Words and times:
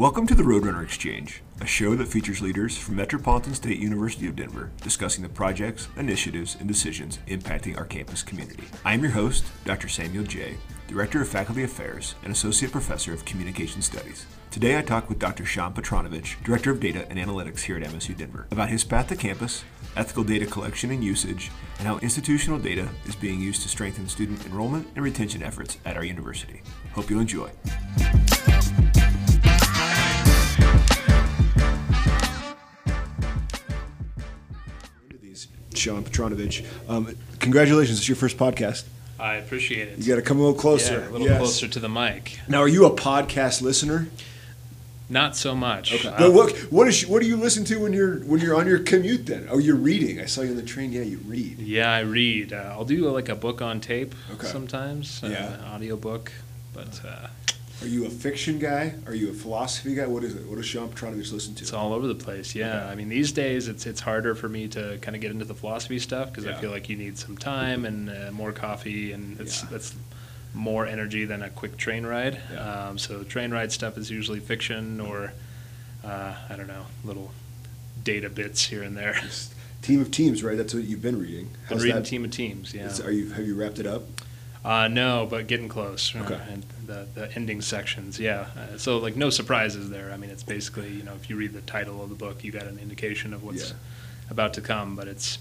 Welcome 0.00 0.26
to 0.28 0.34
the 0.34 0.44
Roadrunner 0.44 0.82
Exchange, 0.82 1.42
a 1.60 1.66
show 1.66 1.94
that 1.94 2.08
features 2.08 2.40
leaders 2.40 2.74
from 2.74 2.96
Metropolitan 2.96 3.52
State 3.52 3.78
University 3.78 4.26
of 4.28 4.34
Denver 4.34 4.70
discussing 4.80 5.22
the 5.22 5.28
projects, 5.28 5.88
initiatives, 5.98 6.56
and 6.58 6.66
decisions 6.66 7.18
impacting 7.28 7.76
our 7.76 7.84
campus 7.84 8.22
community. 8.22 8.64
I 8.82 8.94
am 8.94 9.02
your 9.02 9.12
host, 9.12 9.44
Dr. 9.66 9.88
Samuel 9.88 10.24
J., 10.24 10.56
Director 10.88 11.20
of 11.20 11.28
Faculty 11.28 11.64
Affairs 11.64 12.14
and 12.22 12.32
Associate 12.32 12.72
Professor 12.72 13.12
of 13.12 13.26
Communication 13.26 13.82
Studies. 13.82 14.24
Today 14.50 14.78
I 14.78 14.80
talk 14.80 15.10
with 15.10 15.18
Dr. 15.18 15.44
Sean 15.44 15.74
Petranovich, 15.74 16.42
Director 16.44 16.70
of 16.70 16.80
Data 16.80 17.06
and 17.10 17.18
Analytics 17.18 17.60
here 17.60 17.76
at 17.76 17.82
MSU 17.82 18.16
Denver, 18.16 18.46
about 18.52 18.70
his 18.70 18.84
path 18.84 19.08
to 19.08 19.16
campus, 19.16 19.64
ethical 19.96 20.24
data 20.24 20.46
collection 20.46 20.92
and 20.92 21.04
usage, 21.04 21.50
and 21.78 21.86
how 21.86 21.98
institutional 21.98 22.58
data 22.58 22.88
is 23.04 23.16
being 23.16 23.38
used 23.38 23.60
to 23.64 23.68
strengthen 23.68 24.08
student 24.08 24.46
enrollment 24.46 24.88
and 24.94 25.04
retention 25.04 25.42
efforts 25.42 25.76
at 25.84 25.98
our 25.98 26.04
university. 26.04 26.62
Hope 26.94 27.10
you 27.10 27.20
enjoy. 27.20 27.50
Sean 35.80 36.04
Petranovich. 36.04 36.64
Um, 36.88 37.16
congratulations, 37.38 37.98
it's 37.98 38.08
your 38.08 38.16
first 38.16 38.36
podcast. 38.36 38.84
I 39.18 39.34
appreciate 39.36 39.88
it. 39.88 39.98
You 39.98 40.06
got 40.06 40.16
to 40.16 40.22
come 40.22 40.38
a 40.38 40.40
little 40.40 40.58
closer. 40.58 41.00
Yeah, 41.00 41.08
a 41.08 41.10
little 41.10 41.26
Yes. 41.26 41.38
closer 41.38 41.68
to 41.68 41.78
the 41.80 41.88
mic. 41.88 42.38
Now, 42.48 42.58
are 42.60 42.68
you 42.68 42.86
a 42.86 42.90
podcast 42.90 43.60
listener? 43.62 44.08
Not 45.08 45.36
so 45.36 45.54
much. 45.56 45.92
Okay. 45.92 46.14
But 46.16 46.32
what 46.32 46.52
what 46.70 46.86
is 46.86 47.04
what 47.06 47.20
do 47.20 47.26
you 47.26 47.36
listen 47.36 47.64
to 47.64 47.78
when 47.78 47.92
you're 47.92 48.18
when 48.20 48.40
you're 48.40 48.54
on 48.54 48.66
your 48.68 48.78
commute? 48.78 49.26
Then 49.26 49.48
oh, 49.50 49.58
you're 49.58 49.74
reading. 49.74 50.20
I 50.20 50.26
saw 50.26 50.42
you 50.42 50.50
on 50.50 50.56
the 50.56 50.62
train. 50.62 50.92
Yeah, 50.92 51.02
you 51.02 51.18
read. 51.26 51.58
yeah, 51.58 51.90
I 51.92 52.00
read. 52.00 52.52
Uh, 52.52 52.68
I'll 52.76 52.84
do 52.84 53.10
like 53.10 53.28
a 53.28 53.34
book 53.34 53.60
on 53.60 53.80
tape 53.80 54.14
Okay. 54.34 54.46
sometimes. 54.46 55.20
Yeah. 55.24 55.56
Uh, 55.66 55.74
audio 55.74 55.96
book. 55.96 56.30
But 56.72 57.00
uh, 57.04 57.26
Are 57.82 57.86
you 57.86 58.04
a 58.06 58.10
fiction 58.10 58.58
guy? 58.58 58.94
Are 59.06 59.14
you 59.14 59.30
a 59.30 59.32
philosophy 59.32 59.94
guy? 59.94 60.06
What 60.06 60.22
is 60.22 60.34
it? 60.34 60.46
What 60.46 60.56
does 60.56 60.66
Sean 60.66 60.88
Petranovich 60.90 61.32
listen 61.32 61.54
to? 61.54 61.62
it's 61.62 61.72
all 61.72 61.94
over 61.94 62.06
the 62.06 62.14
place. 62.14 62.54
Yeah. 62.54 62.76
Okay. 62.76 62.86
I 62.92 62.94
mean, 62.94 63.08
these 63.08 63.32
days 63.32 63.68
it's 63.68 63.86
it's 63.86 64.00
harder 64.00 64.34
for 64.34 64.48
me 64.48 64.68
to 64.68 64.98
kind 65.00 65.14
of 65.14 65.22
get 65.22 65.30
into 65.30 65.46
the 65.46 65.54
philosophy 65.54 65.98
stuff 65.98 66.28
because 66.28 66.44
Yeah. 66.44 66.56
I 66.56 66.60
feel 66.60 66.70
like 66.70 66.88
you 66.90 66.96
need 66.96 67.16
some 67.16 67.38
time 67.38 67.86
and 67.86 68.10
uh, 68.10 68.32
more 68.32 68.52
coffee, 68.52 69.12
and 69.12 69.40
it's 69.40 69.62
Yeah. 69.62 69.68
that's 69.70 69.94
more 70.52 70.84
energy 70.86 71.24
than 71.24 71.42
a 71.42 71.48
quick 71.48 71.76
train 71.78 72.04
ride. 72.04 72.38
Yeah. 72.52 72.88
Um, 72.88 72.98
so 72.98 73.22
train 73.22 73.50
ride 73.50 73.72
stuff 73.72 73.96
is 73.96 74.10
usually 74.10 74.40
fiction 74.40 75.00
or 75.00 75.32
uh, 76.04 76.34
I 76.50 76.56
don't 76.56 76.66
know, 76.68 76.84
little 77.04 77.30
data 78.04 78.28
bits 78.28 78.66
here 78.66 78.82
and 78.82 78.94
there. 78.96 79.14
Just 79.22 79.54
Team 79.80 80.00
of 80.02 80.10
Teams, 80.10 80.42
right? 80.44 80.58
That's 80.58 80.74
what 80.74 80.84
you've 80.84 81.00
been 81.00 81.18
reading. 81.18 81.48
Been 81.70 81.78
reading 81.78 81.94
that? 81.96 82.04
Team 82.04 82.24
of 82.26 82.30
Teams. 82.30 82.74
Yeah. 82.74 82.86
Is- 82.88 83.00
Are 83.00 83.10
you 83.12 83.30
have 83.30 83.46
you 83.46 83.54
wrapped 83.54 83.78
it 83.78 83.86
up? 83.86 84.02
Uh, 84.64 84.88
no, 84.88 85.26
but 85.30 85.46
getting 85.46 85.68
close. 85.68 86.14
uh, 86.14 86.18
Okay. 86.20 86.38
And 86.50 86.64
the, 86.86 87.06
the 87.14 87.32
ending 87.34 87.60
sections, 87.62 88.18
yeah. 88.20 88.46
Uh, 88.56 88.76
so 88.76 88.98
like 88.98 89.16
no 89.16 89.30
surprises 89.30 89.88
there. 89.90 90.10
I 90.12 90.16
mean, 90.16 90.30
it's 90.30 90.42
basically 90.42 90.90
you 90.90 91.02
know 91.02 91.14
if 91.14 91.30
you 91.30 91.36
read 91.36 91.52
the 91.52 91.62
title 91.62 92.02
of 92.02 92.08
the 92.10 92.14
book, 92.16 92.44
you 92.44 92.52
got 92.52 92.64
an 92.64 92.78
indication 92.78 93.32
of 93.32 93.42
what's 93.42 93.70
Yeah. 93.70 93.76
about 94.30 94.54
to 94.54 94.60
come. 94.60 94.96
But 94.96 95.08
it's 95.08 95.38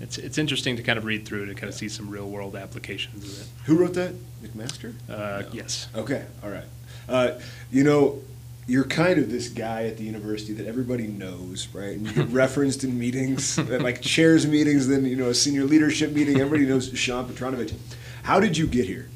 it's 0.00 0.18
it's 0.18 0.38
interesting 0.38 0.76
to 0.76 0.82
kind 0.82 0.98
of 0.98 1.04
read 1.04 1.24
through 1.26 1.46
to 1.46 1.54
kind 1.54 1.68
of 1.68 1.74
see 1.74 1.88
some 1.88 2.08
real 2.08 2.28
world 2.28 2.54
applications 2.54 3.24
of 3.24 3.40
it. 3.40 3.48
Who 3.64 3.76
wrote 3.76 3.94
that? 3.94 4.12
McMaster. 4.42 4.94
Uh, 5.08 5.42
No. 5.42 5.48
Yes. 5.52 5.88
Okay, 5.96 6.24
all 6.44 6.50
right. 6.50 6.64
Uh, 7.08 7.40
you 7.72 7.82
know, 7.82 8.20
you're 8.68 8.84
kind 8.84 9.18
of 9.18 9.30
this 9.32 9.48
guy 9.48 9.86
at 9.86 9.96
the 9.96 10.04
university 10.04 10.52
that 10.52 10.66
everybody 10.66 11.06
knows, 11.08 11.66
right? 11.72 11.96
And 11.96 12.06
you 12.06 12.12
get 12.12 12.28
referenced 12.44 12.84
in 12.84 12.96
meetings, 12.98 13.58
like 13.58 14.00
chairs 14.02 14.46
meetings, 14.46 14.86
then 14.86 15.04
you 15.06 15.16
know 15.16 15.30
a 15.30 15.34
senior 15.34 15.64
leadership 15.64 16.12
meeting. 16.12 16.38
Everybody 16.40 16.68
knows 16.68 16.96
Sean 16.96 17.26
Petranovich. 17.28 17.74
How 18.22 18.40
did 18.40 18.56
you 18.56 18.66
get 18.66 18.86
here? 18.86 19.08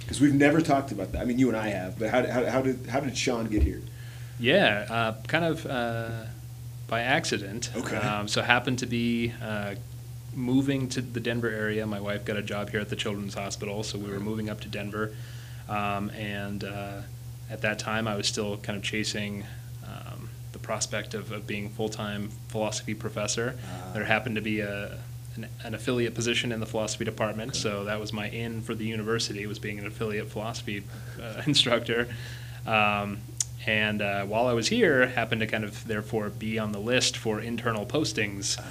Because 0.00 0.20
we've 0.20 0.34
never 0.34 0.60
talked 0.60 0.92
about 0.92 1.12
that. 1.12 1.22
I 1.22 1.24
mean, 1.24 1.38
you 1.38 1.48
and 1.48 1.56
I 1.56 1.68
have, 1.68 1.98
but 1.98 2.10
how, 2.10 2.26
how, 2.26 2.44
how 2.46 2.62
did 2.62 2.86
how 2.86 3.00
did 3.00 3.16
Sean 3.16 3.46
get 3.46 3.62
here? 3.62 3.80
Yeah, 4.38 4.86
uh, 4.90 5.22
kind 5.26 5.44
of 5.44 5.66
uh, 5.66 6.24
by 6.88 7.00
accident. 7.00 7.70
Okay. 7.76 7.96
Um, 7.96 8.28
so 8.28 8.42
happened 8.42 8.80
to 8.80 8.86
be 8.86 9.32
uh, 9.42 9.76
moving 10.34 10.88
to 10.90 11.00
the 11.00 11.20
Denver 11.20 11.48
area. 11.48 11.86
My 11.86 12.00
wife 12.00 12.24
got 12.24 12.36
a 12.36 12.42
job 12.42 12.70
here 12.70 12.80
at 12.80 12.88
the 12.88 12.96
Children's 12.96 13.34
Hospital, 13.34 13.82
so 13.82 13.98
we 13.98 14.10
were 14.10 14.20
moving 14.20 14.50
up 14.50 14.60
to 14.60 14.68
Denver. 14.68 15.14
Um, 15.68 16.10
and 16.10 16.64
uh, 16.64 17.02
at 17.50 17.62
that 17.62 17.78
time, 17.78 18.08
I 18.08 18.16
was 18.16 18.26
still 18.26 18.56
kind 18.58 18.76
of 18.76 18.82
chasing 18.82 19.44
um, 19.84 20.28
the 20.52 20.58
prospect 20.58 21.14
of, 21.14 21.32
of 21.32 21.46
being 21.46 21.70
full 21.70 21.88
time 21.88 22.30
philosophy 22.48 22.94
professor. 22.94 23.58
Ah. 23.64 23.92
there 23.94 24.04
happened 24.04 24.36
to 24.36 24.42
be 24.42 24.60
a 24.60 24.98
an, 25.36 25.48
an 25.64 25.74
affiliate 25.74 26.14
position 26.14 26.52
in 26.52 26.60
the 26.60 26.66
philosophy 26.66 27.04
department, 27.04 27.50
Okay. 27.52 27.58
so 27.58 27.84
that 27.84 28.00
was 28.00 28.12
my 28.12 28.28
in 28.28 28.62
for 28.62 28.74
the 28.74 28.84
university. 28.86 29.46
Was 29.46 29.58
being 29.58 29.78
an 29.78 29.86
affiliate 29.86 30.28
philosophy 30.30 30.82
uh, 31.22 31.42
instructor. 31.46 32.08
Um, 32.66 33.18
and 33.66 34.02
uh, 34.02 34.24
while 34.24 34.48
I 34.48 34.54
was 34.54 34.68
here, 34.68 35.06
happened 35.06 35.40
to 35.40 35.46
kind 35.46 35.62
of 35.64 35.86
therefore 35.86 36.30
be 36.30 36.58
on 36.58 36.72
the 36.72 36.80
list 36.80 37.16
for 37.16 37.40
internal 37.40 37.86
postings. 37.86 38.58
Ah. 38.60 38.64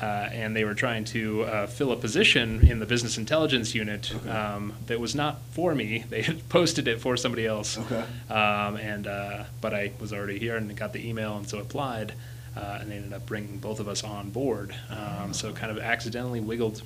Uh, 0.00 0.28
and 0.32 0.56
they 0.56 0.64
were 0.64 0.72
trying 0.74 1.04
to 1.04 1.42
uh, 1.42 1.66
fill 1.66 1.92
a 1.92 1.96
position 1.96 2.66
in 2.66 2.78
the 2.78 2.86
business 2.86 3.18
intelligence 3.18 3.74
unit 3.74 4.10
Okay. 4.14 4.30
um, 4.30 4.72
that 4.86 4.98
was 4.98 5.14
not 5.14 5.40
for 5.50 5.74
me. 5.74 6.04
They 6.10 6.22
had 6.22 6.48
posted 6.48 6.88
it 6.88 7.00
for 7.02 7.16
somebody 7.18 7.44
else. 7.44 7.76
Okay. 7.76 8.02
Um, 8.32 8.76
and 8.76 9.06
uh, 9.06 9.44
but 9.60 9.74
I 9.74 9.92
was 10.00 10.12
already 10.14 10.38
here 10.38 10.56
and 10.56 10.74
got 10.74 10.92
the 10.94 11.06
email 11.06 11.36
and 11.36 11.46
so 11.46 11.58
applied, 11.58 12.14
uh, 12.56 12.78
and 12.80 12.90
they 12.90 12.96
ended 12.96 13.12
up 13.12 13.26
bringing 13.26 13.58
both 13.58 13.80
of 13.80 13.88
us 13.88 14.02
on 14.04 14.30
board. 14.30 14.74
Um, 14.90 15.32
so 15.32 15.52
kind 15.52 15.70
of 15.70 15.78
accidentally 15.78 16.40
wiggled, 16.40 16.82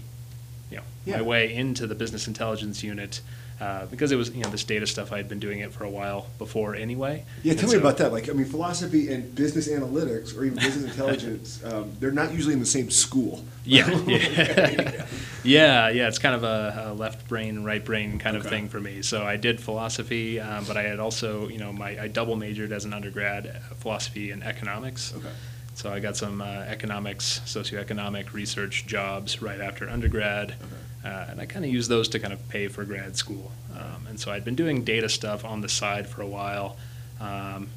you 0.71 0.77
know, 0.79 0.83
Yeah. 1.05 1.17
my 1.17 1.23
way 1.23 1.55
into 1.55 1.87
the 1.87 1.95
business 1.95 2.27
intelligence 2.27 2.83
unit. 2.83 3.21
Uh, 3.61 3.87
because 3.87 4.11
it 4.11 4.17
was, 4.17 4.31
you 4.31 4.43
know, 4.43 4.51
this 4.51 4.65
data 4.65 4.85
stuff 4.85 5.13
I 5.13 5.17
had 5.17 5.29
been 5.29 5.39
doing 5.39 5.61
it 5.61 5.73
for 5.73 5.85
a 5.85 5.89
while 5.89 6.27
before 6.39 6.75
anyway. 6.75 7.25
Yeah, 7.45 7.53
And 7.53 7.61
tell 7.61 7.69
me 7.69 7.75
so- 7.75 7.81
about 7.81 7.99
that. 7.99 8.11
Like, 8.13 8.29
I 8.29 8.33
mean, 8.33 8.47
philosophy 8.47 9.13
and 9.13 9.33
business 9.33 9.69
analytics, 9.69 10.37
or 10.37 10.45
even 10.45 10.59
business 10.59 10.91
intelligence, 10.91 11.63
um, 11.65 11.93
they're 12.01 12.11
not 12.11 12.33
usually 12.35 12.53
in 12.55 12.59
the 12.59 12.67
same 12.67 12.91
school. 12.91 13.45
Yeah, 13.65 13.89
yeah, 14.09 15.07
yeah, 15.45 15.89
yeah. 15.89 16.09
It's 16.09 16.19
kind 16.19 16.35
of 16.35 16.43
a, 16.43 16.87
a 16.89 16.95
left 16.95 17.29
brain, 17.29 17.63
right 17.63 17.83
brain 17.83 18.19
kind 18.19 18.37
of 18.37 18.45
thing 18.45 18.69
for 18.69 18.81
me. 18.81 19.03
So 19.03 19.23
I 19.23 19.37
did 19.37 19.61
philosophy, 19.61 20.41
um, 20.41 20.65
but 20.65 20.77
I 20.77 20.83
had 20.83 20.99
also, 20.99 21.47
you 21.49 21.59
know, 21.59 21.73
my 21.73 21.97
I 22.03 22.09
double 22.09 22.35
majored 22.35 22.73
as 22.73 22.85
an 22.85 22.93
undergrad, 22.93 23.47
uh, 23.47 23.75
philosophy 23.77 24.33
and 24.33 24.43
economics. 24.43 25.15
Okay. 25.17 25.29
So 25.75 25.93
I 25.93 26.01
got 26.01 26.17
some 26.17 26.41
uh, 26.41 26.45
economics, 26.69 27.41
socioeconomic 27.47 28.33
research 28.33 28.87
jobs 28.87 29.43
right 29.43 29.61
after 29.61 29.89
undergrad, 29.89 30.53
Okay. 30.53 31.09
uh, 31.09 31.27
and 31.31 31.41
I 31.41 31.47
kind 31.47 31.65
of 31.65 31.71
used 31.71 31.91
those 31.91 32.09
to 32.11 32.19
kind 32.21 32.33
of 32.33 32.49
pay 32.49 32.69
for 32.69 32.85
grad 32.85 33.17
school. 33.17 33.51
Um, 33.77 34.07
and 34.09 34.19
so 34.21 34.31
I'd 34.31 34.45
been 34.45 34.55
doing 34.55 34.84
data 34.84 35.09
stuff 35.09 35.45
on 35.45 35.61
the 35.61 35.69
side 35.69 36.07
for 36.09 36.23
a 36.23 36.27
while. 36.27 36.77
Um, 37.21 37.69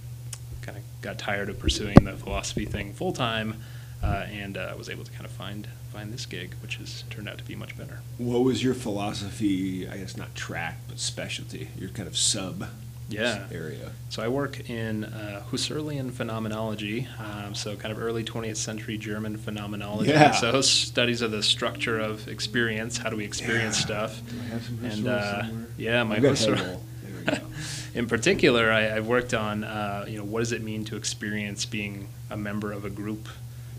kind 0.62 0.78
of 0.78 0.84
got 1.02 1.18
tired 1.18 1.50
of 1.50 1.58
pursuing 1.60 2.04
the 2.04 2.14
philosophy 2.14 2.66
thing 2.66 2.94
full 2.94 3.14
time, 3.14 3.56
uh, 4.04 4.26
and 4.32 4.58
uh, 4.58 4.74
was 4.78 4.90
able 4.90 5.04
to 5.04 5.12
kind 5.12 5.26
of 5.26 5.32
find 5.32 5.68
find 5.92 6.14
this 6.14 6.26
gig, 6.28 6.54
which 6.62 6.76
has 6.76 7.04
turned 7.10 7.28
out 7.28 7.38
to 7.40 7.44
be 7.46 7.56
much 7.56 7.76
better. 7.78 8.02
What 8.20 8.44
was 8.44 8.64
your 8.64 8.74
philosophy? 8.76 9.88
I 9.88 9.98
guess 9.98 10.16
not 10.18 10.36
track, 10.36 10.78
but 10.88 11.00
specialty. 11.00 11.70
Your 11.80 11.90
kind 11.90 12.08
of 12.08 12.16
sub 12.16 12.68
Yeah. 13.10 13.46
area. 13.52 13.92
So 14.10 14.22
I 14.22 14.28
work 14.28 14.70
in 14.70 15.06
uh, 15.06 15.44
Husserlian 15.52 16.12
phenomenology, 16.12 17.08
um, 17.20 17.56
so 17.56 17.76
kind 17.76 17.92
of 17.92 18.02
early 18.02 18.24
20th 18.24 18.58
century 18.58 18.98
German 18.98 19.38
phenomenology. 19.38 20.10
Yeah. 20.12 20.32
So 20.32 20.62
studies 20.62 21.22
of 21.22 21.32
the 21.32 21.42
structure 21.44 22.00
of 22.00 22.28
experience. 22.28 22.98
How 22.98 23.10
do 23.10 23.16
we 23.18 23.24
experience 23.26 23.80
Yeah. 23.80 23.86
stuff? 23.86 24.22
Do 24.30 24.36
I 24.40 24.44
have 24.50 24.64
some 24.66 24.80
And 24.84 25.08
uh, 25.08 25.44
yeah, 25.78 26.04
my 26.04 26.18
Husserl. 26.20 26.58
Hegel. 26.58 26.84
There 27.28 27.36
we 27.36 27.40
go. 27.40 27.46
in 27.94 28.08
particular, 28.08 28.72
I, 28.72 28.96
I've 28.96 29.08
worked 29.08 29.34
on 29.34 29.64
uh, 29.64 30.06
you 30.08 30.18
know 30.18 30.24
what 30.26 30.40
does 30.40 30.52
it 30.52 30.62
mean 30.62 30.84
to 30.86 30.96
experience 30.98 31.66
being 31.66 32.08
a 32.30 32.38
member 32.38 32.72
of 32.74 32.84
a 32.86 32.90
group. 32.90 33.28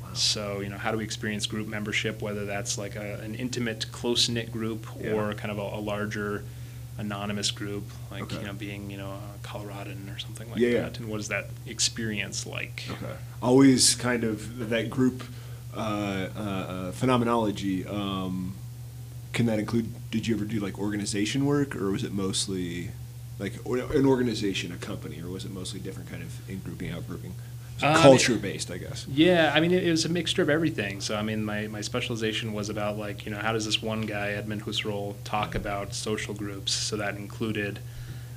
Wow. 0.03 0.09
So 0.15 0.60
you 0.60 0.69
know 0.71 0.78
how 0.78 0.91
do 0.92 0.98
we 0.98 1.04
experience 1.04 1.47
group 1.47 1.66
membership? 1.66 2.22
Whether 2.22 2.45
that's 2.47 2.78
like 2.78 2.97
a, 2.97 3.21
an 3.22 3.34
intimate, 3.34 3.91
close 3.92 4.28
knit 4.30 4.51
group 4.53 4.86
Yeah. 5.01 5.13
or 5.13 5.34
kind 5.34 5.51
of 5.51 5.59
a, 5.59 5.77
a 5.77 5.80
larger 5.80 6.45
anonymous 6.98 7.50
group, 7.50 7.84
like 8.10 8.22
Okay. 8.24 8.41
you 8.41 8.47
know 8.47 8.53
being 8.53 8.91
you 8.91 8.97
know 8.98 9.10
a 9.10 9.47
Coloradan 9.47 10.15
or 10.15 10.18
something 10.18 10.50
like 10.50 10.59
Yeah, 10.60 10.68
yeah. 10.68 10.80
that. 10.83 10.98
And 10.98 11.09
what 11.09 11.21
is 11.21 11.28
that 11.28 11.47
experience 11.66 12.47
like? 12.47 12.84
Okay. 12.91 13.15
Always 13.41 13.95
kind 13.95 14.24
of 14.24 14.68
that 14.68 14.91
group 14.91 15.24
uh, 15.77 15.78
uh, 15.80 16.41
uh, 16.41 16.92
phenomenology. 16.92 17.86
Um, 17.86 18.54
can 19.33 19.47
that 19.47 19.59
include? 19.59 19.92
Did 20.10 20.27
you 20.27 20.34
ever 20.34 20.45
do 20.45 20.59
like 20.59 20.78
organization 20.78 21.47
work, 21.47 21.77
or 21.77 21.91
was 21.92 22.03
it 22.03 22.12
mostly 22.12 22.91
like 23.39 23.54
or- 23.65 23.78
an 23.78 24.04
organization, 24.06 24.72
a 24.72 24.77
company, 24.77 25.21
or 25.22 25.28
was 25.30 25.44
it 25.44 25.53
mostly 25.53 25.78
different 25.80 26.10
kind 26.10 26.22
of 26.22 26.51
in 26.51 26.59
grouping, 26.60 26.91
out 26.91 27.06
grouping? 27.06 27.34
Um, 27.83 27.95
culture 28.03 28.36
based, 28.36 28.71
I 28.71 28.78
guess. 28.78 29.07
Yeah, 29.09 29.53
I 29.54 29.60
mean, 29.60 29.72
it, 29.72 29.84
it 29.86 29.91
was 29.91 30.04
a 30.04 30.09
mixture 30.09 30.42
of 30.42 30.51
everything. 30.51 31.01
So, 31.01 31.16
I 31.16 31.22
mean, 31.22 31.45
my, 31.45 31.69
my 31.69 31.80
specialization 31.80 32.53
was 32.53 32.69
about, 32.69 32.98
like, 32.98 33.25
you 33.25 33.30
know, 33.33 33.39
how 33.39 33.53
does 33.53 33.65
this 33.65 33.80
one 33.83 34.03
guy, 34.03 34.30
Edmund 34.30 34.65
Husserl, 34.65 35.15
talk 35.25 35.54
about 35.54 35.95
social 35.95 36.34
groups? 36.34 36.72
So 36.72 36.97
that 36.97 37.16
included, 37.16 37.78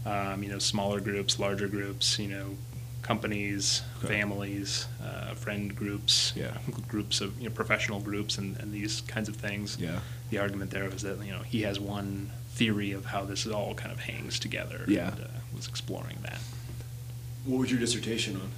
um, 0.05 0.43
you 0.43 0.49
know, 0.49 0.59
smaller 0.59 0.99
groups, 0.99 1.39
larger 1.39 1.67
groups, 1.67 2.19
you 2.19 2.27
know, 2.27 2.55
companies, 3.01 3.81
Okay. 4.03 4.13
families, 4.19 4.85
uh, 5.03 5.33
friend 5.33 5.75
groups, 5.75 6.33
Yeah. 6.35 6.57
groups 6.87 7.19
of, 7.19 7.37
you 7.39 7.49
know, 7.49 7.55
professional 7.55 7.99
groups, 7.99 8.37
and, 8.37 8.57
and 8.57 8.71
these 8.71 9.01
kinds 9.01 9.27
of 9.27 9.35
things. 9.37 9.77
Yeah. 9.79 9.99
The 10.29 10.37
argument 10.37 10.71
there 10.71 10.87
was 10.89 11.01
that, 11.01 11.23
you 11.25 11.31
know, 11.31 11.41
he 11.41 11.63
has 11.63 11.79
one 11.79 12.29
theory 12.53 12.91
of 12.91 13.05
how 13.05 13.25
this 13.25 13.47
all 13.47 13.73
kind 13.73 13.91
of 13.91 14.01
hangs 14.01 14.37
together. 14.39 14.85
Yeah. 14.87 15.13
And 15.13 15.21
uh, 15.21 15.27
was 15.55 15.67
exploring 15.67 16.17
that. 16.23 16.39
What 17.45 17.57
was 17.59 17.71
your 17.71 17.79
dissertation 17.79 18.35
on? 18.35 18.51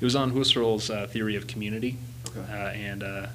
It 0.00 0.04
was 0.04 0.14
on 0.16 0.32
Husserl's 0.32 0.90
uh, 0.90 1.06
theory 1.08 1.36
of 1.36 1.46
community, 1.46 1.96
Okay. 2.28 2.40
uh, 2.52 2.68
and 2.70 3.02
uh, 3.02 3.26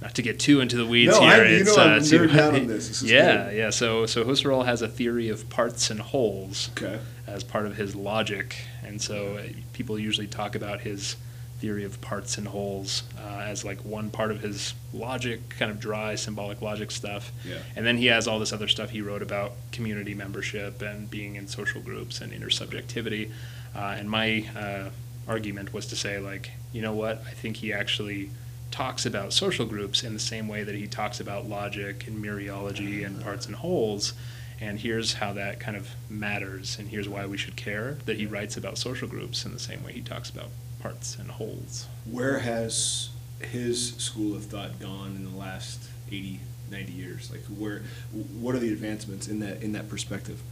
not 0.00 0.14
to 0.14 0.22
get 0.22 0.38
too 0.40 0.60
into 0.60 0.76
the 0.76 0.86
weeds 0.86 1.12
No, 1.12 1.20
here. 1.20 1.30
I- 1.44 1.46
it's, 1.46 1.76
uh, 1.76 1.98
too- 1.98 2.26
this. 2.28 2.88
This 2.88 3.02
is 3.02 3.10
yeah, 3.10 3.44
good. 3.50 3.56
yeah. 3.56 3.70
So, 3.70 4.06
so 4.06 4.24
Husserl 4.24 4.64
has 4.64 4.80
a 4.82 4.88
theory 4.88 5.28
of 5.28 5.50
parts 5.50 5.90
and 5.90 6.00
wholes 6.00 6.70
Okay. 6.76 6.98
as 7.26 7.44
part 7.44 7.66
of 7.66 7.76
his 7.76 7.94
logic, 7.94 8.56
and 8.84 9.02
so 9.02 9.36
uh, 9.36 9.42
people 9.72 9.98
usually 9.98 10.26
talk 10.26 10.54
about 10.54 10.80
his 10.80 11.16
theory 11.60 11.82
of 11.82 12.00
parts 12.00 12.38
and 12.38 12.46
wholes 12.46 13.02
uh, 13.18 13.40
as 13.40 13.64
like 13.64 13.84
one 13.84 14.08
part 14.10 14.30
of 14.30 14.40
his 14.40 14.74
logic, 14.94 15.40
kind 15.58 15.72
of 15.72 15.80
dry 15.80 16.14
symbolic 16.14 16.62
logic 16.62 16.88
stuff. 16.92 17.32
Yeah. 17.44 17.56
And 17.74 17.84
then 17.84 17.96
he 17.98 18.06
has 18.06 18.28
all 18.28 18.38
this 18.38 18.52
other 18.52 18.68
stuff 18.68 18.90
he 18.90 19.00
wrote 19.02 19.22
about 19.22 19.54
community 19.72 20.14
membership 20.14 20.80
and 20.82 21.10
being 21.10 21.34
in 21.34 21.48
social 21.48 21.80
groups 21.80 22.20
and 22.20 22.32
intersubjectivity. 22.32 23.32
Uh, 23.74 23.96
and 23.98 24.08
my 24.08 24.46
uh, 24.56 24.90
argument 25.28 25.72
was 25.72 25.86
to 25.86 25.96
say, 25.96 26.18
like, 26.18 26.50
you 26.72 26.82
know 26.82 26.92
what? 26.92 27.22
I 27.26 27.32
think 27.32 27.58
he 27.58 27.72
actually 27.72 28.30
talks 28.70 29.06
about 29.06 29.32
social 29.32 29.66
groups 29.66 30.02
in 30.02 30.12
the 30.12 30.20
same 30.20 30.48
way 30.48 30.62
that 30.62 30.74
he 30.74 30.86
talks 30.86 31.20
about 31.20 31.48
logic 31.48 32.06
and 32.06 32.22
mereology 32.22 33.04
and 33.04 33.22
parts 33.22 33.46
and 33.46 33.56
wholes. 33.56 34.14
And 34.60 34.80
here's 34.80 35.14
how 35.14 35.32
that 35.34 35.60
kind 35.60 35.76
of 35.76 35.88
matters, 36.10 36.78
and 36.78 36.88
here's 36.88 37.08
why 37.08 37.26
we 37.26 37.38
should 37.38 37.54
care 37.54 37.98
that 38.06 38.16
he 38.16 38.26
writes 38.26 38.56
about 38.56 38.76
social 38.76 39.06
groups 39.06 39.44
in 39.44 39.52
the 39.52 39.58
same 39.58 39.84
way 39.84 39.92
he 39.92 40.00
talks 40.00 40.30
about 40.30 40.48
parts 40.80 41.16
and 41.16 41.30
wholes. 41.30 41.86
Where 42.10 42.40
has 42.40 43.10
his 43.40 43.94
school 43.96 44.34
of 44.34 44.46
thought 44.46 44.80
gone 44.80 45.14
in 45.14 45.30
the 45.30 45.38
last 45.38 45.84
80, 46.08 46.40
90 46.70 46.92
years? 46.92 47.30
Like, 47.30 47.44
where, 47.44 47.82
what 48.12 48.56
are 48.56 48.58
the 48.58 48.72
advancements 48.72 49.28
in 49.28 49.38
that 49.40 49.62
in 49.62 49.72
that 49.72 49.88
perspective? 49.88 50.42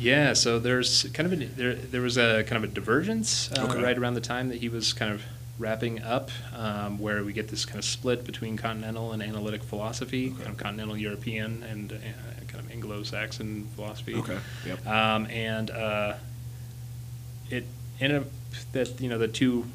Yeah, 0.00 0.32
so 0.32 0.58
there's 0.58 1.04
kind 1.12 1.30
of 1.30 1.38
a, 1.40 1.44
there 1.44 1.74
there 1.74 2.00
was 2.00 2.16
a 2.16 2.42
kind 2.44 2.64
of 2.64 2.70
a 2.70 2.72
divergence 2.72 3.52
uh, 3.52 3.66
Okay. 3.68 3.82
right 3.82 3.98
around 3.98 4.14
the 4.14 4.22
time 4.22 4.48
that 4.48 4.58
he 4.58 4.68
was 4.70 4.94
kind 4.94 5.12
of 5.12 5.22
wrapping 5.58 6.02
up, 6.02 6.30
um, 6.56 6.98
where 6.98 7.22
we 7.22 7.34
get 7.34 7.48
this 7.48 7.66
kind 7.66 7.78
of 7.78 7.84
split 7.84 8.24
between 8.24 8.56
continental 8.56 9.12
and 9.12 9.22
analytic 9.22 9.62
philosophy, 9.62 10.28
Okay. 10.28 10.36
kind 10.44 10.48
of 10.48 10.56
continental 10.56 10.96
European 10.96 11.62
and 11.64 11.92
uh, 11.92 11.96
kind 12.48 12.64
of 12.64 12.70
Anglo-Saxon 12.72 13.66
philosophy. 13.76 14.14
Okay. 14.14 14.38
Yep. 14.66 14.86
Um, 14.86 15.26
and 15.26 15.70
uh, 15.70 16.14
it 17.50 17.66
ended 18.00 18.22
up 18.22 18.28
that 18.72 19.00
you 19.02 19.10
know 19.10 19.18
the 19.18 19.28
two 19.28 19.66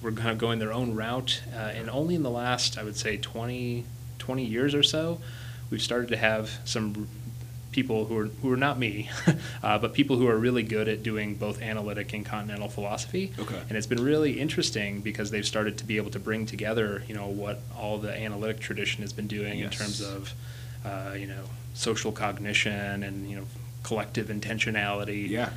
were 0.00 0.12
kind 0.12 0.30
of 0.30 0.38
going 0.38 0.58
their 0.58 0.72
own 0.72 0.94
route, 0.94 1.42
uh, 1.54 1.58
and 1.58 1.90
only 1.90 2.14
in 2.14 2.22
the 2.22 2.30
last 2.30 2.78
I 2.78 2.82
would 2.82 2.96
say 2.96 3.18
20, 3.18 3.84
20 4.18 4.42
years 4.46 4.74
or 4.74 4.82
so, 4.82 5.20
we've 5.70 5.82
started 5.82 6.08
to 6.08 6.16
have 6.16 6.50
some 6.64 7.08
people 7.72 8.04
who 8.06 8.18
are 8.18 8.26
who 8.42 8.52
are 8.52 8.56
not 8.56 8.78
me, 8.78 9.08
uh, 9.62 9.78
but 9.78 9.92
people 9.94 10.16
who 10.16 10.26
are 10.28 10.36
really 10.36 10.62
good 10.62 10.88
at 10.88 11.02
doing 11.02 11.34
both 11.36 11.62
analytic 11.62 12.12
and 12.12 12.26
continental 12.26 12.68
philosophy. 12.68 13.32
Okay. 13.38 13.60
And 13.68 13.78
it's 13.78 13.86
been 13.86 14.02
really 14.02 14.40
interesting 14.40 15.00
because 15.00 15.30
they've 15.30 15.46
started 15.46 15.78
to 15.78 15.84
be 15.84 15.96
able 15.96 16.10
to 16.10 16.18
bring 16.18 16.46
together, 16.46 17.04
you 17.06 17.14
know, 17.14 17.26
what 17.28 17.60
all 17.78 17.98
the 17.98 18.12
analytic 18.16 18.60
tradition 18.60 19.02
has 19.02 19.12
been 19.12 19.28
doing 19.28 19.60
in 19.60 19.70
terms 19.70 20.00
of, 20.00 20.32
uh, 20.84 21.14
you 21.16 21.26
know, 21.26 21.44
social 21.74 22.10
cognition 22.12 23.02
and 23.04 23.30
you 23.30 23.36
know 23.36 23.44
collective 23.82 24.26
intentionality 24.28 25.28
Yeah. 25.28 25.50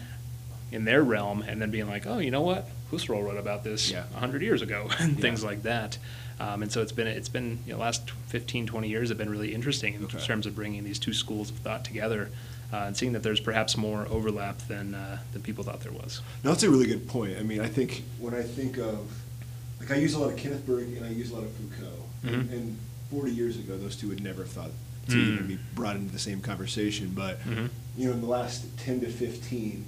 in 0.71 0.85
their 0.85 1.03
realm, 1.03 1.41
and 1.41 1.61
then 1.61 1.71
being 1.71 1.87
like, 1.89 2.05
oh, 2.07 2.19
you 2.19 2.31
know 2.31 2.41
what, 2.41 2.69
Husserl 2.91 3.23
wrote 3.23 3.37
about 3.37 3.63
this 3.63 3.91
Yeah. 3.91 4.03
a 4.15 4.19
hundred 4.19 4.41
years 4.43 4.61
ago, 4.61 4.87
and 4.99 5.13
Yeah. 5.15 5.21
things 5.21 5.43
like 5.43 5.63
that. 5.63 5.97
Um, 6.39 6.63
and 6.63 6.71
so 6.71 6.81
it's 6.81 6.91
been 6.91 7.07
it's 7.07 7.29
been 7.29 7.59
you 7.65 7.73
know, 7.73 7.79
last 7.79 8.09
15, 8.27 8.65
20 8.67 8.87
years 8.89 9.09
have 9.09 9.17
been 9.17 9.29
really 9.29 9.53
interesting 9.53 9.93
in 9.93 10.03
Okay. 10.05 10.19
terms 10.19 10.45
of 10.45 10.55
bringing 10.55 10.83
these 10.83 10.99
two 10.99 11.13
schools 11.13 11.49
of 11.49 11.57
thought 11.57 11.85
together. 11.85 12.29
Uh, 12.71 12.85
and 12.87 12.97
seeing 12.97 13.11
that 13.13 13.21
there's 13.21 13.39
perhaps 13.39 13.77
more 13.77 14.07
overlap 14.09 14.57
than 14.67 14.95
uh, 14.95 15.19
than 15.31 15.43
people 15.43 15.63
thought 15.63 15.81
there 15.81 15.91
was. 15.91 16.21
No, 16.43 16.49
that's 16.51 16.63
a 16.63 16.69
really 16.71 16.87
good 16.87 17.07
point. 17.07 17.37
I 17.37 17.43
mean, 17.43 17.61
I 17.61 17.67
think 17.67 18.03
when 18.17 18.33
I 18.33 18.41
think 18.41 18.77
of, 18.79 19.11
like, 19.79 19.91
I 19.91 19.95
use 19.97 20.15
a 20.15 20.19
lot 20.19 20.31
of 20.31 20.37
Kenneth 20.37 20.65
Burke 20.65 20.87
and 20.97 21.05
I 21.05 21.09
use 21.09 21.29
a 21.29 21.35
lot 21.35 21.43
of 21.43 21.51
Foucault. 21.51 22.03
And, 22.23 22.49
Mhm. 22.49 22.51
and 22.53 22.77
40 23.11 23.31
years 23.31 23.57
ago, 23.57 23.77
those 23.77 23.95
two 23.95 24.07
would 24.07 24.23
never 24.23 24.41
have 24.41 24.51
thought 24.51 24.71
to 25.09 25.15
Mm. 25.15 25.33
even 25.33 25.47
be 25.47 25.59
brought 25.75 25.95
into 25.97 26.11
the 26.11 26.17
same 26.19 26.41
conversation. 26.41 27.11
But, 27.13 27.39
Mhm. 27.45 27.69
you 27.95 28.07
know, 28.07 28.13
in 28.13 28.21
the 28.21 28.27
last 28.27 28.65
10 28.79 29.01
to 29.01 29.09
15, 29.09 29.85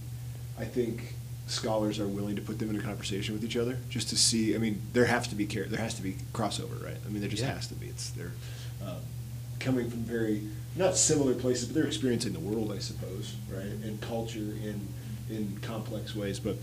I 0.60 0.66
think 0.66 1.16
scholars 1.48 2.00
are 2.00 2.08
willing 2.08 2.36
to 2.36 2.42
put 2.42 2.60
them 2.60 2.70
in 2.70 2.76
a 2.76 2.82
conversation 2.82 3.34
with 3.36 3.44
each 3.44 3.58
other 3.58 3.78
just 3.90 4.10
to 4.10 4.16
see. 4.18 4.56
I 4.56 4.58
mean, 4.58 4.82
there 4.94 5.06
has 5.06 5.28
to 5.28 5.36
be 5.36 5.46
care. 5.46 5.66
There 5.66 5.80
has 5.80 5.94
to 5.96 6.02
be 6.02 6.16
crossover, 6.34 6.84
right? 6.84 6.98
I 7.06 7.10
mean, 7.10 7.22
there 7.22 7.30
just 7.30 7.44
Yeah. 7.44 7.54
has 7.54 7.68
to 7.68 7.76
be. 7.76 7.88
It's 7.88 8.10
they're 8.12 8.32
um, 8.86 8.98
coming 9.60 9.90
from 9.90 10.00
very 10.00 10.42
not 10.76 10.98
similar 10.98 11.34
places, 11.34 11.66
but 11.66 11.76
they're 11.76 11.88
experiencing 11.88 12.34
the 12.34 12.40
world, 12.40 12.72
I 12.76 12.80
suppose, 12.80 13.36
right, 13.50 13.64
and 13.66 14.00
culture 14.02 14.40
in 14.40 14.88
in 15.30 15.58
complex 15.62 16.16
ways. 16.16 16.40
But 16.40 16.58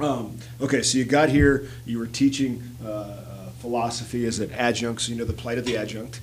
um, 0.00 0.36
okay, 0.60 0.82
so 0.82 0.98
you 0.98 1.04
got 1.04 1.28
here. 1.28 1.68
You 1.84 1.98
were 1.98 2.06
teaching. 2.06 2.62
Uh, 2.84 2.88
uh, 2.88 3.33
Philosophy 3.68 4.26
as 4.26 4.40
an 4.40 4.52
adjunct, 4.52 5.00
so 5.00 5.10
you 5.10 5.16
know 5.16 5.24
the 5.24 5.32
plight 5.32 5.56
of 5.56 5.64
the 5.64 5.74
adjunct. 5.78 6.20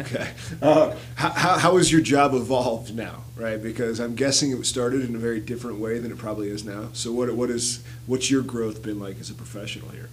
Okay, 0.00 0.28
uh, 0.60 0.96
how, 1.14 1.30
how, 1.30 1.56
how 1.58 1.76
has 1.76 1.92
your 1.92 2.00
job 2.00 2.34
evolved 2.34 2.96
now, 2.96 3.22
right? 3.36 3.62
Because 3.62 4.00
I'm 4.00 4.16
guessing 4.16 4.50
it 4.50 4.66
started 4.66 5.08
in 5.08 5.14
a 5.14 5.18
very 5.18 5.38
different 5.38 5.78
way 5.78 6.00
than 6.00 6.10
it 6.10 6.18
probably 6.18 6.48
is 6.48 6.64
now. 6.64 6.88
So 6.92 7.12
what 7.12 7.32
what 7.36 7.48
is 7.48 7.84
what's 8.08 8.28
your 8.28 8.42
growth 8.42 8.82
been 8.82 8.98
like 8.98 9.20
as 9.20 9.30
a 9.30 9.34
professional 9.34 9.90
here? 9.90 10.08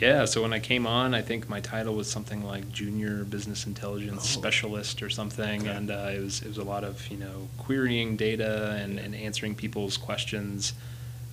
Yeah, 0.00 0.24
so 0.24 0.40
when 0.40 0.54
I 0.54 0.60
came 0.60 0.86
on, 0.86 1.12
I 1.12 1.20
think 1.20 1.46
my 1.50 1.60
title 1.60 1.94
was 1.94 2.10
something 2.10 2.42
like 2.42 2.72
junior 2.72 3.24
business 3.24 3.66
intelligence 3.66 4.22
Oh. 4.22 4.40
specialist 4.40 5.02
or 5.02 5.10
something, 5.10 5.60
Okay. 5.62 5.70
and 5.76 5.90
uh, 5.90 6.08
it 6.14 6.20
was 6.22 6.40
it 6.40 6.48
was 6.48 6.56
a 6.56 6.64
lot 6.64 6.84
of 6.84 7.06
you 7.08 7.18
know 7.18 7.48
querying 7.58 8.16
data 8.16 8.80
and, 8.82 8.98
and 8.98 9.14
answering 9.14 9.54
people's 9.54 9.98
questions, 9.98 10.72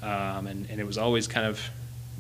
um, 0.04 0.48
and 0.48 0.70
and 0.70 0.82
it 0.82 0.86
was 0.86 0.98
always 0.98 1.28
kind 1.28 1.48
of 1.48 1.62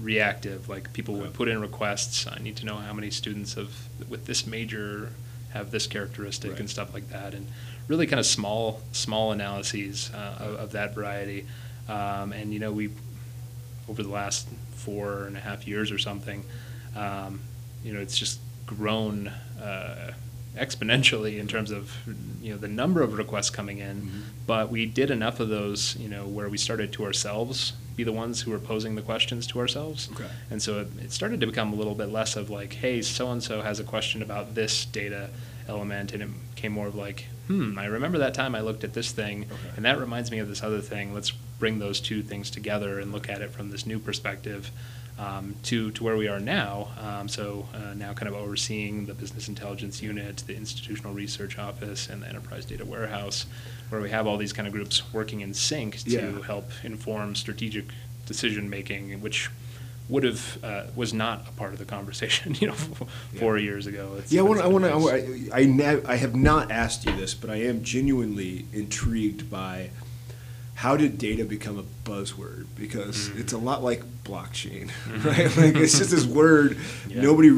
reactive. 0.01 0.67
Like 0.69 0.91
people 0.93 1.15
would 1.15 1.33
put 1.33 1.47
in 1.47 1.61
requests. 1.61 2.27
I 2.27 2.39
need 2.41 2.55
to 2.57 2.65
know 2.65 2.75
how 2.75 2.93
many 2.93 3.11
students 3.11 3.57
of 3.57 3.87
with 4.09 4.25
this 4.25 4.45
major 4.45 5.11
have 5.53 5.71
this 5.71 5.87
characteristic 5.87 6.51
Right. 6.51 6.59
and 6.59 6.69
stuff 6.69 6.93
like 6.93 7.09
that, 7.09 7.33
and 7.33 7.47
really 7.87 8.07
kind 8.07 8.19
of 8.19 8.25
small 8.25 8.81
small 8.91 9.31
analyses 9.31 10.11
uh, 10.13 10.37
of, 10.39 10.55
of 10.55 10.71
that 10.73 10.93
variety. 10.95 11.45
Um, 11.87 12.33
and 12.33 12.51
you 12.53 12.59
know 12.59 12.71
we 12.71 12.89
over 13.87 14.01
the 14.03 14.09
last 14.09 14.47
four 14.75 15.25
and 15.27 15.37
a 15.37 15.39
half 15.39 15.67
years 15.67 15.91
or 15.91 15.97
something, 15.99 16.43
um, 16.95 17.39
you 17.83 17.93
know, 17.93 17.99
it's 17.99 18.17
just 18.17 18.39
grown 18.65 19.27
uh, 19.61 20.11
exponentially 20.57 21.37
in 21.39 21.47
terms 21.47 21.69
of 21.71 21.91
you 22.41 22.51
know 22.51 22.57
the 22.57 22.67
number 22.67 23.01
of 23.01 23.13
requests 23.13 23.49
coming 23.51 23.77
in. 23.77 24.01
Mhm. 24.01 24.21
But 24.47 24.69
we 24.71 24.85
did 24.85 25.09
enough 25.11 25.39
of 25.39 25.49
those, 25.49 25.95
you 25.97 26.09
know, 26.09 26.25
where 26.25 26.49
we 26.49 26.57
started 26.57 26.91
to 26.93 27.03
ourselves 27.05 27.73
be 27.95 28.03
the 28.03 28.11
ones 28.11 28.41
who 28.41 28.51
were 28.51 28.59
posing 28.59 28.95
the 28.95 29.01
questions 29.01 29.47
to 29.47 29.59
ourselves. 29.59 30.09
Okay. 30.13 30.27
And 30.49 30.61
so 30.61 30.81
it, 30.81 30.87
it 31.01 31.11
started 31.11 31.39
to 31.41 31.47
become 31.47 31.71
a 31.73 31.75
little 31.75 31.95
bit 31.95 32.09
less 32.09 32.35
of 32.35 32.49
like, 32.49 32.73
hey, 32.73 33.01
so 33.01 33.31
and 33.31 33.41
so 33.41 33.61
has 33.61 33.79
a 33.79 33.83
question 33.83 34.21
about 34.21 34.55
this 34.55 34.85
data 34.85 35.29
element, 35.67 36.13
and 36.13 36.21
it 36.21 36.29
became 36.55 36.71
more 36.73 36.87
of 36.87 36.95
like, 36.95 37.25
hmm, 37.47 37.77
I 37.79 37.85
remember 37.85 38.17
that 38.19 38.33
time 38.33 38.53
I 38.55 38.61
looked 38.61 38.83
at 38.83 38.93
this 38.93 39.11
thing, 39.11 39.45
Okay. 39.51 39.69
and 39.77 39.85
that 39.85 39.99
reminds 39.99 40.29
me 40.31 40.39
of 40.39 40.47
this 40.47 40.61
other 40.63 40.81
thing. 40.81 41.13
Let's 41.13 41.31
bring 41.31 41.79
those 41.79 41.99
two 42.01 42.21
things 42.21 42.51
together 42.51 42.99
and 42.99 43.11
look 43.11 43.29
at 43.29 43.41
it 43.41 43.51
from 43.51 43.71
this 43.71 43.85
new 43.85 43.99
perspective. 43.99 44.71
Um, 45.17 45.55
to, 45.63 45.91
to 45.91 46.03
where 46.03 46.17
we 46.17 46.27
are 46.27 46.41
now. 46.41 46.89
Um, 46.99 47.29
so 47.29 47.69
uh, 47.73 47.93
now 47.93 48.11
kind 48.11 48.27
of 48.27 48.33
overseeing 48.35 49.05
the 49.05 49.13
business 49.13 49.47
intelligence 49.47 50.01
unit, 50.01 50.43
the 50.45 50.57
institutional 50.57 51.13
research 51.13 51.57
office, 51.57 52.09
and 52.09 52.21
the 52.21 52.27
enterprise 52.27 52.65
data 52.65 52.83
warehouse, 52.83 53.45
where 53.89 54.01
we 54.01 54.09
have 54.09 54.27
all 54.27 54.37
these 54.37 54.53
kind 54.53 54.67
of 54.67 54.73
groups 54.73 55.01
working 55.13 55.41
in 55.41 55.53
sync 55.53 55.97
to 56.03 56.09
Yeah. 56.09 56.41
help 56.45 56.69
inform 56.83 57.35
strategic 57.35 57.85
decision 58.25 58.69
making, 58.69 59.21
which 59.21 59.49
would 60.09 60.23
have 60.23 60.63
uh, 60.63 60.83
was 60.95 61.13
not 61.13 61.47
a 61.47 61.51
part 61.53 61.73
of 61.73 61.79
the 61.79 61.85
conversation, 61.85 62.55
you 62.59 62.67
know, 62.67 62.73
four 63.39 63.57
years 63.57 63.87
ago. 63.87 64.13
It's- 64.13 64.31
Yeah, 64.31 64.41
I 64.41 64.45
it's 64.45 64.49
want. 64.63 64.85
I 64.85 64.95
want. 64.95 65.13
nice. 65.49 65.51
I, 65.51 65.93
I, 65.93 66.13
I 66.13 66.15
have 66.17 66.35
not 66.35 66.71
asked 66.71 67.05
you 67.05 67.15
this, 67.15 67.33
but 67.33 67.49
I 67.49 67.57
am 67.63 67.83
genuinely 67.83 68.65
intrigued 68.73 69.49
by 69.49 69.89
how 70.75 70.97
did 70.97 71.17
data 71.17 71.45
become 71.45 71.79
a 71.79 71.83
buzzword? 72.09 72.65
Because 72.75 73.29
Mm. 73.29 73.39
it's 73.39 73.53
a 73.53 73.57
lot 73.57 73.83
like 73.83 74.03
blockchain, 74.23 74.91
right? 75.23 75.55
Like 75.57 75.75
it's 75.81 75.97
just 75.97 76.11
this 76.11 76.25
word 76.25 76.77
Yeah. 77.07 77.21
nobody 77.21 77.51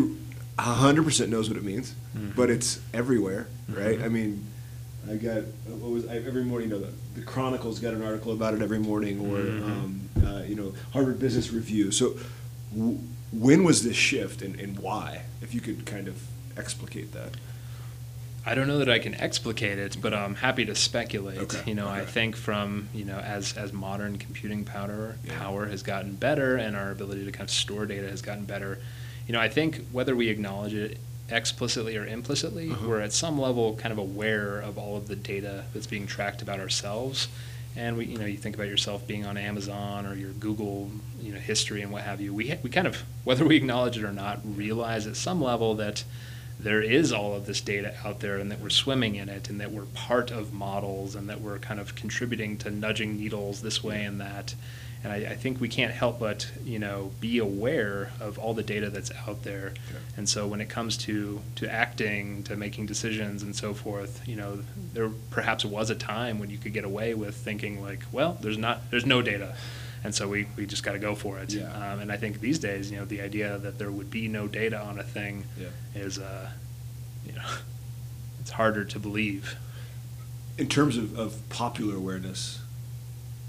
hundred 0.59 1.03
percent 1.03 1.29
knows 1.29 1.49
what 1.49 1.57
it 1.57 1.63
means, 1.63 1.93
Mhm. 2.17 2.35
but 2.35 2.49
it's 2.49 2.79
everywhere, 2.93 3.47
right? 3.69 3.99
Mhm. 3.99 4.03
I 4.03 4.07
mean, 4.09 4.45
I 5.09 5.15
got 5.15 5.43
what 5.67 5.91
was 5.91 6.07
I, 6.07 6.17
every 6.17 6.43
morning. 6.43 6.69
You 6.69 6.75
know, 6.75 6.81
the, 6.81 7.19
the 7.19 7.25
Chronicles 7.25 7.79
got 7.79 7.93
an 7.93 8.03
article 8.03 8.33
about 8.33 8.53
it 8.53 8.61
every 8.61 8.79
morning, 8.79 9.19
or 9.19 9.37
Mhm. 9.37 9.63
um, 9.63 10.01
uh, 10.25 10.43
you 10.43 10.55
know, 10.55 10.73
Harvard 10.91 11.19
Business 11.19 11.51
Review. 11.51 11.91
So, 11.91 12.17
w- 12.75 12.99
when 13.31 13.63
was 13.63 13.83
this 13.83 13.95
shift, 13.95 14.41
and, 14.41 14.59
and 14.59 14.77
why? 14.79 15.21
If 15.41 15.53
you 15.53 15.61
could 15.61 15.85
kind 15.85 16.07
of 16.07 16.21
explicate 16.57 17.13
that. 17.13 17.31
I 18.45 18.55
don't 18.55 18.67
know 18.67 18.79
that 18.79 18.89
I 18.89 18.99
can 18.99 19.13
explicate 19.15 19.77
it, 19.77 19.97
but 20.01 20.13
I'm 20.13 20.35
happy 20.35 20.63
to 20.65 20.73
speculate. 20.75 21.37
Okay, 21.39 21.61
You 21.67 21.75
know, 21.75 21.87
I 21.89 22.05
think 22.05 22.35
from 22.37 22.87
you 22.93 23.03
know 23.05 23.17
as 23.19 23.53
as 23.57 23.73
modern 23.73 24.17
computing 24.17 24.63
power 24.63 25.15
Yeah. 25.25 25.37
power 25.37 25.65
has 25.67 25.83
gotten 25.83 26.15
better 26.15 26.55
and 26.55 26.75
our 26.75 26.91
ability 26.91 27.25
to 27.25 27.31
kind 27.31 27.43
of 27.49 27.53
store 27.53 27.85
data 27.85 28.09
has 28.09 28.21
gotten 28.21 28.45
better. 28.45 28.79
You 29.27 29.33
know, 29.33 29.41
I 29.41 29.49
think 29.49 29.85
whether 29.91 30.15
we 30.15 30.29
acknowledge 30.29 30.73
it 30.73 30.97
explicitly 31.29 31.97
or 31.97 32.05
implicitly, 32.05 32.71
Uh-huh. 32.71 32.87
we're 32.87 33.01
at 33.01 33.13
some 33.13 33.39
level 33.39 33.75
kind 33.75 33.91
of 33.91 33.97
aware 33.97 34.59
of 34.59 34.77
all 34.77 34.95
of 34.97 35.07
the 35.07 35.15
data 35.15 35.65
that's 35.73 35.87
being 35.87 36.07
tracked 36.07 36.41
about 36.41 36.59
ourselves. 36.59 37.27
and 37.75 37.95
we, 37.95 38.05
you 38.05 38.17
know, 38.17 38.25
you 38.25 38.37
think 38.37 38.55
about 38.55 38.67
yourself 38.67 39.05
being 39.05 39.23
on 39.23 39.37
Amazon 39.37 40.07
or 40.07 40.15
your 40.15 40.31
Google, 40.31 40.89
you 41.21 41.31
know, 41.31 41.37
history 41.39 41.83
and 41.83 41.91
what 41.91 42.01
have 42.01 42.19
you. 42.19 42.33
We, 42.33 42.51
we 42.63 42.71
kind 42.71 42.87
of, 42.87 43.03
whether 43.23 43.45
we 43.45 43.55
acknowledge 43.55 43.97
it 43.99 44.03
or 44.03 44.11
not, 44.11 44.39
realize 44.43 45.05
at 45.05 45.15
some 45.15 45.39
level 45.43 45.75
that 45.75 46.03
there 46.59 46.81
is 46.81 47.13
all 47.13 47.35
of 47.35 47.45
this 47.45 47.61
data 47.61 47.93
out 48.03 48.19
there 48.19 48.37
and 48.37 48.49
that 48.49 48.59
we're 48.59 48.71
swimming 48.71 49.13
in 49.13 49.29
it 49.29 49.47
and 49.47 49.61
that 49.61 49.71
we're 49.71 49.85
part 49.93 50.31
of 50.31 50.51
models 50.53 51.13
and 51.13 51.29
that 51.29 51.39
we're 51.39 51.59
kind 51.59 51.79
of 51.79 51.93
contributing 51.93 52.57
to 52.57 52.71
nudging 52.71 53.15
needles 53.15 53.61
this 53.61 53.83
way 53.83 54.03
and 54.03 54.19
that. 54.19 54.55
And 55.07 55.25
I, 55.25 55.31
I 55.31 55.35
think 55.35 55.61
we 55.61 55.69
can't 55.69 55.93
help 55.93 56.19
but, 56.19 56.51
you 56.65 56.79
know, 56.79 57.11
be 57.21 57.37
aware 57.37 58.11
of 58.19 58.37
all 58.37 58.53
the 58.53 58.61
data 58.63 58.89
that's 58.89 59.09
out 59.25 59.43
there. 59.43 59.67
Okay. 59.67 59.99
And 60.17 60.27
so 60.27 60.45
when 60.47 60.59
it 60.59 60.67
comes 60.67 60.97
to, 60.97 61.39
to 61.55 61.71
acting, 61.71 62.43
to 62.43 62.57
making 62.57 62.87
decisions 62.87 63.41
and 63.41 63.55
so 63.55 63.73
forth, 63.73 64.27
you 64.27 64.35
know, 64.35 64.59
there 64.93 65.09
perhaps 65.31 65.63
was 65.63 65.89
a 65.89 65.95
time 65.95 66.39
when 66.39 66.49
you 66.49 66.57
could 66.57 66.73
get 66.73 66.83
away 66.83 67.13
with 67.13 67.35
thinking 67.35 67.81
like, 67.81 68.03
well, 68.11 68.37
there's 68.41 68.57
not, 68.57 68.91
there's 68.91 69.05
no 69.05 69.21
data. 69.21 69.55
And 70.03 70.13
so 70.13 70.27
we, 70.27 70.47
we 70.57 70.65
just 70.65 70.83
got 70.83 70.91
to 70.91 70.99
go 70.99 71.15
for 71.15 71.39
it. 71.39 71.53
Yeah. 71.53 71.71
Um, 71.71 72.01
and 72.01 72.11
I 72.11 72.17
think 72.17 72.41
these 72.41 72.59
days, 72.59 72.91
you 72.91 72.97
know, 72.97 73.05
the 73.05 73.21
idea 73.21 73.57
that 73.59 73.79
there 73.79 73.89
would 73.91 74.11
be 74.11 74.27
no 74.27 74.45
data 74.45 74.77
on 74.77 74.99
a 74.99 75.03
thing 75.03 75.45
Yeah. 75.57 75.67
is, 75.95 76.19
uh, 76.19 76.49
you 77.25 77.31
know, 77.31 77.47
it's 78.41 78.51
harder 78.51 78.83
to 78.83 78.99
believe. 78.99 79.55
In 80.57 80.67
terms 80.67 80.97
of, 80.97 81.17
of 81.17 81.47
popular 81.47 81.95
awareness, 81.95 82.59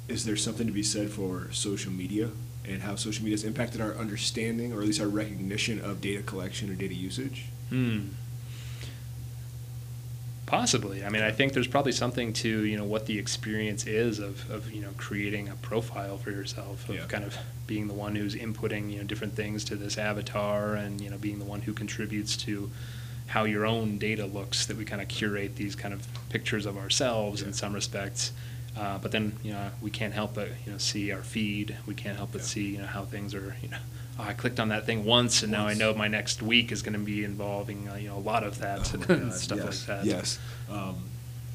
is 0.08 0.24
there 0.24 0.36
something 0.36 0.66
to 0.66 0.72
be 0.72 0.82
said 0.82 1.10
for 1.10 1.48
social 1.52 1.92
media 1.92 2.30
and 2.66 2.82
how 2.82 2.96
social 2.96 3.22
media 3.22 3.34
has 3.34 3.44
impacted 3.44 3.80
our 3.80 3.94
understanding 3.94 4.72
or 4.72 4.80
at 4.80 4.86
least 4.86 5.00
our 5.00 5.06
recognition 5.08 5.80
of 5.80 6.00
data 6.00 6.22
collection 6.22 6.70
or 6.70 6.74
data 6.74 6.94
usage? 6.94 7.44
Hmm. 7.68 8.00
Possibly. 10.46 11.04
I 11.04 11.10
mean, 11.10 11.20
I 11.22 11.30
think 11.30 11.52
there's 11.52 11.66
probably 11.68 11.92
something 11.92 12.32
to 12.34 12.64
you 12.64 12.78
know 12.78 12.84
what 12.84 13.04
the 13.04 13.18
experience 13.18 13.86
is 13.86 14.18
of, 14.18 14.50
of 14.50 14.72
you 14.72 14.80
know 14.80 14.90
creating 14.96 15.48
a 15.50 15.54
profile 15.56 16.16
for 16.16 16.30
yourself 16.30 16.88
of 16.88 16.94
Yeah. 16.94 17.04
kind 17.04 17.24
of 17.24 17.36
being 17.66 17.86
the 17.86 17.92
one 17.92 18.14
who's 18.14 18.34
inputting 18.34 18.90
you 18.90 18.96
know 18.98 19.04
different 19.04 19.34
things 19.34 19.62
to 19.64 19.76
this 19.76 19.98
avatar 19.98 20.74
and 20.74 21.02
you 21.02 21.10
know 21.10 21.18
being 21.18 21.38
the 21.38 21.44
one 21.44 21.60
who 21.60 21.74
contributes 21.74 22.34
to 22.38 22.70
how 23.26 23.44
your 23.44 23.66
own 23.66 23.98
data 23.98 24.24
looks. 24.24 24.64
That 24.64 24.78
we 24.78 24.86
kind 24.86 25.02
of 25.02 25.08
curate 25.08 25.56
these 25.56 25.74
kind 25.76 25.92
of 25.92 26.06
pictures 26.30 26.64
of 26.64 26.78
ourselves 26.78 27.42
Yeah. 27.42 27.48
in 27.48 27.52
some 27.52 27.74
respects. 27.74 28.32
Uh, 28.76 28.98
but 28.98 29.10
then 29.12 29.34
you 29.42 29.52
know 29.52 29.70
we 29.82 29.90
can't 29.90 30.14
help 30.14 30.34
but 30.34 30.48
you 30.64 30.72
know 30.72 30.78
see 30.78 31.10
our 31.12 31.22
feed. 31.22 31.76
We 31.86 31.94
can't 31.94 32.16
help 32.16 32.32
but 32.32 32.42
Yeah. 32.42 32.46
see 32.46 32.66
you 32.72 32.78
know 32.78 32.86
how 32.86 33.04
things 33.04 33.34
are 33.34 33.56
you 33.62 33.68
know. 33.68 33.78
Oh, 34.20 34.24
I 34.24 34.32
clicked 34.32 34.58
on 34.58 34.68
that 34.70 34.84
thing 34.84 35.04
once, 35.04 35.42
and 35.44 35.52
now 35.52 35.66
I 35.68 35.74
know 35.74 35.94
my 35.94 36.08
next 36.08 36.42
week 36.42 36.72
is 36.72 36.82
going 36.82 36.94
to 36.94 36.98
be 36.98 37.22
involving 37.24 37.88
uh, 37.88 37.94
you 37.96 38.08
know 38.08 38.16
a 38.16 38.20
lot 38.20 38.42
of 38.44 38.58
that 38.58 38.92
Oh 38.94 39.04
and 39.14 39.32
stuff 39.32 39.58
yes, 39.58 39.88
like 39.88 39.98
that. 39.98 40.04
Yes. 40.04 40.38
Um, 40.70 40.96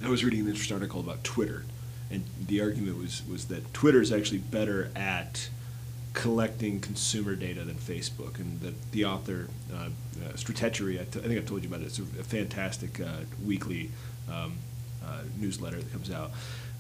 I 0.04 0.10
was 0.10 0.24
reading 0.24 0.42
an 0.42 0.48
interesting 0.48 0.76
article 0.76 1.00
about 1.00 1.24
Twitter, 1.24 1.64
and 2.12 2.24
the 2.48 2.62
argument 2.62 2.98
was, 2.98 3.22
was 3.30 3.46
that 3.46 3.74
Twitter 3.74 4.02
is 4.02 4.12
actually 4.12 4.40
better 4.40 4.92
at 4.96 5.50
collecting 6.14 6.80
consumer 6.80 7.36
data 7.36 7.64
than 7.64 7.76
Facebook. 7.76 8.38
And 8.40 8.60
the, 8.62 8.74
the 8.92 9.06
author, 9.06 9.48
uh, 9.74 9.78
uh, 9.86 9.90
Stratechery, 10.36 11.00
I, 11.00 11.06
t- 11.06 11.20
I 11.20 11.24
think 11.24 11.38
I've 11.38 11.46
told 11.48 11.64
you 11.64 11.70
about 11.70 11.82
it, 11.82 11.86
it's 11.86 12.00
a, 12.00 12.04
a 12.04 12.24
fantastic 12.24 13.00
uh, 13.00 13.22
weekly 13.46 13.92
um, 14.32 14.58
uh, 15.06 15.22
newsletter 15.40 15.78
that 15.78 15.92
comes 15.92 16.12
out. 16.12 16.32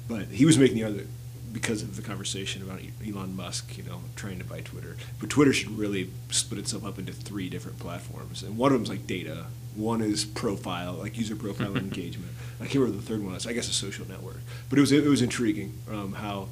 But 0.07 0.27
he 0.27 0.45
was 0.45 0.57
making 0.57 0.75
the 0.77 0.83
other, 0.83 1.07
because 1.51 1.81
of 1.81 1.95
the 1.95 2.01
conversation 2.01 2.61
about 2.61 2.81
Elon 3.05 3.35
Musk, 3.35 3.77
you 3.77 3.83
know, 3.83 4.01
trying 4.15 4.39
to 4.39 4.45
buy 4.45 4.61
Twitter. 4.61 4.97
But 5.19 5.29
Twitter 5.29 5.53
should 5.53 5.77
really 5.77 6.09
split 6.29 6.59
itself 6.59 6.85
up 6.85 6.99
into 6.99 7.13
three 7.13 7.49
different 7.49 7.79
platforms, 7.79 8.43
and 8.43 8.57
one 8.57 8.71
of 8.71 8.73
them 8.73 8.83
is 8.83 8.89
like 8.89 9.07
data. 9.07 9.45
One 9.75 10.01
is 10.01 10.25
profile, 10.25 10.93
like 10.93 11.17
user 11.17 11.35
profile 11.35 11.75
and 11.75 11.77
engagement. 11.93 12.31
I 12.59 12.65
can't 12.65 12.75
remember 12.75 12.97
the 12.97 13.07
third 13.07 13.23
one. 13.23 13.35
is. 13.35 13.47
I 13.47 13.53
guess 13.53 13.69
a 13.69 13.73
social 13.73 14.07
network. 14.07 14.41
But 14.69 14.77
it 14.77 14.81
was 14.81 14.91
it 14.91 15.05
was 15.05 15.21
intriguing 15.21 15.77
um, 15.89 16.13
how 16.13 16.49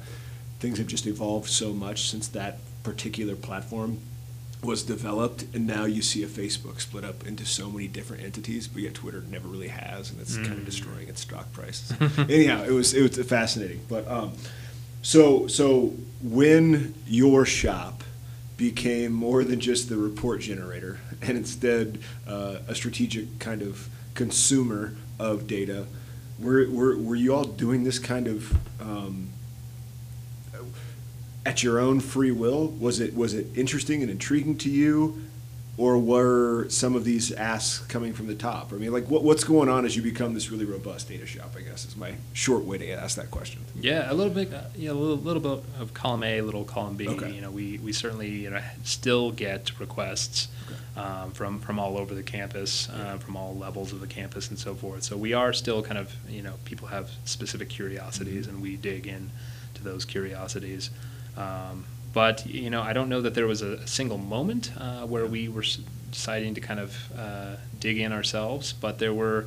things 0.58 0.78
have 0.78 0.86
just 0.86 1.06
evolved 1.06 1.48
so 1.48 1.72
much 1.72 2.08
since 2.08 2.28
that 2.28 2.58
particular 2.82 3.36
platform 3.36 3.98
was 4.62 4.82
developed, 4.84 5.44
and 5.54 5.66
now 5.66 5.84
you 5.84 6.02
see 6.02 6.22
a 6.22 6.26
Facebook 6.28 6.80
split 6.80 7.04
up 7.04 7.26
into 7.26 7.44
so 7.44 7.68
many 7.68 7.88
different 7.88 8.22
entities, 8.22 8.68
but 8.68 8.82
yet 8.82 8.94
Twitter 8.94 9.22
never 9.28 9.48
really 9.48 9.68
has, 9.68 10.10
and 10.10 10.20
it's 10.20 10.36
kind 10.36 10.52
of 10.52 10.58
Mm. 10.60 10.64
destroying 10.64 11.08
its 11.08 11.22
stock 11.22 11.52
prices. 11.52 11.92
Anyhow, 12.18 12.62
it 12.64 12.70
was 12.70 12.94
it 12.94 13.02
was 13.02 13.26
fascinating. 13.26 13.80
But 13.88 14.06
um, 14.08 14.32
so 15.02 15.46
so 15.48 15.94
when 16.22 16.94
your 17.08 17.44
shop 17.44 18.04
became 18.56 19.12
more 19.12 19.42
than 19.42 19.58
just 19.58 19.88
the 19.88 19.96
report 19.96 20.40
generator, 20.42 20.98
and 21.22 21.36
instead 21.36 21.98
uh, 22.28 22.58
a 22.68 22.74
strategic 22.74 23.38
kind 23.40 23.62
of 23.62 23.88
consumer 24.14 24.94
of 25.18 25.48
data, 25.48 25.86
were 26.38 26.68
were, 26.70 26.96
were 26.96 27.16
you 27.16 27.34
all 27.34 27.44
doing 27.44 27.82
this 27.82 27.98
kind 27.98 28.28
of 28.28 28.52
um, 28.80 29.30
at 31.44 31.62
your 31.62 31.78
own 31.80 32.00
free 32.00 32.30
will? 32.30 32.68
Was 32.68 33.00
it 33.00 33.14
was 33.14 33.34
it 33.34 33.46
interesting 33.56 34.02
and 34.02 34.10
intriguing 34.10 34.56
to 34.58 34.70
you, 34.70 35.22
or 35.76 35.98
were 35.98 36.68
some 36.68 36.94
of 36.94 37.04
these 37.04 37.32
asks 37.32 37.84
coming 37.86 38.12
from 38.12 38.26
the 38.28 38.34
top? 38.34 38.72
I 38.72 38.76
mean, 38.76 38.92
like 38.92 39.08
what, 39.08 39.24
what's 39.24 39.42
going 39.44 39.68
on 39.68 39.84
as 39.84 39.96
you 39.96 40.02
become 40.02 40.34
this 40.34 40.50
really 40.50 40.64
robust 40.64 41.08
data 41.08 41.26
shop? 41.26 41.54
I 41.56 41.62
guess 41.62 41.84
is 41.84 41.96
my 41.96 42.14
short 42.32 42.64
way 42.64 42.78
to 42.78 42.90
ask 42.92 43.16
that 43.16 43.30
question. 43.30 43.60
Yeah, 43.80 44.10
a 44.10 44.14
little 44.14 44.32
bit, 44.32 44.52
uh, 44.54 44.62
yeah, 44.76 44.90
a 44.90 44.92
little, 44.92 45.16
little 45.16 45.42
bit 45.42 45.64
of 45.80 45.92
column 45.94 46.22
A, 46.22 46.38
a 46.38 46.42
little 46.42 46.64
column 46.64 46.94
B. 46.96 47.08
Okay. 47.08 47.32
You 47.32 47.40
know, 47.40 47.50
we, 47.50 47.78
we 47.78 47.92
certainly 47.92 48.28
you 48.30 48.50
know 48.50 48.60
still 48.84 49.32
get 49.32 49.78
requests 49.80 50.48
Okay. 50.70 51.00
um, 51.08 51.32
from 51.32 51.58
from 51.58 51.80
all 51.80 51.98
over 51.98 52.14
the 52.14 52.22
campus, 52.22 52.88
uh, 52.90 53.18
from 53.18 53.36
all 53.36 53.56
levels 53.56 53.92
of 53.92 54.00
the 54.00 54.06
campus, 54.06 54.48
and 54.50 54.58
so 54.58 54.74
forth. 54.76 55.02
So 55.02 55.16
we 55.16 55.32
are 55.32 55.52
still 55.52 55.82
kind 55.82 55.98
of 55.98 56.14
you 56.28 56.42
know 56.42 56.54
people 56.64 56.86
have 56.88 57.10
specific 57.24 57.68
curiosities, 57.68 58.46
Mm-hmm. 58.46 58.54
and 58.54 58.62
we 58.62 58.76
dig 58.76 59.08
in 59.08 59.30
to 59.74 59.82
those 59.82 60.04
curiosities. 60.04 60.90
Um, 61.36 61.84
but 62.12 62.46
you 62.46 62.70
know, 62.70 62.82
I 62.82 62.92
don't 62.92 63.08
know 63.08 63.22
that 63.22 63.34
there 63.34 63.46
was 63.46 63.62
a, 63.62 63.86
single 63.86 64.18
moment 64.18 64.70
uh, 64.78 65.06
where 65.06 65.26
we 65.26 65.48
were 65.48 65.64
deciding 66.10 66.54
to 66.54 66.60
kind 66.60 66.78
of 66.78 66.96
uh, 67.16 67.56
dig 67.80 67.98
in 67.98 68.12
ourselves. 68.12 68.72
But 68.72 68.98
there 68.98 69.14
were, 69.14 69.46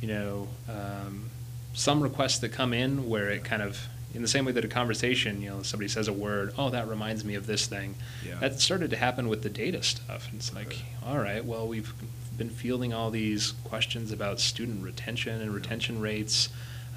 you 0.00 0.08
know, 0.08 0.48
um, 0.68 1.30
some 1.74 2.02
requests 2.02 2.38
that 2.38 2.50
come 2.50 2.72
in 2.72 3.08
where 3.08 3.28
it 3.30 3.44
kind 3.44 3.62
of, 3.62 3.86
in 4.14 4.22
the 4.22 4.28
same 4.28 4.46
way 4.46 4.52
that 4.52 4.64
a 4.64 4.68
conversation, 4.68 5.42
you 5.42 5.50
know, 5.50 5.62
somebody 5.62 5.88
says 5.88 6.08
a 6.08 6.12
word, 6.12 6.54
oh, 6.56 6.70
that 6.70 6.88
reminds 6.88 7.22
me 7.24 7.34
of 7.34 7.46
this 7.46 7.66
thing. 7.66 7.94
Yeah. 8.26 8.36
That 8.36 8.60
started 8.60 8.90
to 8.90 8.96
happen 8.96 9.28
with 9.28 9.42
the 9.42 9.50
data 9.50 9.82
stuff. 9.82 10.28
And 10.30 10.38
it's 10.40 10.54
like, 10.54 10.68
Okay. 10.68 10.84
all 11.04 11.18
right, 11.18 11.44
well, 11.44 11.68
we've 11.68 11.92
been 12.38 12.50
fielding 12.50 12.94
all 12.94 13.10
these 13.10 13.52
questions 13.64 14.10
about 14.12 14.40
student 14.40 14.82
retention 14.82 15.40
and 15.40 15.54
retention 15.54 16.00
rates. 16.00 16.48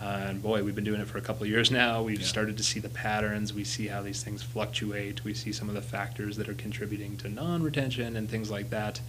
Uh, 0.01 0.27
and 0.29 0.41
boy, 0.41 0.63
we've 0.63 0.75
been 0.75 0.83
doing 0.85 1.01
it 1.01 1.07
for 1.07 1.17
a 1.17 1.21
couple 1.21 1.43
of 1.43 1.49
years 1.49 1.69
now. 1.71 2.01
We've 2.03 2.21
Yeah. 2.21 2.25
started 2.27 2.55
to 2.57 2.63
see 2.63 2.79
the 2.79 2.87
patterns. 2.89 3.53
We 3.53 3.63
see 3.65 3.87
how 3.87 4.01
these 4.01 4.23
things 4.23 4.41
fluctuate. 4.41 5.23
We 5.25 5.33
see 5.33 5.51
some 5.51 5.67
of 5.67 5.75
the 5.75 5.81
factors 5.81 6.37
that 6.37 6.47
are 6.47 6.53
contributing 6.53 7.17
to 7.17 7.27
non-retention 7.29 8.15
and 8.15 8.29
things 8.29 8.49
like 8.49 8.69
that. 8.69 9.01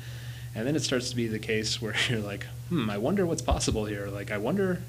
And 0.55 0.67
then 0.67 0.75
it 0.75 0.83
starts 0.83 1.11
to 1.11 1.17
be 1.17 1.29
the 1.29 1.39
case 1.39 1.81
where 1.81 1.95
you're 2.09 2.19
like, 2.21 2.47
hmm, 2.71 2.91
I 2.91 2.99
wonder 2.99 3.25
what's 3.25 3.43
possible 3.43 3.85
here. 3.85 4.09
Like, 4.09 4.33
I 4.33 4.39
wonder 4.39 4.83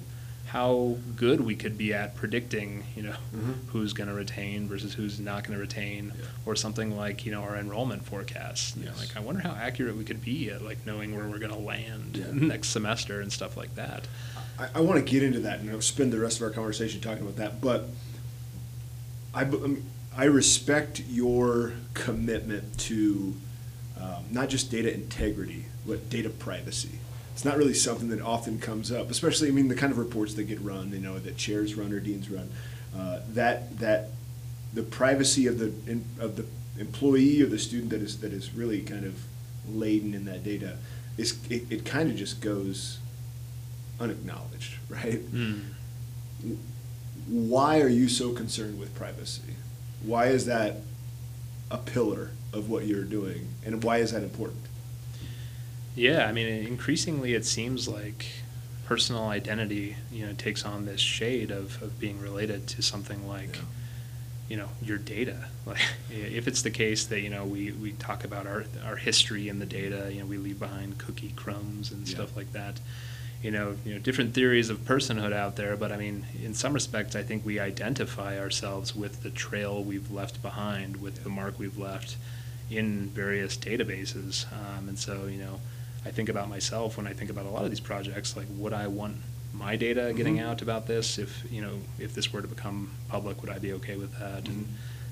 how 0.48 0.98
good 1.15 1.39
we 1.41 1.55
could 1.55 1.77
be 1.77 1.93
at 1.93 2.13
predicting, 2.15 2.84
you 2.96 3.03
know, 3.03 3.15
Mhm. 3.34 3.53
who's 3.67 3.93
going 3.93 4.10
to 4.10 4.13
retain 4.15 4.67
versus 4.67 4.96
who's 4.96 5.17
not 5.20 5.43
going 5.46 5.53
to 5.55 5.62
retain, 5.62 6.12
Yeah. 6.20 6.25
or 6.46 6.58
something 6.58 6.98
like, 6.98 7.25
you 7.25 7.31
know, 7.31 7.41
our 7.43 7.55
enrollment 7.58 8.03
forecasts. 8.05 8.75
You 8.75 8.86
know, 8.88 8.91
like, 9.00 9.15
I 9.15 9.22
wonder 9.22 9.41
how 9.41 9.51
accurate 9.51 9.96
we 9.96 10.03
could 10.03 10.22
be 10.25 10.50
at 10.50 10.62
like 10.63 10.86
knowing 10.86 11.15
where 11.15 11.25
we're 11.29 11.38
going 11.39 11.53
to 11.53 11.58
land 11.60 12.17
Yeah. 12.17 12.25
next 12.34 12.70
semester 12.70 13.22
and 13.22 13.31
stuff 13.31 13.55
like 13.55 13.75
that. 13.75 14.08
I, 14.60 14.67
I 14.75 14.79
want 14.81 15.05
to 15.05 15.12
get 15.12 15.24
into 15.24 15.39
that 15.41 15.60
and 15.60 15.84
spend 15.84 16.12
the 16.12 16.20
rest 16.20 16.38
of 16.38 16.43
our 16.43 16.50
conversation 16.50 17.01
talking 17.01 17.24
about 17.24 17.38
that, 17.38 17.62
but 17.62 17.88
I, 19.34 19.50
I 20.15 20.25
respect 20.25 21.03
your 21.10 21.74
commitment 21.93 22.77
to 22.79 23.34
um, 24.00 24.25
not 24.31 24.50
just 24.50 24.72
data 24.72 24.93
integrity, 24.93 25.65
but 25.86 26.10
data 26.10 26.29
privacy. 26.29 27.00
It's 27.34 27.46
not 27.46 27.58
really 27.58 27.74
something 27.74 28.10
that 28.10 28.22
often 28.22 28.60
comes 28.60 28.91
up, 28.91 29.10
especially, 29.10 29.48
I 29.48 29.51
mean, 29.51 29.67
the 29.67 29.75
kind 29.75 29.91
of 29.91 29.98
reports 29.98 30.34
that 30.36 30.43
get 30.43 30.60
run, 30.62 30.91
you 30.91 31.00
know, 31.00 31.17
that 31.20 31.38
chairs 31.38 31.75
run 31.75 31.93
or 31.93 32.00
deans 32.00 32.29
run. 32.29 32.50
Uh, 32.96 33.22
that, 33.29 33.79
that 33.79 34.10
the 34.74 34.84
privacy 34.84 35.48
of 35.48 35.58
the, 35.58 35.74
of 36.20 36.36
the 36.36 36.46
employee 36.77 37.41
or 37.41 37.46
the 37.46 37.60
student 37.60 37.89
that 37.91 38.01
is, 38.01 38.20
that 38.20 38.34
is 38.34 38.53
really 38.53 38.81
kind 38.81 39.05
of 39.05 39.24
laden 39.70 40.13
in 40.13 40.25
that 40.25 40.43
data 40.43 40.77
is, 41.17 41.39
it, 41.50 41.63
it 41.70 41.86
kind 41.86 42.10
of 42.10 42.17
just 42.17 42.41
goes 42.41 43.00
unacknowledged, 44.01 44.74
right? 44.89 45.20
Mm. 45.31 45.62
Why 47.27 47.79
are 47.81 47.88
you 47.88 48.10
so 48.10 48.34
concerned 48.34 48.79
with 48.79 48.93
privacy? 48.96 49.55
Why 50.03 50.25
is 50.27 50.46
that 50.48 50.77
a 51.70 51.77
pillar 51.77 52.31
of 52.51 52.70
what 52.70 52.86
you're 52.88 53.03
doing, 53.03 53.48
and 53.65 53.84
why 53.84 53.98
is 53.98 54.12
that 54.12 54.24
important? 54.24 54.62
Yeah, 55.96 56.25
I 56.27 56.31
mean, 56.31 56.48
increasingly 56.67 57.34
it 57.34 57.46
seems 57.46 57.88
like 57.88 58.25
personal 58.86 59.25
identity, 59.27 59.96
you 60.12 60.25
know, 60.25 60.34
takes 60.34 60.65
on 60.65 60.86
this 60.86 61.00
shade 61.00 61.51
of, 61.51 61.81
of 61.81 62.00
being 62.00 62.20
related 62.20 62.67
to 62.70 62.81
something 62.81 63.27
like, 63.27 63.55
Yeah. 63.55 63.62
you 64.50 64.58
know, 64.58 64.70
your 64.81 64.98
data. 64.98 65.46
Like, 65.63 65.77
if 66.10 66.48
it's 66.48 66.63
the 66.63 66.72
case 66.72 67.05
that 67.05 67.22
you 67.22 67.29
know 67.29 67.46
we, 67.46 67.72
we 67.72 67.91
talk 67.91 68.24
about 68.24 68.48
our 68.48 68.65
our 68.84 68.96
history 68.96 69.48
in 69.48 69.60
the 69.60 69.65
data, 69.67 70.10
you 70.12 70.22
know, 70.22 70.25
we 70.25 70.38
leave 70.38 70.60
behind 70.60 70.98
cookie 70.98 71.34
crumbs 71.36 71.91
and 71.91 72.08
Yeah. 72.08 72.15
stuff 72.15 72.36
like 72.36 72.51
that. 72.53 72.79
You 73.41 73.50
know, 73.51 73.75
you 73.86 73.93
know, 73.93 74.00
different 74.00 74.33
theories 74.33 74.69
of 74.69 74.79
personhood 74.79 75.33
out 75.33 75.55
there, 75.55 75.75
but 75.75 75.91
I 75.91 75.98
mean, 75.98 76.25
in 76.43 76.53
some 76.53 76.74
respects, 76.74 77.15
I 77.15 77.24
think 77.24 77.43
we 77.45 77.60
identify 77.60 78.38
ourselves 78.39 78.95
with 78.95 79.24
the 79.24 79.31
trail 79.31 79.83
we've 79.83 80.12
left 80.12 80.41
behind, 80.41 80.98
with 81.01 81.24
the 81.24 81.29
mark 81.29 81.57
we've 81.57 81.77
left 81.77 82.17
in 82.69 83.07
various 83.10 83.57
databases. 83.57 84.45
Um, 84.53 84.88
and 84.89 84.98
so, 85.00 85.25
you 85.25 85.39
know, 85.39 85.60
I 86.05 86.12
think 86.12 86.29
about 86.29 86.50
myself 86.50 86.98
when 86.98 87.07
I 87.07 87.13
think 87.13 87.29
about 87.29 87.45
a 87.45 87.50
lot 87.50 87.63
of 87.63 87.69
these 87.71 87.79
projects, 87.79 88.38
like, 88.38 88.48
would 88.57 88.74
I 88.74 88.88
want 88.88 89.17
my 89.53 89.75
data 89.75 90.13
getting 90.15 90.38
Mhm. 90.38 90.43
out 90.45 90.62
about 90.62 90.88
this? 90.88 91.17
If, 91.17 91.43
you 91.51 91.62
know, 91.62 91.81
if 92.00 92.13
this 92.13 92.31
were 92.31 92.41
to 92.41 92.48
become 92.48 92.91
public, 93.10 93.41
would 93.41 93.51
I 93.51 93.60
be 93.60 93.74
okay 93.74 93.98
with 93.98 94.17
that? 94.19 94.48
And 94.48 94.65
Mhm. 94.67 94.71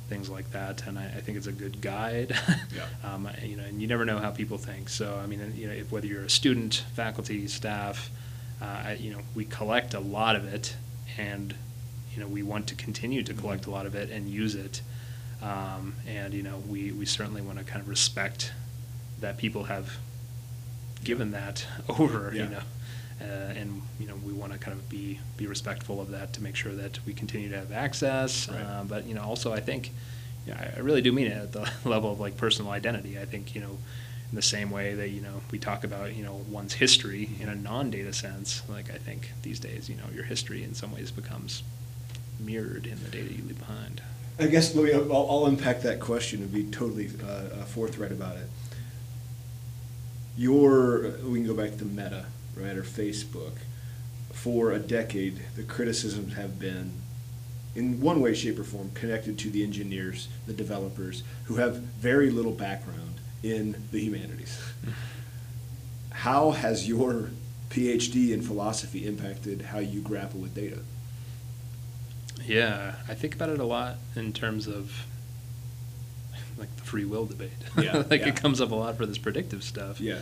Things 0.10 0.30
like 0.30 0.52
that. 0.52 0.86
And 0.88 0.98
I, 0.98 1.06
I 1.06 1.22
think 1.22 1.38
it's 1.38 1.48
a 1.48 1.52
good 1.52 1.82
guide. 1.82 2.36
Yeah. 2.76 2.86
um, 3.14 3.28
you 3.44 3.56
know, 3.56 3.64
and 3.64 3.82
you 3.82 3.88
never 3.88 4.06
know 4.06 4.20
how 4.20 4.32
people 4.32 4.58
think. 4.58 4.90
So, 4.90 5.20
I 5.22 5.26
mean, 5.26 5.54
you 5.56 5.68
know, 5.68 5.74
if, 5.74 5.92
whether 5.92 6.06
you're 6.06 6.24
a 6.24 6.30
student, 6.30 6.84
faculty, 6.94 7.48
staff, 7.48 8.12
uh, 8.62 8.66
I, 8.66 8.98
you 9.00 9.12
know, 9.12 9.20
we 9.34 9.46
collect 9.46 9.94
a 9.94 10.00
lot 10.00 10.36
of 10.36 10.46
it, 10.46 10.76
and 11.18 11.56
you 12.14 12.20
know, 12.22 12.28
we 12.28 12.44
want 12.44 12.68
to 12.68 12.76
continue 12.76 13.24
to 13.24 13.34
collect 13.34 13.66
a 13.66 13.72
lot 13.72 13.86
of 13.86 13.96
it 13.96 14.10
and 14.12 14.30
use 14.30 14.56
it. 14.56 14.82
Um, 15.42 15.96
and 16.08 16.34
you 16.34 16.44
know, 16.44 16.62
we, 16.68 16.92
we 16.92 17.06
certainly 17.06 17.42
want 17.42 17.58
to 17.58 17.64
kind 17.64 17.82
of 17.82 17.88
respect 17.88 18.52
that 19.20 19.38
people 19.38 19.64
have 19.66 19.98
given 21.04 21.32
that 21.32 21.66
over. 21.90 22.32
Yeah. 22.34 22.44
You 22.44 22.50
know, 22.50 22.62
uh, 23.22 23.54
and 23.56 23.82
you 24.00 24.08
know, 24.08 24.16
we 24.26 24.34
want 24.34 24.54
to 24.54 24.60
kind 24.60 24.78
of 24.78 24.90
be 24.90 25.20
be 25.38 25.48
respectful 25.48 26.02
of 26.02 26.12
that 26.12 26.34
to 26.34 26.44
make 26.44 26.56
sure 26.56 26.74
that 26.74 27.00
we 27.06 27.14
continue 27.14 27.50
to 27.50 27.58
have 27.58 27.72
access. 27.72 28.50
Right. 28.50 28.62
Uh, 28.62 28.84
but 28.84 29.06
you 29.06 29.14
know, 29.14 29.24
also 29.24 29.54
I 29.54 29.60
think, 29.60 29.92
yeah, 30.46 30.72
I 30.76 30.80
really 30.80 31.02
do 31.02 31.12
mean 31.12 31.28
it 31.28 31.38
at 31.38 31.52
the 31.52 31.70
level 31.90 32.12
of 32.12 32.20
like 32.20 32.38
personal 32.38 32.72
identity. 32.72 33.20
I 33.20 33.26
think 33.26 33.56
you 33.56 33.62
know, 33.62 33.78
in 34.30 34.36
the 34.36 34.42
same 34.42 34.72
way 34.72 34.94
that 34.96 35.10
you 35.10 35.22
know 35.22 35.42
we 35.52 35.60
talk 35.60 35.84
about 35.84 36.16
you 36.16 36.24
know 36.24 36.42
one's 36.50 36.74
history 36.74 37.30
in 37.40 37.50
a 37.50 37.56
non-data 37.56 38.14
sense. 38.14 38.64
Like 38.70 38.90
I 38.90 38.98
think 38.98 39.32
these 39.44 39.60
days, 39.60 39.90
you 39.90 39.96
know, 39.96 40.06
your 40.14 40.24
history 40.24 40.64
in 40.64 40.74
some 40.74 40.94
ways 40.94 41.12
becomes 41.12 41.64
mirrored 42.40 42.86
in 42.86 43.04
the 43.04 43.10
data 43.10 43.34
you 43.34 43.44
leave 43.44 43.60
behind. 43.60 44.02
I 44.40 44.48
guess 44.48 44.74
let 44.74 44.86
me, 44.86 44.94
I'll, 44.94 45.30
I'll 45.30 45.46
unpack 45.48 45.82
that 45.82 46.00
question 46.00 46.42
and 46.42 46.52
be 46.54 46.64
totally 46.64 47.10
uh, 47.22 47.28
uh, 47.28 47.66
forthright 47.66 48.12
about 48.12 48.38
it. 48.38 48.48
Your, 50.38 51.12
we 51.26 51.40
can 51.40 51.48
go 51.48 51.54
back 51.54 51.78
to 51.78 51.86
Meta, 51.86 52.26
right, 52.60 52.76
or 52.76 52.84
Facebook. 52.84 53.58
For 54.32 54.72
a 54.72 54.80
decade, 54.80 55.42
the 55.56 55.64
criticisms 55.64 56.36
have 56.36 56.60
been, 56.60 56.92
in 57.76 58.00
one 58.00 58.22
way, 58.22 58.34
shape, 58.34 58.60
or 58.60 58.64
form, 58.64 58.92
connected 58.94 59.38
to 59.40 59.50
the 59.50 59.64
engineers, 59.64 60.28
the 60.48 60.54
developers, 60.54 61.24
who 61.46 61.56
have 61.56 61.78
very 61.78 62.30
little 62.30 62.52
background 62.52 63.16
in 63.44 63.84
the 63.92 64.00
humanities. 64.00 64.60
How 66.12 66.52
has 66.52 66.88
your 66.88 67.32
PhD 67.70 68.32
in 68.32 68.42
philosophy 68.42 69.06
impacted 69.06 69.62
how 69.62 69.80
you 69.80 70.02
grapple 70.02 70.40
with 70.40 70.54
data? 70.54 70.80
Yeah, 72.46 72.96
I 73.08 73.14
think 73.14 73.36
about 73.36 73.50
it 73.50 73.60
a 73.60 73.64
lot 73.64 73.98
in 74.16 74.34
terms 74.34 74.68
of 74.68 75.06
like 76.58 76.76
the 76.76 76.84
free 76.84 77.06
will 77.06 77.26
debate. 77.26 77.52
Yeah, 77.78 77.98
like 78.10 78.22
yeah. 78.22 78.30
it 78.30 78.36
comes 78.36 78.60
up 78.60 78.72
a 78.72 78.76
lot 78.76 78.98
for 78.98 79.06
this 79.06 79.18
predictive 79.18 79.64
stuff. 79.64 80.02
Yeah. 80.02 80.20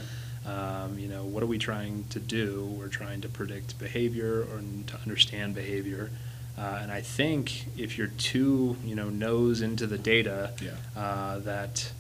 Um, 0.48 0.98
you 0.98 1.08
know, 1.10 1.24
what 1.26 1.44
are 1.44 1.48
we 1.48 1.58
trying 1.58 2.06
to 2.12 2.20
do? 2.20 2.64
We're 2.80 2.88
trying 2.88 3.22
to 3.22 3.30
predict 3.30 3.78
behavior 3.80 4.42
or 4.44 4.62
to 4.88 4.98
understand 5.04 5.56
behavior. 5.56 6.10
Uh, 6.58 6.80
and 6.82 6.92
I 6.92 7.02
think 7.02 7.66
if 7.78 7.98
you're 7.98 8.08
too, 8.18 8.78
you 8.84 8.96
know, 8.96 9.10
nose 9.10 9.62
into 9.62 9.86
the 9.86 9.98
data, 9.98 10.54
Yeah. 10.62 10.72
uh, 10.96 11.40
that 11.40 11.92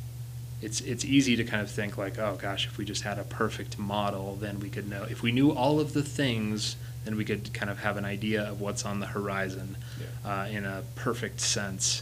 it's 0.61 0.81
it's 0.81 1.05
easy 1.05 1.35
to 1.35 1.43
kind 1.43 1.61
of 1.61 1.69
think 1.69 1.97
like, 1.97 2.17
oh 2.17 2.37
gosh, 2.41 2.65
if 2.65 2.77
we 2.77 2.85
just 2.85 3.03
had 3.03 3.19
a 3.19 3.23
perfect 3.23 3.77
model, 3.77 4.35
then 4.37 4.59
we 4.59 4.69
could 4.69 4.89
know. 4.89 5.03
If 5.03 5.21
we 5.21 5.31
knew 5.31 5.51
all 5.51 5.79
of 5.79 5.93
the 5.93 6.01
things, 6.01 6.77
then 7.05 7.15
we 7.15 7.25
could 7.25 7.53
kind 7.53 7.69
of 7.69 7.79
have 7.79 7.97
an 7.97 8.05
idea 8.05 8.43
of 8.49 8.59
what's 8.61 8.83
on 8.85 8.99
the 8.99 9.05
horizon 9.07 9.77
Yeah. 9.99 10.43
uh, 10.43 10.47
in 10.47 10.65
a 10.65 10.83
perfect 10.95 11.41
sense. 11.41 12.01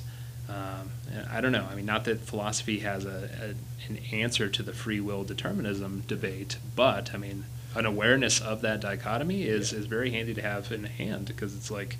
Um, 0.49 0.91
I 1.31 1.41
don't 1.41 1.51
know. 1.51 1.67
I 1.69 1.75
mean, 1.75 1.85
not 1.85 2.03
that 2.05 2.21
philosophy 2.21 2.79
has 2.79 3.05
a, 3.05 3.29
a 3.41 3.89
an 3.91 3.99
answer 4.11 4.49
to 4.49 4.63
the 4.63 4.73
free 4.73 4.99
will 4.99 5.23
determinism 5.23 6.03
debate, 6.07 6.57
but 6.75 7.13
I 7.13 7.17
mean, 7.17 7.45
an 7.75 7.85
awareness 7.85 8.39
of 8.41 8.61
that 8.61 8.79
dichotomy 8.79 9.43
is 9.43 9.71
Yeah. 9.71 9.79
is 9.79 9.85
very 9.85 10.11
handy 10.11 10.33
to 10.33 10.41
have 10.41 10.71
in 10.71 10.83
hand 10.85 11.27
because 11.27 11.55
it's 11.55 11.69
like 11.71 11.97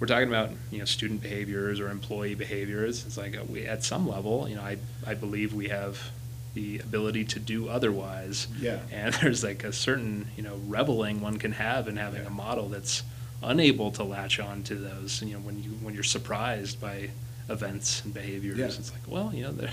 we're 0.00 0.06
talking 0.06 0.28
about 0.28 0.50
you 0.70 0.78
know 0.78 0.84
student 0.84 1.20
behaviors 1.22 1.80
or 1.80 1.88
employee 1.90 2.34
behaviors. 2.34 3.04
It's 3.06 3.16
like 3.16 3.36
we 3.48 3.66
at 3.66 3.84
some 3.84 4.08
level, 4.08 4.48
you 4.48 4.56
know, 4.56 4.62
I 4.62 4.76
I 5.06 5.14
believe 5.14 5.52
we 5.54 5.68
have 5.68 6.10
the 6.54 6.78
ability 6.80 7.24
to 7.26 7.38
do 7.38 7.68
otherwise. 7.68 8.48
Yeah. 8.60 8.80
And 8.92 9.14
there's 9.22 9.44
like 9.44 9.62
a 9.64 9.72
certain 9.72 10.28
you 10.36 10.42
know 10.42 10.60
reveling 10.66 11.20
one 11.20 11.38
can 11.38 11.52
have 11.52 11.86
in 11.88 11.96
having 11.96 12.22
Yeah. 12.22 12.28
a 12.28 12.30
model 12.30 12.68
that's 12.68 13.02
unable 13.42 13.92
to 13.92 14.02
latch 14.04 14.40
on 14.40 14.62
to 14.64 14.74
those. 14.74 15.22
You 15.22 15.34
know, 15.34 15.40
when 15.40 15.62
you 15.62 15.70
when 15.82 15.94
you're 15.94 16.02
surprised 16.02 16.80
by 16.80 17.10
events 17.48 18.04
and 18.04 18.12
behaviors, 18.12 18.58
Yeah. 18.58 18.66
it's 18.66 18.92
like 18.92 19.00
well, 19.06 19.32
you 19.34 19.42
know, 19.42 19.52
there, 19.52 19.70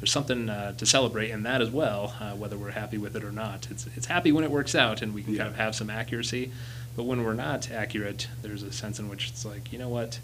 there's 0.00 0.12
something 0.12 0.48
uh, 0.48 0.72
to 0.72 0.86
celebrate 0.86 1.30
in 1.30 1.42
that 1.42 1.60
as 1.60 1.70
well, 1.70 2.14
uh, 2.20 2.32
whether 2.32 2.56
we're 2.56 2.70
happy 2.70 2.98
with 2.98 3.16
it 3.16 3.24
or 3.24 3.32
not. 3.32 3.68
It's 3.70 3.86
it's 3.96 4.06
happy 4.06 4.32
when 4.32 4.44
it 4.44 4.50
works 4.50 4.74
out 4.74 5.02
and 5.02 5.14
we 5.14 5.22
can 5.22 5.36
kind 5.36 5.48
of 5.48 5.56
have 5.56 5.74
some 5.74 5.90
accuracy, 5.90 6.52
but 6.96 7.04
when 7.04 7.24
we're 7.24 7.34
not 7.34 7.70
accurate, 7.70 8.28
there's 8.42 8.62
a 8.62 8.72
sense 8.72 8.98
in 8.98 9.08
which 9.08 9.28
it's 9.28 9.44
like 9.44 9.72
you 9.72 9.78
know 9.78 9.88
what, 9.88 10.20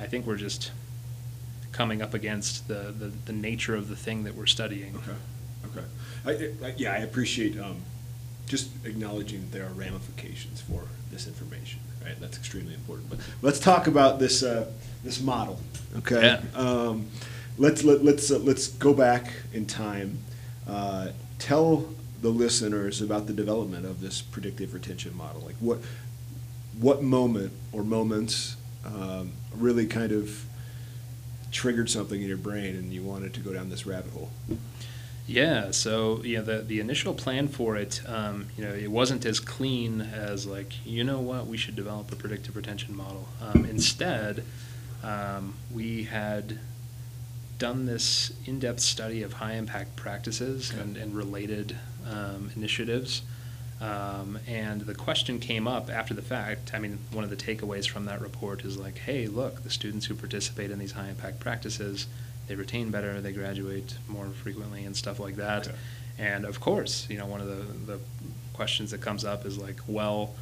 I 0.00 0.06
think 0.06 0.26
we're 0.26 0.36
just 0.36 0.70
coming 1.72 2.02
up 2.02 2.12
against 2.12 2.68
the, 2.68 2.92
the, 2.98 3.10
the 3.24 3.32
nature 3.32 3.74
of 3.74 3.88
the 3.88 3.96
thing 3.96 4.24
that 4.24 4.34
we're 4.34 4.44
studying. 4.44 4.94
Okay, 4.96 5.78
okay. 5.78 6.52
I, 6.62 6.66
I, 6.68 6.74
yeah, 6.76 6.92
I 6.92 6.98
appreciate 6.98 7.58
um, 7.58 7.76
just 8.46 8.68
acknowledging 8.84 9.40
that 9.40 9.52
there 9.52 9.64
are 9.66 9.72
ramifications 9.72 10.60
for 10.60 10.82
this 11.10 11.26
information, 11.26 11.80
right? 12.04 12.14
That's 12.20 12.36
extremely 12.36 12.74
important. 12.74 13.08
But 13.08 13.20
let's 13.40 13.58
talk 13.58 13.86
about 13.86 14.18
this, 14.18 14.42
uh, 14.42 14.70
this 15.02 15.20
model, 15.20 15.58
okay? 15.98 16.38
Yeah. 16.54 16.58
Um, 16.58 17.06
let's, 17.58 17.84
let, 17.84 18.04
let's, 18.04 18.30
uh, 18.30 18.38
let's 18.38 18.68
go 18.68 18.94
back 18.94 19.32
in 19.52 19.66
time. 19.66 20.18
Uh, 20.68 21.08
tell 21.38 21.88
the 22.20 22.30
listeners 22.30 23.02
about 23.02 23.26
the 23.26 23.32
development 23.32 23.84
of 23.84 24.00
this 24.00 24.22
predictive 24.22 24.74
retention 24.74 25.16
model. 25.16 25.42
Like 25.42 25.56
what, 25.58 25.78
what 26.78 27.02
moment 27.02 27.52
or 27.72 27.82
moments 27.82 28.56
um, 28.84 29.32
really 29.54 29.86
kind 29.86 30.12
of 30.12 30.44
triggered 31.50 31.90
something 31.90 32.20
in 32.20 32.28
your 32.28 32.36
brain 32.36 32.74
and 32.76 32.92
you 32.92 33.02
wanted 33.02 33.34
to 33.34 33.40
go 33.40 33.52
down 33.52 33.70
this 33.70 33.86
rabbit 33.86 34.12
hole? 34.12 34.30
Yeah, 35.26 35.70
so 35.70 36.22
you 36.24 36.38
know 36.38 36.44
the 36.44 36.58
the 36.58 36.80
initial 36.80 37.14
plan 37.14 37.46
for 37.46 37.76
it, 37.76 38.02
um, 38.06 38.48
you 38.56 38.64
know, 38.64 38.72
it 38.72 38.90
wasn't 38.90 39.24
as 39.24 39.38
clean 39.38 40.00
as 40.00 40.46
like 40.46 40.84
you 40.84 41.04
know 41.04 41.20
what 41.20 41.46
we 41.46 41.56
should 41.56 41.76
develop 41.76 42.10
a 42.10 42.16
predictive 42.16 42.56
retention 42.56 42.96
model. 42.96 43.28
Um, 43.40 43.64
instead, 43.64 44.44
um, 45.02 45.54
we 45.72 46.04
had 46.04 46.58
done 47.58 47.86
this 47.86 48.32
in-depth 48.46 48.80
study 48.80 49.22
of 49.22 49.34
high 49.34 49.54
impact 49.54 49.94
practices 49.96 50.70
Okay. 50.72 50.80
and, 50.80 50.96
and 50.96 51.14
related 51.14 51.76
um, 52.10 52.50
initiatives. 52.56 53.22
Um, 53.80 54.38
and 54.46 54.82
the 54.82 54.94
question 54.94 55.40
came 55.40 55.66
up 55.66 55.90
after 55.90 56.14
the 56.14 56.22
fact. 56.22 56.72
I 56.72 56.78
mean, 56.78 56.98
one 57.12 57.24
of 57.24 57.30
the 57.30 57.36
takeaways 57.36 57.88
from 57.88 58.04
that 58.06 58.20
report 58.20 58.64
is 58.64 58.76
like, 58.78 58.98
hey, 58.98 59.26
look, 59.26 59.62
the 59.64 59.70
students 59.70 60.06
who 60.06 60.14
participate 60.14 60.70
in 60.70 60.78
these 60.78 60.92
high 60.92 61.08
impact 61.08 61.40
practices, 61.40 62.06
they 62.46 62.54
retain 62.54 62.90
better, 62.90 63.20
they 63.20 63.32
graduate 63.32 63.96
more 64.08 64.26
frequently, 64.26 64.84
and 64.84 64.96
stuff 64.96 65.18
like 65.18 65.36
that. 65.36 65.66
Okay. 65.68 65.76
And 66.18 66.44
of 66.44 66.60
course, 66.60 67.06
you 67.10 67.18
know, 67.18 67.26
one 67.26 67.40
of 67.40 67.48
the, 67.48 67.92
the 67.92 68.00
questions 68.52 68.92
that 68.92 69.00
comes 69.00 69.24
up 69.24 69.44
is 69.44 69.58
like, 69.58 69.80
well, 69.88 70.34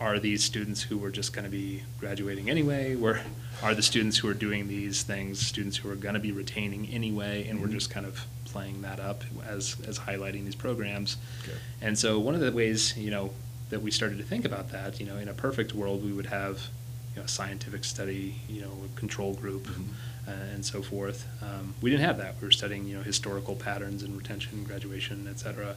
are 0.00 0.18
these 0.18 0.44
students 0.44 0.82
who 0.82 0.96
were 0.98 1.10
just 1.10 1.32
going 1.32 1.44
to 1.44 1.50
be 1.50 1.82
graduating 1.98 2.48
anyway? 2.50 2.94
Were 2.94 3.20
are 3.62 3.74
the 3.74 3.82
students 3.82 4.18
who 4.18 4.28
are 4.28 4.34
doing 4.34 4.68
these 4.68 5.02
things 5.02 5.44
students 5.44 5.76
who 5.78 5.90
are 5.90 5.96
going 5.96 6.14
to 6.14 6.20
be 6.20 6.30
retaining 6.32 6.86
anyway? 6.88 7.46
And 7.48 7.60
we're 7.60 7.66
Mhm. 7.68 7.72
just 7.72 7.90
kind 7.90 8.06
of 8.06 8.24
playing 8.44 8.82
that 8.82 9.00
up 9.00 9.24
as 9.46 9.76
as 9.86 10.00
highlighting 10.00 10.44
these 10.44 10.54
programs. 10.54 11.16
Okay. 11.42 11.56
And 11.80 11.98
so 11.98 12.18
one 12.20 12.34
of 12.34 12.40
the 12.40 12.52
ways 12.52 12.94
you 12.96 13.10
know 13.10 13.32
that 13.70 13.82
we 13.82 13.90
started 13.90 14.18
to 14.18 14.24
think 14.24 14.44
about 14.44 14.70
that, 14.72 14.98
you 15.00 15.06
know, 15.06 15.16
in 15.18 15.28
a 15.28 15.34
perfect 15.34 15.74
world, 15.74 16.04
we 16.04 16.12
would 16.12 16.26
have 16.26 16.68
you 17.14 17.20
know, 17.20 17.24
a 17.24 17.28
scientific 17.28 17.84
study, 17.84 18.36
you 18.48 18.60
know, 18.62 18.72
a 18.84 18.98
control 18.98 19.34
group. 19.34 19.66
Mhm. 19.66 19.86
Uh, 20.28 20.30
and 20.54 20.62
so 20.66 20.82
forth. 20.82 21.26
Um, 21.42 21.72
we 21.80 21.88
didn't 21.88 22.04
have 22.04 22.18
that. 22.18 22.34
We 22.38 22.46
were 22.46 22.50
studying, 22.52 22.86
you 22.86 22.98
know, 22.98 23.02
historical 23.02 23.56
patterns 23.56 24.02
in 24.02 24.14
retention, 24.14 24.62
graduation, 24.62 25.26
et 25.26 25.38
cetera. 25.40 25.74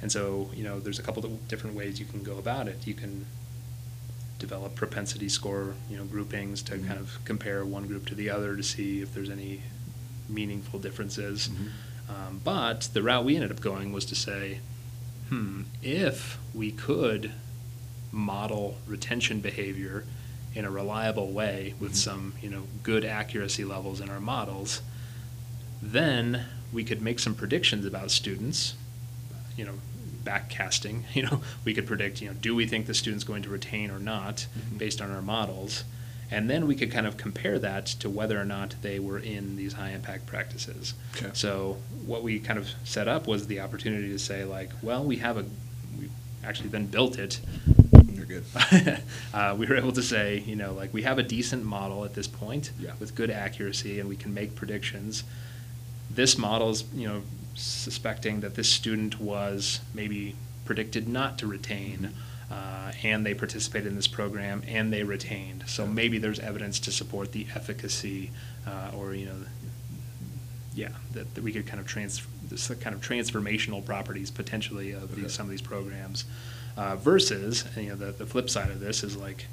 And 0.00 0.12
so, 0.12 0.52
you 0.54 0.62
know, 0.62 0.78
there's 0.78 1.00
a 1.00 1.02
couple 1.02 1.26
of 1.26 1.48
different 1.48 1.74
ways 1.74 1.98
you 1.98 2.06
can 2.06 2.22
go 2.22 2.38
about 2.38 2.68
it. 2.68 2.86
You 2.86 2.94
can 2.94 3.26
develop 4.38 4.74
propensity 4.74 5.28
score, 5.28 5.74
you 5.90 5.96
know, 5.96 6.04
groupings 6.04 6.62
to 6.62 6.74
Mhm. 6.74 6.86
kind 6.86 7.00
of 7.00 7.18
compare 7.24 7.64
one 7.64 7.86
group 7.86 8.06
to 8.06 8.14
the 8.14 8.30
other 8.30 8.56
to 8.56 8.62
see 8.62 9.00
if 9.00 9.12
there's 9.12 9.30
any 9.30 9.62
meaningful 10.28 10.78
differences. 10.78 11.48
Mhm. 11.48 11.70
Um, 12.10 12.40
but 12.44 12.88
the 12.92 13.02
route 13.02 13.24
we 13.24 13.34
ended 13.34 13.50
up 13.50 13.60
going 13.60 13.92
was 13.92 14.04
to 14.06 14.14
say, 14.14 14.60
hmm, 15.28 15.62
if 15.82 16.38
we 16.54 16.70
could 16.70 17.32
model 18.12 18.78
retention 18.86 19.40
behavior 19.40 20.04
in 20.54 20.64
a 20.64 20.70
reliable 20.70 21.30
way 21.30 21.74
with 21.78 21.92
Mhm. 21.92 21.96
some, 21.96 22.32
you 22.42 22.48
know, 22.48 22.66
good 22.82 23.04
accuracy 23.04 23.64
levels 23.64 24.00
in 24.00 24.08
our 24.08 24.20
models, 24.20 24.80
then 25.82 26.44
we 26.72 26.84
could 26.84 27.02
make 27.02 27.18
some 27.18 27.34
predictions 27.34 27.84
about 27.84 28.10
students, 28.10 28.74
you 29.56 29.64
know, 29.64 29.78
backcasting. 30.24 31.02
You 31.14 31.22
know, 31.24 31.40
we 31.64 31.74
could 31.74 31.86
predict, 31.86 32.20
you 32.22 32.28
know, 32.28 32.34
do 32.34 32.54
we 32.54 32.66
think 32.66 32.86
the 32.86 32.94
student's 32.94 33.24
going 33.24 33.42
to 33.42 33.48
retain 33.48 33.90
or 33.90 33.98
not 33.98 34.46
Mhm. 34.56 34.78
based 34.78 35.00
on 35.00 35.10
our 35.10 35.22
models? 35.22 35.84
And 36.30 36.50
then 36.50 36.66
we 36.66 36.74
could 36.74 36.90
kind 36.92 37.06
of 37.06 37.16
compare 37.16 37.58
that 37.58 37.86
to 38.00 38.10
whether 38.10 38.38
or 38.38 38.44
not 38.44 38.74
they 38.82 38.98
were 38.98 39.18
in 39.18 39.56
these 39.56 39.72
high 39.72 39.90
impact 39.92 40.26
practices. 40.26 40.92
Okay. 41.16 41.30
So 41.32 41.78
what 42.04 42.22
we 42.22 42.38
kind 42.38 42.58
of 42.58 42.68
set 42.84 43.08
up 43.08 43.26
was 43.26 43.46
the 43.46 43.60
opportunity 43.60 44.08
to 44.10 44.18
say 44.18 44.44
like, 44.44 44.70
well, 44.82 45.02
we 45.02 45.16
have 45.16 45.38
a, 45.38 45.44
we 45.98 46.10
actually 46.44 46.68
then 46.68 46.86
built 46.86 47.18
it. 47.18 47.40
You're 48.12 48.26
good. 48.26 48.44
uh, 49.32 49.54
we 49.58 49.64
were 49.66 49.76
able 49.76 49.92
to 49.92 50.02
say, 50.02 50.40
you 50.40 50.54
know, 50.54 50.74
like 50.74 50.92
we 50.92 51.02
have 51.02 51.18
a 51.18 51.22
decent 51.22 51.64
model 51.64 52.04
at 52.04 52.14
this 52.14 52.26
point 52.28 52.72
Yeah. 52.78 52.92
with 53.00 53.14
good 53.14 53.30
accuracy 53.30 53.98
and 53.98 54.06
we 54.08 54.16
can 54.16 54.34
make 54.34 54.54
predictions. 54.54 55.24
This 56.10 56.36
model 56.36 56.68
is, 56.70 56.84
you 56.94 57.08
know, 57.08 57.22
suspecting 57.58 58.40
that 58.40 58.54
this 58.54 58.68
student 58.68 59.20
was 59.20 59.80
maybe 59.94 60.34
predicted 60.64 61.08
not 61.08 61.38
to 61.38 61.46
retain, 61.46 62.12
uh, 62.50 62.92
and 63.02 63.26
they 63.26 63.34
participated 63.34 63.88
in 63.88 63.96
this 63.96 64.06
program 64.06 64.62
and 64.66 64.92
they 64.92 65.02
retained. 65.02 65.64
So 65.66 65.86
maybe 65.86 66.18
there's 66.18 66.38
evidence 66.38 66.78
to 66.80 66.92
support 66.92 67.32
the 67.32 67.46
efficacy, 67.54 68.30
uh, 68.66 68.90
or 68.96 69.14
you 69.14 69.26
know, 69.26 69.36
yeah, 70.74 70.90
that, 71.12 71.34
that 71.34 71.42
we 71.42 71.52
could 71.52 71.66
kind 71.66 71.80
of 71.80 71.86
trans 71.86 72.24
this 72.48 72.68
kind 72.80 72.94
of 72.94 73.02
transformational 73.02 73.84
properties 73.84 74.30
potentially 74.30 74.92
of 74.92 75.12
Okay. 75.12 75.22
these 75.22 75.32
some 75.34 75.46
of 75.46 75.50
these 75.50 75.62
programs. 75.62 76.24
Uh, 76.76 76.94
versus, 76.94 77.64
you 77.76 77.88
know, 77.88 77.96
the, 77.96 78.12
the 78.12 78.26
flip 78.26 78.48
side 78.48 78.70
of 78.70 78.78
this 78.78 79.02
is 79.02 79.16
like, 79.16 79.46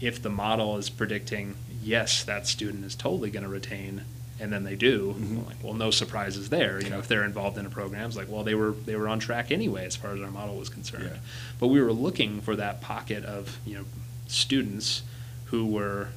if 0.00 0.20
the 0.20 0.28
model 0.28 0.76
is 0.76 0.90
predicting 0.90 1.54
yes, 1.80 2.24
that 2.24 2.46
student 2.46 2.84
is 2.84 2.96
totally 2.96 3.30
going 3.30 3.44
to 3.44 3.48
retain, 3.48 4.02
and 4.42 4.52
then 4.52 4.64
they 4.64 4.74
do, 4.74 5.14
Mhm. 5.18 5.46
like, 5.46 5.62
well, 5.62 5.72
no 5.74 5.90
surprises 5.92 6.48
there. 6.48 6.82
You 6.82 6.90
know, 6.90 6.98
if 6.98 7.06
they're 7.06 7.24
involved 7.24 7.56
in 7.56 7.64
a 7.64 7.70
program, 7.70 8.06
it's 8.08 8.16
like, 8.16 8.28
well, 8.28 8.42
they 8.42 8.54
were 8.56 8.72
they 8.84 8.96
were 8.96 9.06
on 9.08 9.20
track 9.20 9.50
anyway 9.52 9.86
as 9.86 9.94
far 9.96 10.14
as 10.14 10.20
our 10.20 10.30
model 10.32 10.56
was 10.56 10.68
concerned. 10.68 11.10
Yeah. 11.12 11.18
But 11.60 11.68
we 11.68 11.80
were 11.80 11.92
looking 11.92 12.40
for 12.40 12.56
that 12.56 12.80
pocket 12.80 13.24
of 13.24 13.58
you 13.64 13.74
know 13.76 13.84
students 14.26 15.02
who 15.46 15.66
were, 15.66 16.08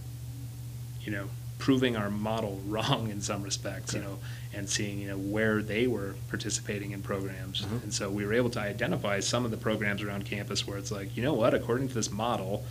you 1.04 1.12
know, 1.12 1.30
proving 1.60 1.96
our 1.96 2.10
model 2.10 2.62
wrong 2.68 3.10
in 3.12 3.22
some 3.22 3.44
respects. 3.44 3.94
You 3.94 4.02
know, 4.02 4.20
and 4.54 4.70
seeing 4.70 5.00
you 5.00 5.08
know 5.10 5.18
where 5.18 5.62
they 5.62 5.86
were 5.86 6.16
participating 6.30 6.92
in 6.92 7.02
programs. 7.02 7.64
Uh-huh. 7.64 7.76
And 7.84 7.94
so 7.94 8.10
we 8.10 8.26
were 8.26 8.34
able 8.34 8.50
to 8.52 8.60
identify 8.60 9.20
some 9.20 9.46
of 9.46 9.52
the 9.52 9.58
programs 9.58 10.02
around 10.02 10.26
campus 10.26 10.66
where 10.66 10.78
it's 10.78 10.92
like, 10.92 11.16
you 11.18 11.22
know 11.24 11.34
what, 11.34 11.54
according 11.54 11.90
to 11.90 11.94
this 11.94 12.10
model, 12.10 12.66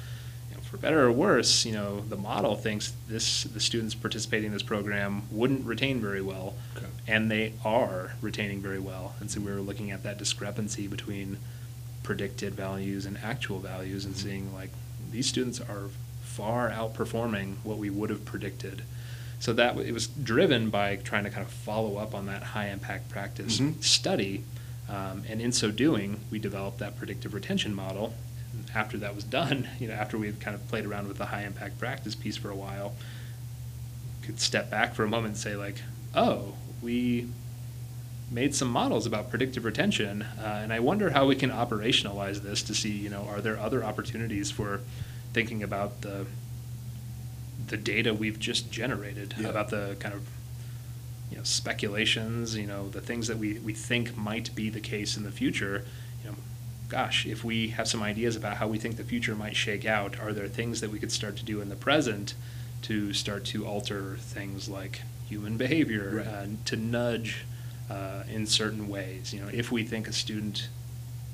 for 0.75 0.81
better 0.81 1.05
or 1.05 1.13
worse, 1.13 1.65
you 1.65 1.73
know, 1.73 2.01
the 2.01 2.17
model 2.17 2.57
thinks 2.57 2.93
this 3.09 3.45
the 3.45 3.61
students 3.61 3.95
participating 3.95 4.47
in 4.49 4.53
this 4.53 4.63
program 4.63 5.23
wouldn't 5.31 5.65
retain 5.65 6.01
very 6.01 6.21
well, 6.21 6.55
Okay. 6.77 6.87
and 7.07 7.31
they 7.31 7.53
are 7.65 8.15
retaining 8.21 8.61
very 8.61 8.81
well. 8.81 9.15
And 9.21 9.31
so 9.31 9.41
we 9.41 9.53
were 9.53 9.61
looking 9.61 9.93
at 9.93 10.03
that 10.03 10.19
discrepancy 10.19 10.89
between 10.89 11.39
predicted 12.03 12.55
values 12.55 13.07
and 13.07 13.17
actual 13.19 13.61
values, 13.61 14.05
and 14.05 14.17
Mhm. 14.17 14.23
seeing 14.23 14.53
like 14.55 14.71
these 15.13 15.29
students 15.29 15.61
are 15.61 15.91
far 16.25 16.71
outperforming 16.71 17.55
what 17.63 17.79
we 17.79 17.89
would 17.89 18.11
have 18.11 18.25
predicted. 18.25 18.83
So 19.39 19.53
that 19.53 19.77
it 19.79 19.93
was 19.93 20.09
driven 20.09 20.71
by 20.71 20.97
trying 20.97 21.23
to 21.23 21.31
kind 21.31 21.47
of 21.47 21.53
follow 21.53 21.99
up 21.99 22.15
on 22.17 22.27
that 22.27 22.43
high 22.43 22.69
impact 22.71 23.11
practice 23.11 23.59
Mhm. 23.61 23.81
study, 23.83 24.43
um, 24.89 25.23
and 25.29 25.41
in 25.41 25.53
so 25.53 25.71
doing, 25.71 26.19
we 26.33 26.41
developed 26.41 26.79
that 26.81 26.97
predictive 26.99 27.33
retention 27.33 27.73
model. 27.75 28.15
After 28.75 28.99
that 28.99 29.15
was 29.15 29.25
done, 29.25 29.69
you 29.81 29.89
know, 29.89 29.95
after 29.95 30.19
we 30.19 30.27
had 30.27 30.41
kind 30.41 30.55
of 30.55 30.67
played 30.69 30.85
around 30.85 31.09
with 31.09 31.19
the 31.19 31.27
high 31.27 31.43
impact 31.45 31.79
practice 31.79 32.15
piece 32.15 32.37
for 32.37 32.51
a 32.51 32.57
while, 32.57 32.95
could 34.23 34.41
step 34.41 34.71
back 34.71 34.95
for 34.95 35.05
a 35.05 35.09
moment 35.09 35.29
and 35.35 35.37
say 35.37 35.55
like, 35.57 35.77
oh, 36.15 36.55
we 36.83 37.29
made 38.31 38.55
some 38.55 38.69
models 38.69 39.07
about 39.07 39.31
predictive 39.31 39.65
retention, 39.65 40.23
uh, 40.23 40.61
and 40.63 40.73
I 40.73 40.81
wonder 40.81 41.11
how 41.11 41.27
we 41.27 41.37
can 41.37 41.51
operationalize 41.51 42.41
this 42.43 42.63
to 42.65 42.75
see, 42.75 42.91
you 42.91 43.11
know, 43.11 43.27
are 43.29 43.41
there 43.41 43.59
other 43.59 43.85
opportunities 43.85 44.51
for 44.51 44.81
thinking 45.33 45.63
about 45.63 46.01
the 46.03 46.27
the 47.67 47.77
data 47.79 48.13
we've 48.13 48.39
just 48.39 48.71
generated 48.71 49.35
Yeah. 49.39 49.49
about 49.49 49.71
the 49.71 49.97
kind 49.99 50.15
of 50.15 50.27
you 51.31 51.37
know 51.39 51.43
speculations, 51.45 52.57
you 52.57 52.67
know, 52.67 52.89
the 52.89 53.01
things 53.01 53.27
that 53.29 53.39
we, 53.39 53.59
we 53.59 53.73
think 53.73 54.17
might 54.17 54.55
be 54.55 54.69
the 54.71 54.81
case 54.81 55.17
in 55.17 55.23
the 55.23 55.31
future. 55.31 55.85
Gosh, 56.95 57.27
if 57.27 57.43
we 57.43 57.71
have 57.71 57.89
some 57.89 58.05
ideas 58.05 58.37
about 58.37 58.59
how 58.59 58.69
we 58.69 58.79
think 58.79 58.97
the 58.97 59.03
future 59.03 59.35
might 59.35 59.57
shake 59.57 59.85
out, 59.85 60.17
are 60.21 60.33
there 60.33 60.47
things 60.47 60.81
that 60.81 60.91
we 60.91 61.01
could 61.01 61.11
start 61.11 61.35
to 61.39 61.45
do 61.45 61.61
in 61.61 61.69
the 61.69 61.75
present 61.75 62.35
to 62.83 63.13
start 63.13 63.45
to 63.47 63.67
alter 63.67 64.15
things 64.21 64.69
like 64.69 65.03
human 65.29 65.57
behavior, 65.57 66.19
Right. 66.25 66.27
uh, 66.29 66.47
to 66.67 66.77
nudge 66.77 67.47
uh, 67.91 68.23
in 68.33 68.47
certain 68.47 68.87
ways? 68.89 69.35
You 69.35 69.41
know, 69.41 69.49
if 69.53 69.73
we 69.73 69.83
think 69.83 70.07
a 70.07 70.13
student 70.13 70.69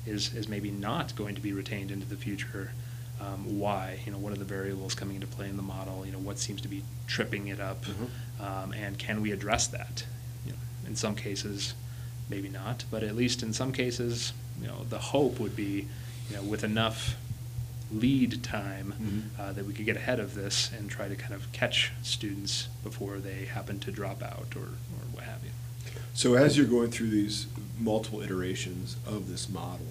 is 0.07 0.33
is 0.33 0.47
maybe 0.47 0.71
not 0.71 1.15
going 1.15 1.35
to 1.35 1.41
be 1.41 1.53
retained 1.53 1.91
into 1.91 2.07
the 2.07 2.17
future, 2.17 2.71
um, 3.19 3.59
why? 3.59 3.99
You 4.03 4.13
know, 4.13 4.17
what 4.17 4.33
are 4.33 4.39
the 4.39 4.43
variables 4.59 4.95
coming 4.95 5.13
into 5.13 5.27
play 5.27 5.47
in 5.47 5.57
the 5.57 5.61
model? 5.77 6.07
You 6.07 6.11
know, 6.13 6.17
what 6.17 6.39
seems 6.39 6.59
to 6.61 6.67
be 6.67 6.81
tripping 7.05 7.49
it 7.49 7.59
up, 7.59 7.85
Mhm. 7.85 8.09
um, 8.43 8.73
and 8.73 8.97
can 8.97 9.21
we 9.21 9.31
address 9.31 9.67
that? 9.67 10.05
You 10.43 10.53
know, 10.53 10.57
in 10.87 10.95
some 10.95 11.13
cases, 11.13 11.75
maybe 12.31 12.49
not, 12.49 12.85
but 12.89 13.03
at 13.03 13.15
least 13.15 13.43
in 13.43 13.53
some 13.53 13.71
cases, 13.71 14.33
you 14.61 14.67
know, 14.67 14.85
the 14.89 14.99
hope 14.99 15.39
would 15.39 15.55
be, 15.55 15.87
you 16.29 16.35
know, 16.35 16.43
with 16.43 16.63
enough 16.63 17.15
lead 17.91 18.41
time 18.41 18.93
Mhm. 19.01 19.39
uh, 19.39 19.51
that 19.53 19.65
we 19.65 19.73
could 19.73 19.85
get 19.85 19.97
ahead 19.97 20.19
of 20.19 20.33
this 20.33 20.69
and 20.77 20.89
try 20.89 21.07
to 21.09 21.15
kind 21.15 21.33
of 21.33 21.51
catch 21.51 21.91
students 22.03 22.67
before 22.83 23.17
they 23.19 23.45
happen 23.45 23.79
to 23.79 23.91
drop 23.91 24.23
out 24.23 24.47
or, 24.55 24.61
or 24.61 25.03
what 25.11 25.23
have 25.25 25.43
you. 25.43 25.49
So 26.13 26.35
as 26.35 26.55
you're 26.57 26.67
going 26.67 26.91
through 26.91 27.09
these 27.09 27.47
multiple 27.79 28.21
iterations 28.21 28.95
of 29.05 29.29
this 29.29 29.49
model, 29.49 29.87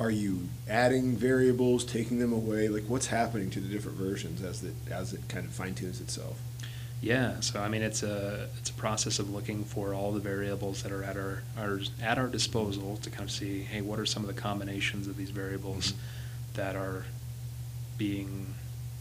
are 0.00 0.10
you 0.10 0.48
adding 0.68 1.16
variables, 1.16 1.84
taking 1.84 2.18
them 2.18 2.32
away? 2.32 2.68
Like 2.68 2.84
what's 2.88 3.06
happening 3.08 3.50
to 3.50 3.60
the 3.60 3.68
different 3.68 3.98
versions 3.98 4.42
as 4.42 4.62
it 4.64 4.74
as 4.90 5.12
it 5.12 5.20
kind 5.28 5.44
of 5.46 5.52
fine 5.52 5.74
tunes 5.74 6.00
itself? 6.00 6.38
Yeah, 7.00 7.38
so 7.40 7.60
I 7.60 7.68
mean, 7.68 7.82
it's 7.82 8.02
a 8.02 8.48
it's 8.58 8.70
a 8.70 8.74
process 8.74 9.20
of 9.20 9.30
looking 9.30 9.64
for 9.64 9.94
all 9.94 10.10
the 10.12 10.18
variables 10.20 10.82
that 10.82 10.90
are 10.90 11.04
at 11.04 11.16
our, 11.16 11.42
our 11.56 11.80
at 12.02 12.18
our 12.18 12.26
disposal 12.26 12.96
to 13.02 13.10
kind 13.10 13.22
of 13.22 13.30
see, 13.30 13.60
hey, 13.62 13.82
what 13.82 14.00
are 14.00 14.06
some 14.06 14.24
of 14.24 14.34
the 14.34 14.40
combinations 14.40 15.06
of 15.06 15.16
these 15.16 15.30
variables 15.30 15.92
Mhm. 15.92 15.96
that 16.54 16.74
are 16.76 17.04
being 17.96 18.54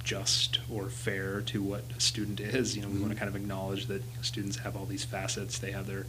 just 0.04 0.60
or 0.72 0.90
fair 0.90 1.42
to 1.42 1.62
what 1.62 1.84
a 1.98 2.00
student 2.00 2.40
is. 2.40 2.76
You 2.76 2.84
know, 2.84 2.88
we 2.88 3.00
want 3.00 3.12
to 3.14 3.18
kind 3.20 3.28
of 3.30 3.36
acknowledge 3.36 3.88
that 3.88 4.02
students 4.22 4.58
have 4.58 4.76
all 4.76 4.86
these 4.86 5.04
facets. 5.04 5.58
They 5.58 5.72
have 5.72 5.88
their 5.88 6.06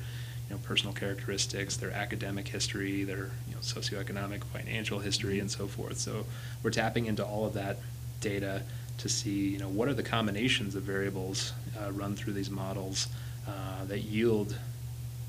you 0.48 0.50
know 0.50 0.58
personal 0.58 0.92
characteristics, 0.92 1.76
their 1.78 1.90
academic 1.90 2.48
history, 2.48 3.02
their 3.04 3.30
you 3.48 3.54
know 3.54 3.60
socioeconomic, 3.62 4.44
financial 4.44 4.98
history, 4.98 5.40
and 5.40 5.50
so 5.50 5.66
forth. 5.66 5.98
So 5.98 6.26
we're 6.62 6.70
tapping 6.70 7.06
into 7.06 7.24
all 7.24 7.46
of 7.46 7.54
that 7.54 7.78
data 8.20 8.62
to 8.98 9.08
see 9.08 9.48
you 9.48 9.58
know 9.58 9.68
what 9.68 9.88
are 9.88 9.94
the 9.94 10.02
combinations 10.02 10.74
of 10.74 10.82
variables 10.82 11.52
uh, 11.80 11.90
run 11.92 12.14
through 12.14 12.32
these 12.32 12.50
models 12.50 13.08
uh, 13.46 13.84
that 13.86 14.00
yield 14.00 14.56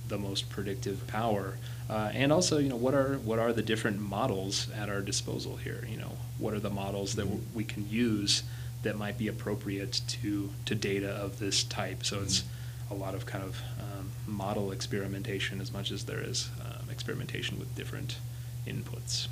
the 0.08 0.18
most 0.18 0.50
predictive 0.50 1.06
power, 1.08 1.58
uh, 1.90 2.10
and 2.14 2.32
also 2.34 2.58
you 2.58 2.68
know 2.70 2.76
what 2.76 2.94
are 2.96 3.18
what 3.20 3.38
are 3.40 3.54
the 3.54 3.62
different 3.62 4.00
models 4.00 4.68
at 4.76 4.90
our 4.90 5.02
disposal 5.02 5.56
here? 5.58 5.86
You 5.90 5.98
know 5.98 6.18
what 6.40 6.54
are 6.54 6.60
the 6.60 6.70
models 6.72 7.16
that 7.16 7.28
Mhm. 7.28 7.42
we 7.54 7.64
can 7.64 7.88
use 7.90 8.44
that 8.82 8.98
might 8.98 9.18
be 9.18 9.28
appropriate 9.28 10.02
to 10.08 10.50
to 10.66 10.76
data 10.76 11.10
of 11.10 11.38
this 11.40 11.64
type? 11.64 12.04
So 12.04 12.22
it's 12.22 12.44
a 12.90 12.96
lot 12.96 13.14
of 13.14 13.28
kind 13.28 13.44
of 13.44 13.62
um, 13.80 14.10
model 14.26 14.72
experimentation 14.72 15.62
as 15.62 15.72
much 15.72 15.92
as 15.92 16.06
there 16.06 16.22
is 16.22 16.50
um, 16.60 16.90
experimentation 16.90 17.60
with 17.60 17.76
different 17.76 18.18
inputs. 18.66 19.28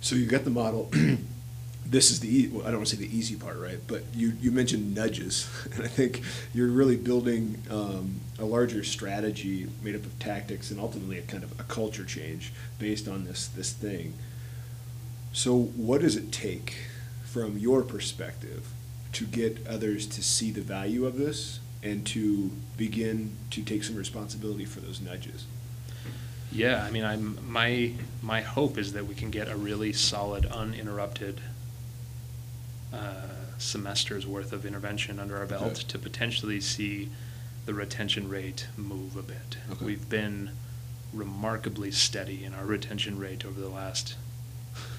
So 0.00 0.16
you 0.16 0.26
got 0.26 0.42
the 0.44 0.50
model. 0.50 0.90
this 1.90 2.10
is 2.10 2.20
the 2.20 2.48
well, 2.48 2.62
I 2.62 2.66
don't 2.66 2.76
want 2.76 2.88
to 2.88 2.96
say 2.96 3.02
the 3.02 3.16
easy 3.16 3.34
part, 3.36 3.58
right? 3.58 3.78
But 3.86 4.04
you 4.14 4.34
you 4.40 4.50
mentioned 4.50 4.94
nudges, 4.94 5.48
and 5.74 5.82
I 5.84 5.88
think 5.88 6.22
you're 6.52 6.68
really 6.68 6.96
building 6.96 7.62
um, 7.70 8.20
a 8.38 8.44
larger 8.44 8.84
strategy 8.84 9.68
made 9.82 9.94
up 9.94 10.04
of 10.04 10.18
tactics 10.18 10.70
and 10.70 10.78
ultimately 10.78 11.18
a 11.18 11.22
kind 11.22 11.42
of 11.42 11.58
a 11.58 11.64
culture 11.64 12.04
change 12.04 12.52
based 12.78 13.08
on 13.08 13.24
this 13.24 13.48
this 13.48 13.72
thing. 13.72 14.14
So 15.32 15.56
what 15.56 16.02
does 16.02 16.16
it 16.16 16.30
take 16.32 16.74
from 17.24 17.58
your 17.58 17.82
perspective 17.82 18.68
to 19.12 19.24
get 19.24 19.66
others 19.66 20.06
to 20.06 20.22
see 20.22 20.50
the 20.50 20.60
value 20.60 21.06
of 21.06 21.16
this 21.16 21.60
and 21.82 22.06
to 22.06 22.50
begin 22.76 23.36
to 23.50 23.62
take 23.62 23.84
some 23.84 23.96
responsibility 23.96 24.64
for 24.64 24.80
those 24.80 25.00
nudges? 25.00 25.46
Yeah, 26.50 26.82
I 26.84 26.90
mean, 26.90 27.04
I'm 27.04 27.38
my 27.50 27.92
my 28.22 28.42
hope 28.42 28.76
is 28.76 28.92
that 28.92 29.06
we 29.06 29.14
can 29.14 29.30
get 29.30 29.48
a 29.48 29.56
really 29.56 29.92
solid, 29.92 30.44
uninterrupted 30.46 31.40
semester's 33.58 34.26
worth 34.26 34.52
of 34.52 34.64
intervention 34.64 35.18
under 35.18 35.36
our 35.36 35.46
belt 35.46 35.62
Okay. 35.72 35.82
to 35.88 35.98
potentially 35.98 36.60
see 36.60 37.08
the 37.66 37.74
retention 37.74 38.28
rate 38.28 38.68
move 38.76 39.16
a 39.16 39.22
bit. 39.22 39.58
Okay. 39.70 39.84
We've 39.84 40.08
been 40.08 40.50
remarkably 41.12 41.90
steady 41.90 42.44
in 42.44 42.54
our 42.54 42.64
retention 42.64 43.18
rate 43.18 43.44
over 43.44 43.60
the 43.60 43.68
last 43.68 44.16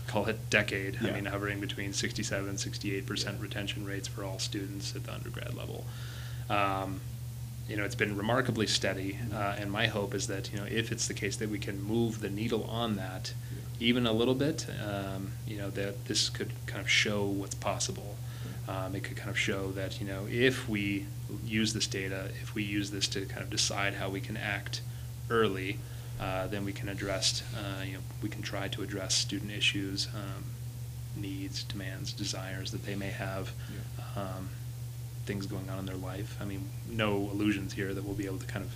call 0.07 0.25
it 0.25 0.49
decade. 0.49 0.97
Yeah. 1.01 1.09
I 1.09 1.13
mean, 1.13 1.25
hovering 1.25 1.59
between 1.59 1.93
67 1.93 2.49
and 2.49 2.59
68 2.59 3.05
percent 3.05 3.39
retention 3.39 3.85
rates 3.85 4.07
for 4.07 4.23
all 4.23 4.39
students 4.39 4.95
at 4.95 5.03
the 5.03 5.13
undergrad 5.13 5.55
level. 5.55 5.85
Um, 6.49 7.01
you 7.67 7.77
know, 7.77 7.83
it's 7.85 7.95
been 7.95 8.17
remarkably 8.17 8.65
steady, 8.65 9.19
uh, 9.31 9.55
and 9.59 9.71
my 9.71 9.85
hope 9.85 10.15
is 10.15 10.25
that 10.27 10.51
you 10.51 10.57
know, 10.59 10.65
if 10.65 10.91
it's 10.91 11.07
the 11.07 11.13
case 11.13 11.37
that 11.37 11.49
we 11.49 11.59
can 11.59 11.81
move 11.81 12.19
the 12.21 12.29
needle 12.29 12.63
on 12.63 12.95
that, 12.95 13.33
even 13.79 14.05
a 14.05 14.11
little 14.11 14.35
bit, 14.35 14.65
um, 14.85 15.31
you 15.47 15.57
know, 15.57 15.69
that 15.71 16.05
this 16.05 16.29
could 16.29 16.51
kind 16.65 16.81
of 16.81 16.89
show 16.89 17.25
what's 17.25 17.55
possible. 17.55 18.17
Um, 18.67 18.93
it 18.95 19.03
could 19.03 19.17
kind 19.17 19.29
of 19.29 19.37
show 19.37 19.71
that, 19.71 19.99
you 19.99 20.05
know, 20.05 20.27
if 20.29 20.69
we 20.69 21.05
use 21.45 21.73
this 21.73 21.87
data, 21.87 22.29
if 22.41 22.53
we 22.53 22.63
use 22.63 22.91
this 22.91 23.07
to 23.09 23.25
kind 23.25 23.41
of 23.41 23.49
decide 23.49 23.95
how 23.95 24.09
we 24.09 24.21
can 24.21 24.37
act 24.37 24.81
early, 25.29 25.79
uh, 26.19 26.47
then 26.47 26.65
we 26.65 26.73
can 26.73 26.89
address, 26.89 27.41
uh, 27.55 27.83
you 27.83 27.93
know, 27.93 27.99
we 28.21 28.29
can 28.29 28.41
try 28.41 28.67
to 28.67 28.83
address 28.83 29.15
student 29.15 29.51
issues, 29.51 30.07
um, 30.13 30.43
needs, 31.15 31.63
demands, 31.63 32.11
desires 32.13 32.71
that 32.71 32.85
they 32.85 32.95
may 32.95 33.09
have, 33.09 33.51
Yeah. 34.15 34.21
um, 34.21 34.49
things 35.25 35.45
going 35.45 35.69
on 35.69 35.79
in 35.79 35.85
their 35.85 35.95
life. 35.95 36.37
I 36.41 36.45
mean, 36.45 36.69
no 36.89 37.29
illusions 37.31 37.73
here 37.73 37.93
that 37.93 38.03
we'll 38.03 38.15
be 38.15 38.25
able 38.25 38.39
to 38.39 38.45
kind 38.47 38.65
of 38.65 38.75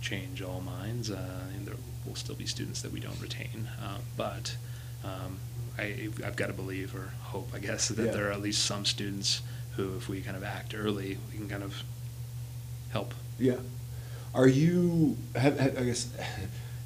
change 0.00 0.42
all 0.42 0.60
minds, 0.60 1.10
uh, 1.10 1.40
there 1.64 1.74
will 2.06 2.14
still 2.14 2.34
be 2.34 2.46
students 2.46 2.82
that 2.82 2.92
we 2.92 3.00
don't 3.00 3.20
retain. 3.20 3.68
Um, 3.82 4.02
but 4.16 4.56
um, 5.04 5.38
I, 5.78 6.08
I've 6.24 6.36
got 6.36 6.46
to 6.46 6.52
believe 6.52 6.94
or 6.94 7.12
hope, 7.22 7.50
I 7.54 7.58
guess, 7.58 7.88
that 7.88 8.02
Yeah. 8.04 8.12
there 8.12 8.28
are 8.28 8.32
at 8.32 8.40
least 8.40 8.64
some 8.64 8.84
students 8.84 9.42
who, 9.76 9.96
if 9.96 10.08
we 10.08 10.20
kind 10.20 10.36
of 10.36 10.44
act 10.44 10.74
early, 10.76 11.18
we 11.30 11.36
can 11.38 11.48
kind 11.48 11.62
of 11.62 11.82
help. 12.90 13.14
Yeah. 13.38 13.56
Are 14.34 14.46
you, 14.48 15.16
have, 15.34 15.58
have, 15.58 15.78
I 15.78 15.84
guess, 15.84 16.08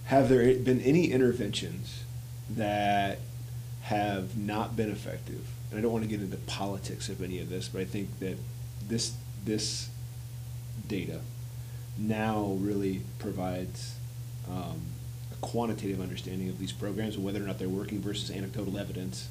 have 0.07 0.29
there 0.29 0.55
been 0.55 0.81
any 0.81 1.11
interventions 1.11 2.03
that 2.51 3.19
have 3.83 4.37
not 4.37 4.77
been 4.77 4.91
effective? 4.91 5.47
And 5.71 5.79
I 5.79 5.83
don't 5.83 5.93
want 5.93 6.05
to 6.05 6.11
get 6.11 6.21
into 6.21 6.37
politics 6.39 7.09
of 7.09 7.23
any 7.23 7.41
of 7.41 7.51
this, 7.51 7.69
but 7.69 7.83
I 7.83 7.85
think 7.85 8.19
that 8.21 8.37
this, 8.87 9.15
this 9.45 9.91
data 10.87 11.21
now 11.99 12.57
really 12.61 13.03
provides 13.19 13.97
um, 14.49 14.81
quantitative 15.41 16.01
understanding 16.01 16.49
of 16.49 16.59
these 16.59 16.73
programs 16.73 17.17
and 17.17 17.25
whether 17.25 17.43
or 17.43 17.47
not 17.47 17.59
they're 17.59 17.69
working 17.69 18.01
versus 18.01 18.31
anecdotal 18.31 18.79
evidence. 18.79 19.29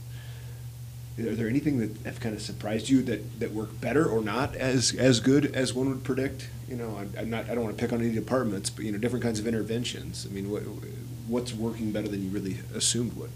Are 1.20 1.34
there 1.34 1.48
anything 1.48 1.80
that 1.80 2.06
have 2.06 2.20
kind 2.20 2.36
of 2.36 2.42
surprised 2.42 2.90
you 2.90 3.02
that, 3.04 3.40
that 3.40 3.52
work 3.52 3.82
better 3.82 4.06
or 4.06 4.22
not 4.22 4.56
as, 4.56 4.94
as 4.94 5.20
good 5.20 5.56
as 5.56 5.74
one 5.74 5.90
would 5.90 6.04
predict? 6.04 6.50
You 6.70 6.76
know, 6.76 6.96
I'm, 6.98 7.12
I'm 7.18 7.30
not, 7.30 7.50
I 7.50 7.56
don't 7.56 7.64
want 7.64 7.76
to 7.76 7.82
pick 7.82 7.92
on 7.92 8.02
any 8.02 8.14
departments, 8.14 8.70
but, 8.70 8.86
you 8.86 8.92
know, 8.92 9.00
different 9.00 9.24
kinds 9.24 9.40
of 9.40 9.48
interventions. 9.48 10.28
I 10.30 10.34
mean, 10.34 10.52
what, 10.52 10.62
what's 11.28 11.54
working 11.54 11.92
better 11.92 12.08
than 12.08 12.24
you 12.24 12.30
really 12.30 12.60
assumed 12.76 13.14
would? 13.14 13.32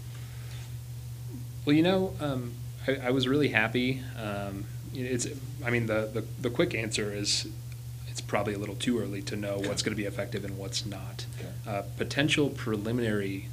Well, 1.64 1.74
you 1.74 1.82
know, 1.82 2.14
um, 2.20 2.52
I, 2.86 2.96
I 3.06 3.10
was 3.10 3.26
really 3.26 3.48
happy. 3.48 4.02
Um, 4.16 4.64
it's, 4.94 5.26
I 5.64 5.70
mean, 5.70 5.86
the, 5.86 6.10
the, 6.12 6.24
the 6.40 6.50
quick 6.50 6.74
answer 6.74 7.12
is 7.12 7.48
it's 8.12 8.20
probably 8.20 8.52
a 8.52 8.58
little 8.58 8.74
too 8.74 9.00
early 9.00 9.22
to 9.22 9.36
know 9.36 9.56
what's 9.56 9.82
going 9.82 9.96
to 9.96 10.00
be 10.00 10.04
effective 10.04 10.44
and 10.44 10.58
what's 10.58 10.84
not. 10.84 11.24
Okay. 11.40 11.48
Uh, 11.66 11.82
potential 11.96 12.50
preliminary 12.50 13.48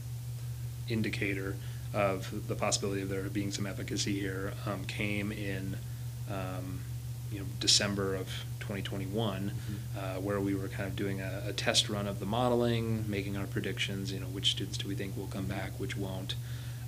indicator 0.90 1.56
of 1.94 2.50
the 2.50 2.56
possibility 2.56 3.02
of 3.02 3.08
there 3.08 3.24
being 3.30 3.52
some 3.52 3.66
efficacy 3.66 4.20
here 4.20 4.52
um, 4.68 4.84
came 4.84 5.32
in, 5.32 5.78
um, 6.30 6.82
you 7.32 7.40
know, 7.40 7.46
December 7.62 8.16
of 8.16 8.28
2021, 8.60 9.54
uh, 9.98 10.16
where 10.16 10.42
we 10.42 10.54
were 10.54 10.68
kind 10.68 10.90
of 10.90 10.96
doing 10.98 11.22
a, 11.22 11.44
a 11.48 11.54
test 11.54 11.88
run 11.88 12.06
of 12.06 12.20
the 12.20 12.26
modeling, 12.26 13.10
making 13.10 13.38
our 13.38 13.48
predictions. 13.48 14.12
You 14.12 14.20
know, 14.20 14.26
which 14.26 14.52
students 14.52 14.78
do 14.78 14.90
we 14.90 14.96
think 14.96 15.16
will 15.16 15.28
come 15.28 15.46
back, 15.46 15.72
which 15.78 15.96
won't. 15.96 16.36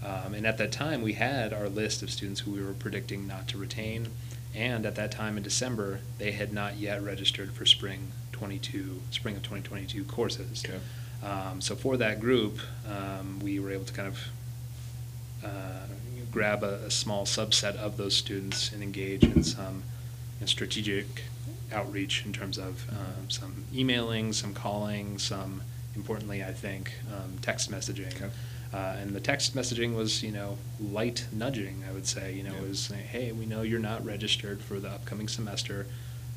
Um, 0.06 0.34
and 0.34 0.46
at 0.46 0.58
that 0.58 0.74
time, 0.74 1.02
we 1.04 1.14
had 1.14 1.54
our 1.54 1.70
list 1.70 2.04
of 2.04 2.12
students 2.12 2.42
who 2.42 2.52
we 2.52 2.62
were 2.62 2.74
predicting 2.74 3.28
not 3.28 3.48
to 3.48 3.58
retain. 3.58 4.10
And 4.54 4.86
at 4.86 4.96
that 4.96 5.12
time 5.12 5.38
in 5.38 5.44
December, 5.44 6.00
they 6.18 6.32
had 6.32 6.52
not 6.52 6.78
yet 6.78 7.02
registered 7.02 7.54
for 7.54 7.66
spring 7.66 8.12
22, 8.34 9.02
spring 9.12 9.36
of 9.36 9.44
2022 9.44 10.04
courses. 10.06 10.66
Okay. 10.66 10.80
Um, 11.24 11.62
so 11.62 11.76
for 11.76 11.98
that 11.98 12.20
group, 12.20 12.60
um, 12.90 13.40
we 13.40 13.60
were 13.60 13.72
able 13.72 13.86
to 13.86 13.94
kind 13.94 14.08
of 14.08 14.20
uh, 15.46 15.86
grab 16.32 16.64
a, 16.64 16.86
a 16.86 16.92
small 16.92 17.26
subset 17.26 17.76
of 17.76 17.98
those 17.98 18.16
students 18.16 18.72
and 18.72 18.82
engage 18.82 19.24
in 19.24 19.44
some 19.44 19.84
you 20.36 20.42
know, 20.42 20.46
strategic 20.48 21.24
outreach 21.72 22.26
in 22.26 22.34
terms 22.34 22.58
of 22.58 22.90
um, 22.90 23.30
some 23.30 23.66
emailing, 23.74 24.34
some 24.34 24.54
calling, 24.54 25.18
some 25.18 25.62
importantly, 25.96 26.44
I 26.44 26.54
think, 26.54 26.94
um, 27.14 27.38
text 27.42 27.72
messaging. 27.72 28.16
Okay. 28.16 28.30
Uh, 28.74 28.96
and 29.02 29.14
the 29.14 29.20
text 29.20 29.54
messaging 29.56 29.96
was, 29.96 30.24
you 30.24 30.32
know, 30.32 30.58
light 30.80 31.26
nudging, 31.34 31.84
I 31.88 31.92
would 31.92 32.08
say. 32.08 32.34
You 32.34 32.44
know, 32.44 32.54
Yeah. 32.54 32.62
it 32.62 32.70
was 32.70 32.80
saying, 32.80 33.06
hey, 33.06 33.32
we 33.32 33.46
know 33.46 33.64
you're 33.64 33.80
not 33.80 34.06
registered 34.06 34.62
for 34.62 34.80
the 34.80 34.90
upcoming 34.90 35.28
semester. 35.28 35.88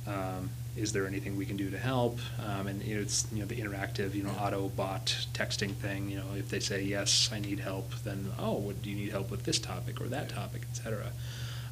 Um, 0.06 0.50
is 0.76 0.92
there 0.92 1.06
anything 1.06 1.36
we 1.36 1.46
can 1.46 1.56
do 1.56 1.70
to 1.70 1.78
help? 1.78 2.18
Um, 2.44 2.66
and 2.66 2.82
it's, 2.82 3.26
you 3.32 3.38
know, 3.38 3.46
the 3.46 3.54
interactive, 3.54 4.14
you 4.14 4.24
know, 4.24 4.30
auto 4.30 4.68
bot 4.68 5.26
texting 5.32 5.74
thing. 5.74 6.10
You 6.10 6.18
know, 6.18 6.26
if 6.36 6.48
they 6.48 6.58
say, 6.58 6.82
yes, 6.82 7.30
I 7.32 7.38
need 7.38 7.60
help, 7.60 7.94
then, 8.02 8.32
oh, 8.38 8.54
what, 8.54 8.82
do 8.82 8.90
you 8.90 8.96
need 8.96 9.10
help 9.10 9.30
with 9.30 9.44
this 9.44 9.60
topic 9.60 10.00
or 10.00 10.08
that 10.08 10.28
topic, 10.28 10.62
et 10.68 10.76
cetera. 10.76 11.12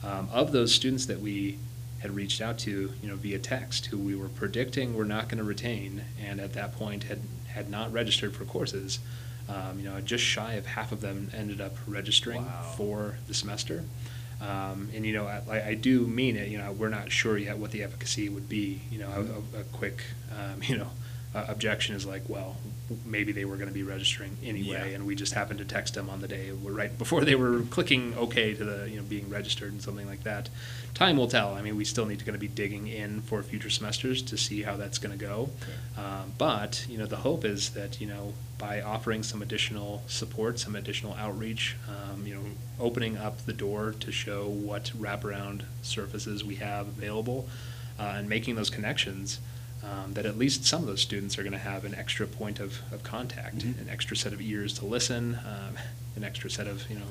Um, 0.04 0.28
of 0.32 0.52
those 0.52 0.72
students 0.72 1.06
that 1.06 1.20
we 1.20 1.58
had 1.98 2.14
reached 2.14 2.40
out 2.40 2.58
to, 2.58 2.92
you 3.02 3.08
know, 3.08 3.16
via 3.16 3.38
text, 3.38 3.86
who 3.86 3.98
we 3.98 4.14
were 4.14 4.28
predicting 4.28 4.94
were 4.94 5.04
not 5.04 5.28
going 5.28 5.38
to 5.38 5.44
retain, 5.44 6.04
and 6.20 6.40
at 6.40 6.52
that 6.52 6.76
point 6.76 7.04
had, 7.04 7.20
had 7.48 7.68
not 7.68 7.92
registered 7.92 8.34
for 8.34 8.44
courses, 8.44 8.98
um, 9.52 9.78
you 9.78 9.84
know, 9.88 10.00
just 10.00 10.24
shy 10.24 10.54
of 10.54 10.66
half 10.66 10.92
of 10.92 11.00
them 11.00 11.30
ended 11.36 11.60
up 11.60 11.74
registering 11.86 12.44
Wow. 12.44 12.74
for 12.76 13.18
the 13.28 13.34
semester. 13.34 13.84
Um, 14.40 14.88
and 14.94 15.06
you 15.06 15.12
know, 15.12 15.26
I, 15.26 15.68
I 15.68 15.74
do 15.74 16.06
mean 16.06 16.36
it. 16.36 16.48
You 16.48 16.58
know, 16.58 16.72
we're 16.72 16.88
not 16.88 17.12
sure 17.12 17.36
yet 17.38 17.58
what 17.58 17.70
the 17.70 17.82
efficacy 17.82 18.28
would 18.28 18.48
be. 18.48 18.80
You 18.90 18.98
know, 19.00 19.08
a, 19.54 19.60
a, 19.60 19.64
quick, 19.64 20.02
um, 20.36 20.62
you 20.66 20.78
know, 20.78 20.88
uh, 21.34 21.44
objection 21.48 21.94
is 21.94 22.04
like, 22.06 22.28
well, 22.28 22.56
maybe 23.04 23.32
they 23.32 23.44
were 23.44 23.56
going 23.56 23.68
to 23.68 23.74
be 23.74 23.82
registering 23.82 24.36
anyway, 24.42 24.90
Yeah. 24.90 24.94
and 24.96 25.06
we 25.06 25.14
just 25.14 25.34
happened 25.34 25.58
to 25.60 25.64
text 25.64 25.94
them 25.94 26.08
on 26.10 26.20
the 26.20 26.28
day 26.28 26.50
right 26.50 26.96
before 26.98 27.24
they 27.24 27.34
were 27.34 27.62
clicking 27.70 28.14
OK 28.16 28.54
to 28.54 28.64
the 28.64 28.88
you 28.90 28.96
know 28.96 29.02
being 29.02 29.28
registered 29.28 29.72
and 29.72 29.82
something 29.82 30.06
like 30.06 30.24
that. 30.24 30.48
Time 30.94 31.16
will 31.16 31.28
tell. 31.28 31.54
I 31.54 31.62
mean, 31.62 31.76
we 31.76 31.84
still 31.84 32.04
need 32.06 32.18
to 32.18 32.24
going 32.24 32.34
to 32.34 32.38
be 32.40 32.48
digging 32.48 32.86
in 32.86 33.22
for 33.22 33.42
future 33.42 33.70
semesters 33.70 34.20
to 34.22 34.36
see 34.36 34.62
how 34.62 34.76
that's 34.76 34.98
going 34.98 35.16
to 35.18 35.24
go. 35.24 35.48
Okay. 35.62 36.02
Um, 36.04 36.32
but 36.38 36.84
you 36.88 36.98
know, 36.98 37.06
the 37.06 37.16
hope 37.16 37.44
is 37.44 37.70
that 37.70 38.00
you 38.00 38.06
know 38.06 38.34
by 38.58 38.80
offering 38.80 39.22
some 39.22 39.42
additional 39.42 40.02
support, 40.06 40.58
some 40.58 40.76
additional 40.76 41.14
outreach, 41.14 41.76
um, 41.88 42.26
you 42.26 42.34
know, 42.34 42.42
opening 42.78 43.16
up 43.16 43.44
the 43.46 43.52
door 43.52 43.94
to 44.00 44.12
show 44.12 44.46
what 44.48 44.92
wraparound 44.96 45.62
services 45.82 46.44
we 46.44 46.56
have 46.56 46.86
available, 46.86 47.48
uh, 47.98 48.14
and 48.16 48.28
making 48.28 48.54
those 48.54 48.70
connections. 48.70 49.40
Um, 49.84 50.14
that 50.14 50.26
at 50.26 50.38
least 50.38 50.64
some 50.64 50.82
of 50.82 50.86
those 50.86 51.00
students 51.00 51.36
are 51.38 51.42
going 51.42 51.52
to 51.52 51.58
have 51.58 51.84
an 51.84 51.94
extra 51.94 52.26
point 52.28 52.60
of, 52.60 52.78
of 52.92 53.02
contact, 53.02 53.58
Mhm. 53.58 53.80
an 53.80 53.88
extra 53.90 54.16
set 54.16 54.32
of 54.32 54.40
ears 54.40 54.72
to 54.74 54.84
listen, 54.86 55.34
um, 55.44 55.76
an 56.16 56.22
extra 56.22 56.48
set 56.50 56.68
of 56.68 56.88
you 56.88 56.96
know 56.96 57.06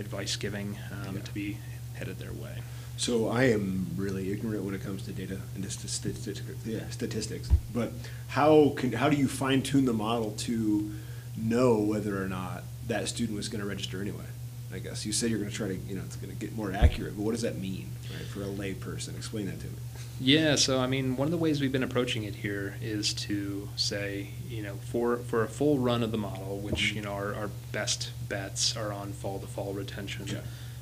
advice 0.00 0.34
giving 0.36 0.78
um, 0.90 1.16
Yeah. 1.16 1.22
to 1.22 1.32
be 1.34 1.58
headed 1.94 2.18
their 2.18 2.32
way. 2.32 2.62
So 2.96 3.28
I 3.28 3.44
am 3.44 3.88
really 3.96 4.32
ignorant 4.32 4.64
when 4.64 4.74
it 4.74 4.82
comes 4.82 5.02
to 5.02 5.12
data 5.12 5.40
and 5.54 5.62
just 5.62 5.86
statistics, 5.86 6.40
yeah, 6.64 6.88
statistics. 6.88 7.50
But 7.74 7.92
how 8.28 8.70
can 8.76 8.92
how 8.92 9.10
do 9.10 9.16
you 9.16 9.28
fine 9.28 9.60
tune 9.62 9.84
the 9.84 9.92
model 9.92 10.30
to 10.48 10.94
know 11.36 11.78
whether 11.78 12.22
or 12.22 12.28
not 12.28 12.64
that 12.88 13.08
student 13.08 13.36
was 13.36 13.48
going 13.50 13.60
to 13.60 13.66
register 13.68 14.00
anyway? 14.00 14.24
I 14.72 14.78
guess 14.78 15.04
you 15.04 15.12
said 15.12 15.28
you're 15.30 15.38
going 15.38 15.50
to 15.50 15.56
try 15.56 15.68
to 15.68 15.74
you 15.76 15.94
know 15.96 16.02
it's 16.06 16.16
going 16.16 16.32
to 16.34 16.38
get 16.38 16.56
more 16.56 16.72
accurate, 16.72 17.14
but 17.16 17.22
what 17.24 17.32
does 17.32 17.42
that 17.42 17.58
mean 17.58 17.90
right, 18.10 18.26
for 18.28 18.42
a 18.42 18.46
lay 18.46 18.72
person? 18.72 19.14
Explain 19.16 19.46
that 19.46 19.60
to 19.60 19.66
me. 19.66 19.72
Yeah, 20.18 20.54
so 20.54 20.78
I 20.80 20.86
mean, 20.86 21.16
one 21.16 21.26
of 21.26 21.32
the 21.32 21.36
ways 21.38 21.60
we've 21.60 21.72
been 21.72 21.82
approaching 21.82 22.22
it 22.22 22.36
here 22.36 22.76
is 22.80 23.12
to 23.14 23.68
say, 23.76 24.30
you 24.48 24.62
know, 24.62 24.76
for 24.90 25.18
for 25.18 25.44
a 25.44 25.48
full 25.48 25.78
run 25.78 26.02
of 26.02 26.10
the 26.10 26.18
model, 26.18 26.58
which 26.58 26.92
you 26.92 27.02
know 27.02 27.12
our, 27.12 27.34
our 27.34 27.50
best 27.72 28.10
bets 28.28 28.76
are 28.76 28.92
on 28.92 29.12
fall 29.12 29.38
to 29.40 29.46
fall 29.46 29.74
retention, 29.74 30.22
Okay. 30.22 30.40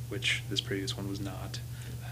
which 0.09 0.45
this 0.51 0.61
previous 0.61 0.97
one 0.97 1.09
was 1.09 1.21
not, 1.21 1.59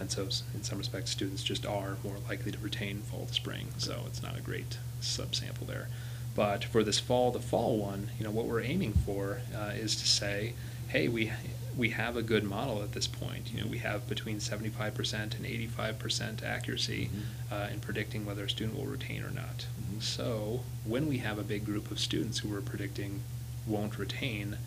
and 0.00 0.11
so 0.11 0.22
in 0.52 0.64
some 0.64 0.78
respects, 0.78 1.12
students 1.12 1.44
just 1.44 1.64
are 1.64 1.96
more 2.02 2.16
likely 2.28 2.50
to 2.50 2.58
retain 2.58 3.02
fall 3.02 3.26
to 3.26 3.35
spring. 3.35 3.68
So 3.78 4.02
it's 4.08 4.22
not 4.22 4.37
a 4.37 4.40
great 4.42 4.78
subsample 5.00 5.66
there. 5.68 5.88
But 6.35 6.64
for 6.64 6.82
this 6.82 6.98
fall 6.98 7.30
to 7.32 7.38
fall 7.38 7.76
one, 7.76 8.11
you 8.18 8.24
know, 8.24 8.30
what 8.32 8.46
we're 8.46 8.62
aiming 8.62 8.94
for 8.94 9.42
uh, 9.54 9.72
is 9.74 9.94
to 9.96 10.08
say, 10.08 10.54
hey, 10.88 11.06
we 11.06 11.30
we 11.76 11.90
have 11.90 12.16
a 12.16 12.22
good 12.22 12.44
model 12.44 12.82
at 12.82 12.92
this 12.92 13.06
point. 13.06 13.52
You 13.52 13.62
know, 13.62 13.66
we 13.66 13.78
have 13.78 14.08
between 14.08 14.38
75% 14.40 15.35
and 15.35 15.46
85% 15.46 16.42
accuracy 16.42 17.11
Mhm. 17.12 17.52
uh, 17.52 17.72
in 17.72 17.80
predicting 17.80 18.26
whether 18.26 18.44
a 18.44 18.50
student 18.50 18.76
will 18.78 18.87
retain 18.87 19.22
or 19.22 19.30
not. 19.30 19.66
Mhm. 19.92 20.02
So 20.02 20.64
when 20.85 21.06
we 21.08 21.18
have 21.18 21.38
a 21.38 21.42
big 21.42 21.64
group 21.64 21.90
of 21.90 21.98
students 21.98 22.38
who 22.40 22.48
we're 22.48 22.61
predicting 22.61 23.20
won't 23.66 23.98
retain, 23.98 24.58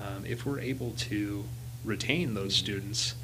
um, 0.00 0.24
if 0.24 0.46
we're 0.46 0.60
able 0.60 0.92
to 0.92 1.44
retain 1.84 2.34
those 2.34 2.54
Mhm. 2.54 2.58
students, 2.58 3.14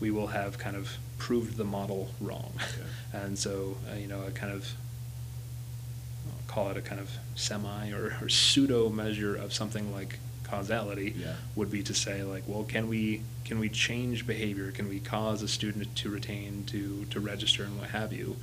we 0.00 0.10
will 0.10 0.28
have 0.28 0.58
kind 0.58 0.76
of 0.76 0.98
proved 1.18 1.56
the 1.56 1.64
model 1.64 2.14
wrong. 2.20 2.52
Okay. 2.56 2.88
And 3.24 3.38
so, 3.38 3.76
uh, 3.90 3.96
you 3.96 4.06
know, 4.06 4.22
a 4.22 4.30
kind 4.32 4.52
of 4.52 4.74
I'll 6.26 6.54
call 6.54 6.70
it 6.70 6.76
a 6.76 6.82
kind 6.82 7.00
of 7.00 7.10
semi 7.34 7.90
or, 7.90 8.16
or 8.20 8.28
pseudo 8.28 8.88
measure 8.90 9.34
of 9.34 9.52
something 9.54 9.92
like 9.92 10.18
causality 10.56 11.14
Yeah. 11.16 11.32
would 11.56 11.70
be 11.70 11.82
to 11.82 11.94
say 11.94 12.22
like, 12.22 12.44
well, 12.46 12.64
can 12.64 12.88
we 12.88 13.22
can 13.44 13.58
we 13.58 13.68
change 13.68 14.26
behavior? 14.26 14.70
Can 14.70 14.88
we 14.88 15.00
cause 15.00 15.42
a 15.42 15.48
student 15.48 15.96
to 15.96 16.10
retain, 16.10 16.64
to 16.66 17.06
to 17.10 17.20
register, 17.20 17.64
and 17.64 17.78
what 17.78 17.90
have 17.90 18.12
you? 18.12 18.36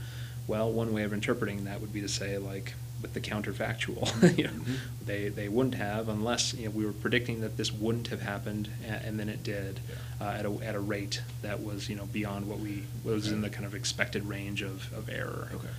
Well, 0.48 0.72
one 0.72 0.92
way 0.94 1.04
of 1.04 1.14
interpreting 1.14 1.66
that 1.66 1.80
would 1.82 1.94
be 1.94 2.02
to 2.02 2.08
say 2.10 2.38
like, 2.40 2.74
with 3.02 3.14
the 3.14 3.22
counterfactual. 3.22 4.38
you 4.38 4.46
know, 4.46 4.50
Mhm. 4.52 4.78
they 5.06 5.30
they 5.30 5.48
wouldn't 5.48 5.76
have 5.76 6.10
unless 6.10 6.54
you 6.56 6.66
know 6.66 6.72
we 6.72 6.86
were 6.86 6.92
predicting 7.06 7.42
that 7.42 7.56
this 7.58 7.72
wouldn't 7.72 8.08
have 8.08 8.22
happened, 8.22 8.70
and, 8.86 9.06
and 9.06 9.20
then 9.20 9.30
it 9.30 9.44
did 9.44 9.80
Yeah. 9.88 9.96
uh, 10.28 10.32
at 10.40 10.46
a 10.46 10.52
at 10.70 10.76
a 10.76 10.80
rate 10.80 11.22
that 11.44 11.62
was 11.64 11.88
you 11.90 11.96
know 11.96 12.08
beyond 12.08 12.48
what 12.50 12.60
we 12.60 12.84
was 13.04 13.32
in 13.32 13.42
the 13.42 13.50
kind 13.52 13.66
of 13.66 13.74
expected 13.76 14.26
range 14.26 14.62
of, 14.64 14.92
of 14.94 15.08
error. 15.10 15.50
Okay, 15.54 15.74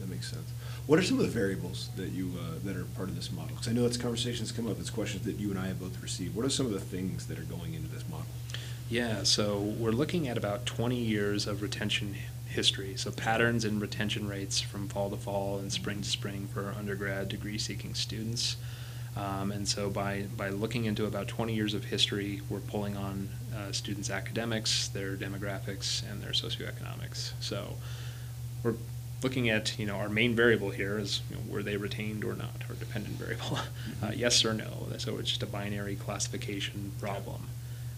that 0.00 0.08
makes 0.08 0.30
sense. 0.30 0.48
What 0.86 1.00
are 1.00 1.02
some 1.02 1.18
of 1.18 1.24
the 1.24 1.32
variables 1.32 1.88
that 1.96 2.10
you, 2.10 2.32
uh, 2.38 2.60
that 2.64 2.76
are 2.76 2.84
part 2.84 3.08
of 3.08 3.16
this 3.16 3.32
model? 3.32 3.50
Because 3.50 3.66
I 3.66 3.72
know 3.72 3.86
it's 3.86 3.96
conversations 3.96 4.52
come 4.52 4.68
up, 4.68 4.78
it's 4.78 4.90
questions 4.90 5.24
that 5.24 5.34
you 5.36 5.50
and 5.50 5.58
I 5.58 5.66
have 5.66 5.80
both 5.80 6.00
received. 6.00 6.36
What 6.36 6.46
are 6.46 6.50
some 6.50 6.64
of 6.66 6.72
the 6.72 6.80
things 6.80 7.26
that 7.26 7.40
are 7.40 7.44
going 7.44 7.74
into 7.74 7.88
this 7.88 8.04
model? 8.08 8.26
Yeah, 8.88 9.24
so 9.24 9.58
we're 9.58 9.90
looking 9.90 10.28
at 10.28 10.38
about 10.38 10.64
20 10.64 10.94
years 10.94 11.48
of 11.48 11.60
retention 11.60 12.14
history, 12.46 12.94
so 12.96 13.10
patterns 13.10 13.64
in 13.64 13.80
retention 13.80 14.28
rates 14.28 14.60
from 14.60 14.86
fall 14.86 15.10
to 15.10 15.16
fall 15.16 15.58
and 15.58 15.72
spring 15.72 16.02
to 16.02 16.08
spring 16.08 16.46
for 16.54 16.72
undergrad 16.78 17.28
degree 17.28 17.58
seeking 17.58 17.94
students. 17.94 18.56
Um, 19.16 19.50
and 19.50 19.66
so 19.66 19.90
by, 19.90 20.26
by 20.36 20.50
looking 20.50 20.84
into 20.84 21.06
about 21.06 21.26
20 21.26 21.52
years 21.52 21.74
of 21.74 21.86
history, 21.86 22.42
we're 22.48 22.60
pulling 22.60 22.96
on 22.96 23.28
uh, 23.56 23.72
students' 23.72 24.08
academics, 24.08 24.86
their 24.86 25.16
demographics, 25.16 26.08
and 26.08 26.22
their 26.22 26.30
socioeconomics. 26.30 27.32
So 27.40 27.74
we're 28.62 28.74
looking 29.22 29.48
at, 29.48 29.78
you 29.78 29.86
know, 29.86 29.96
our 29.96 30.08
main 30.08 30.34
variable 30.34 30.70
here 30.70 30.98
is, 30.98 31.20
you 31.30 31.36
know, 31.36 31.42
were 31.48 31.62
they 31.62 31.76
retained 31.76 32.24
or 32.24 32.34
not, 32.34 32.62
or 32.68 32.74
dependent 32.74 33.16
variable, 33.16 33.58
uh, 34.02 34.12
yes 34.14 34.44
or 34.44 34.52
no. 34.52 34.86
So 34.98 35.18
it's 35.18 35.30
just 35.30 35.42
a 35.42 35.46
binary 35.46 35.96
classification 35.96 36.92
problem. 37.00 37.48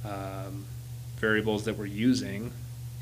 Um, 0.04 0.64
variables 1.16 1.64
that 1.64 1.76
we're 1.76 1.86
using 1.86 2.52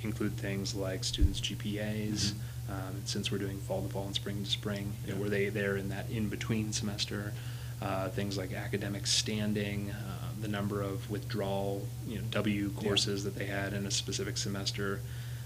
include 0.03 0.37
things 0.37 0.75
like 0.75 1.05
students' 1.05 1.41
GPAs. 1.41 2.33
Mhm. 2.33 2.35
Um, 2.69 3.01
since 3.05 3.31
we're 3.31 3.39
doing 3.39 3.59
fall 3.61 3.83
to 3.83 3.89
fall 3.89 4.07
and 4.07 4.15
spring 4.15 4.43
to 4.43 4.51
spring, 4.51 4.93
you 5.07 5.15
know, 5.15 5.21
were 5.21 5.29
they 5.29 5.51
there 5.51 5.77
in 5.77 5.89
that 5.91 6.11
in 6.11 6.29
between 6.29 6.73
semester? 6.73 7.33
Uh, 7.81 8.09
things 8.09 8.37
like 8.37 8.53
academic 8.55 9.07
standing, 9.07 9.91
uh, 9.93 10.29
the 10.41 10.49
number 10.49 10.83
of 10.83 11.09
withdrawal, 11.09 11.87
you 12.09 12.17
know, 12.17 12.25
W 12.33 12.73
Yeah. 12.75 12.83
courses 12.83 13.23
that 13.23 13.37
they 13.37 13.45
had 13.47 13.73
in 13.73 13.87
a 13.87 13.91
specific 13.93 14.37
semester. 14.37 15.01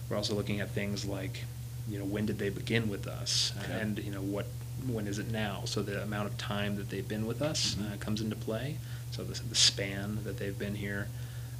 We're 0.08 0.16
also 0.16 0.34
looking 0.34 0.60
at 0.60 0.70
things 0.70 1.04
like, 1.04 1.44
you 1.90 1.98
know, 1.98 2.04
when 2.04 2.24
did 2.26 2.38
they 2.38 2.48
begin 2.50 2.88
with 2.88 3.06
us, 3.06 3.52
Okay. 3.64 3.80
and 3.80 3.98
you 3.98 4.12
know 4.12 4.22
what, 4.22 4.46
when 4.86 5.06
is 5.06 5.18
it 5.18 5.30
now? 5.30 5.62
So 5.66 5.82
the 5.82 6.02
amount 6.02 6.28
of 6.28 6.38
time 6.38 6.76
that 6.76 6.88
they've 6.88 7.06
been 7.06 7.26
with 7.26 7.42
us 7.42 7.74
Mhm. 7.74 7.92
uh, 7.92 7.96
comes 7.98 8.20
into 8.20 8.36
play. 8.36 8.78
So 9.10 9.24
the, 9.24 9.38
the 9.42 9.54
span 9.56 10.20
that 10.24 10.38
they've 10.38 10.58
been 10.58 10.76
here. 10.76 11.08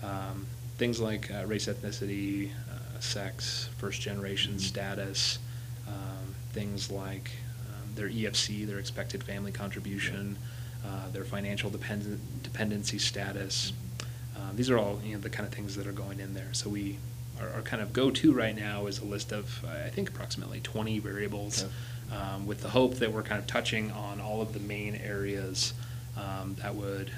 Um, 0.02 0.46
things 0.78 1.00
like 1.00 1.30
uh, 1.30 1.44
race, 1.46 1.66
ethnicity, 1.66 2.50
uh, 2.70 3.00
sex, 3.00 3.68
first 3.78 4.00
generation 4.00 4.54
Mhm. 4.54 4.60
status. 4.60 5.38
Um, 5.86 6.34
things 6.52 6.90
like 6.90 7.30
um, 7.68 7.94
their 7.96 8.08
EFC, 8.08 8.64
their 8.66 8.78
expected 8.78 9.22
family 9.24 9.52
contribution, 9.52 10.36
uh, 10.86 11.10
their 11.10 11.24
financial 11.24 11.68
depend- 11.70 12.20
dependency 12.42 12.98
status. 12.98 13.72
Um, 14.36 14.56
these 14.56 14.70
are 14.70 14.78
all 14.78 15.00
you 15.04 15.14
know 15.16 15.20
the 15.20 15.28
kind 15.28 15.46
of 15.46 15.52
things 15.52 15.74
that 15.76 15.86
are 15.86 15.92
going 15.92 16.20
in 16.20 16.32
there. 16.34 16.48
So 16.52 16.70
we 16.70 16.96
our, 17.40 17.48
our 17.56 17.62
kind 17.62 17.82
of 17.82 17.92
go-to 17.92 18.32
right 18.32 18.54
now 18.56 18.86
is 18.86 18.98
a 19.00 19.04
list 19.04 19.32
of 19.32 19.64
I 19.64 19.88
think 19.88 20.08
approximately 20.08 20.60
20 20.60 20.98
variables, 20.98 21.64
Okay. 21.64 22.16
um, 22.16 22.46
with 22.46 22.60
the 22.62 22.70
hope 22.70 22.96
that 22.96 23.12
we're 23.12 23.22
kind 23.22 23.40
of 23.40 23.46
touching 23.46 23.90
on 23.92 24.20
all 24.20 24.40
of 24.42 24.52
the 24.52 24.60
main 24.60 24.94
areas 24.96 25.72
um, 26.16 26.56
that 26.62 26.74
would 26.74 27.10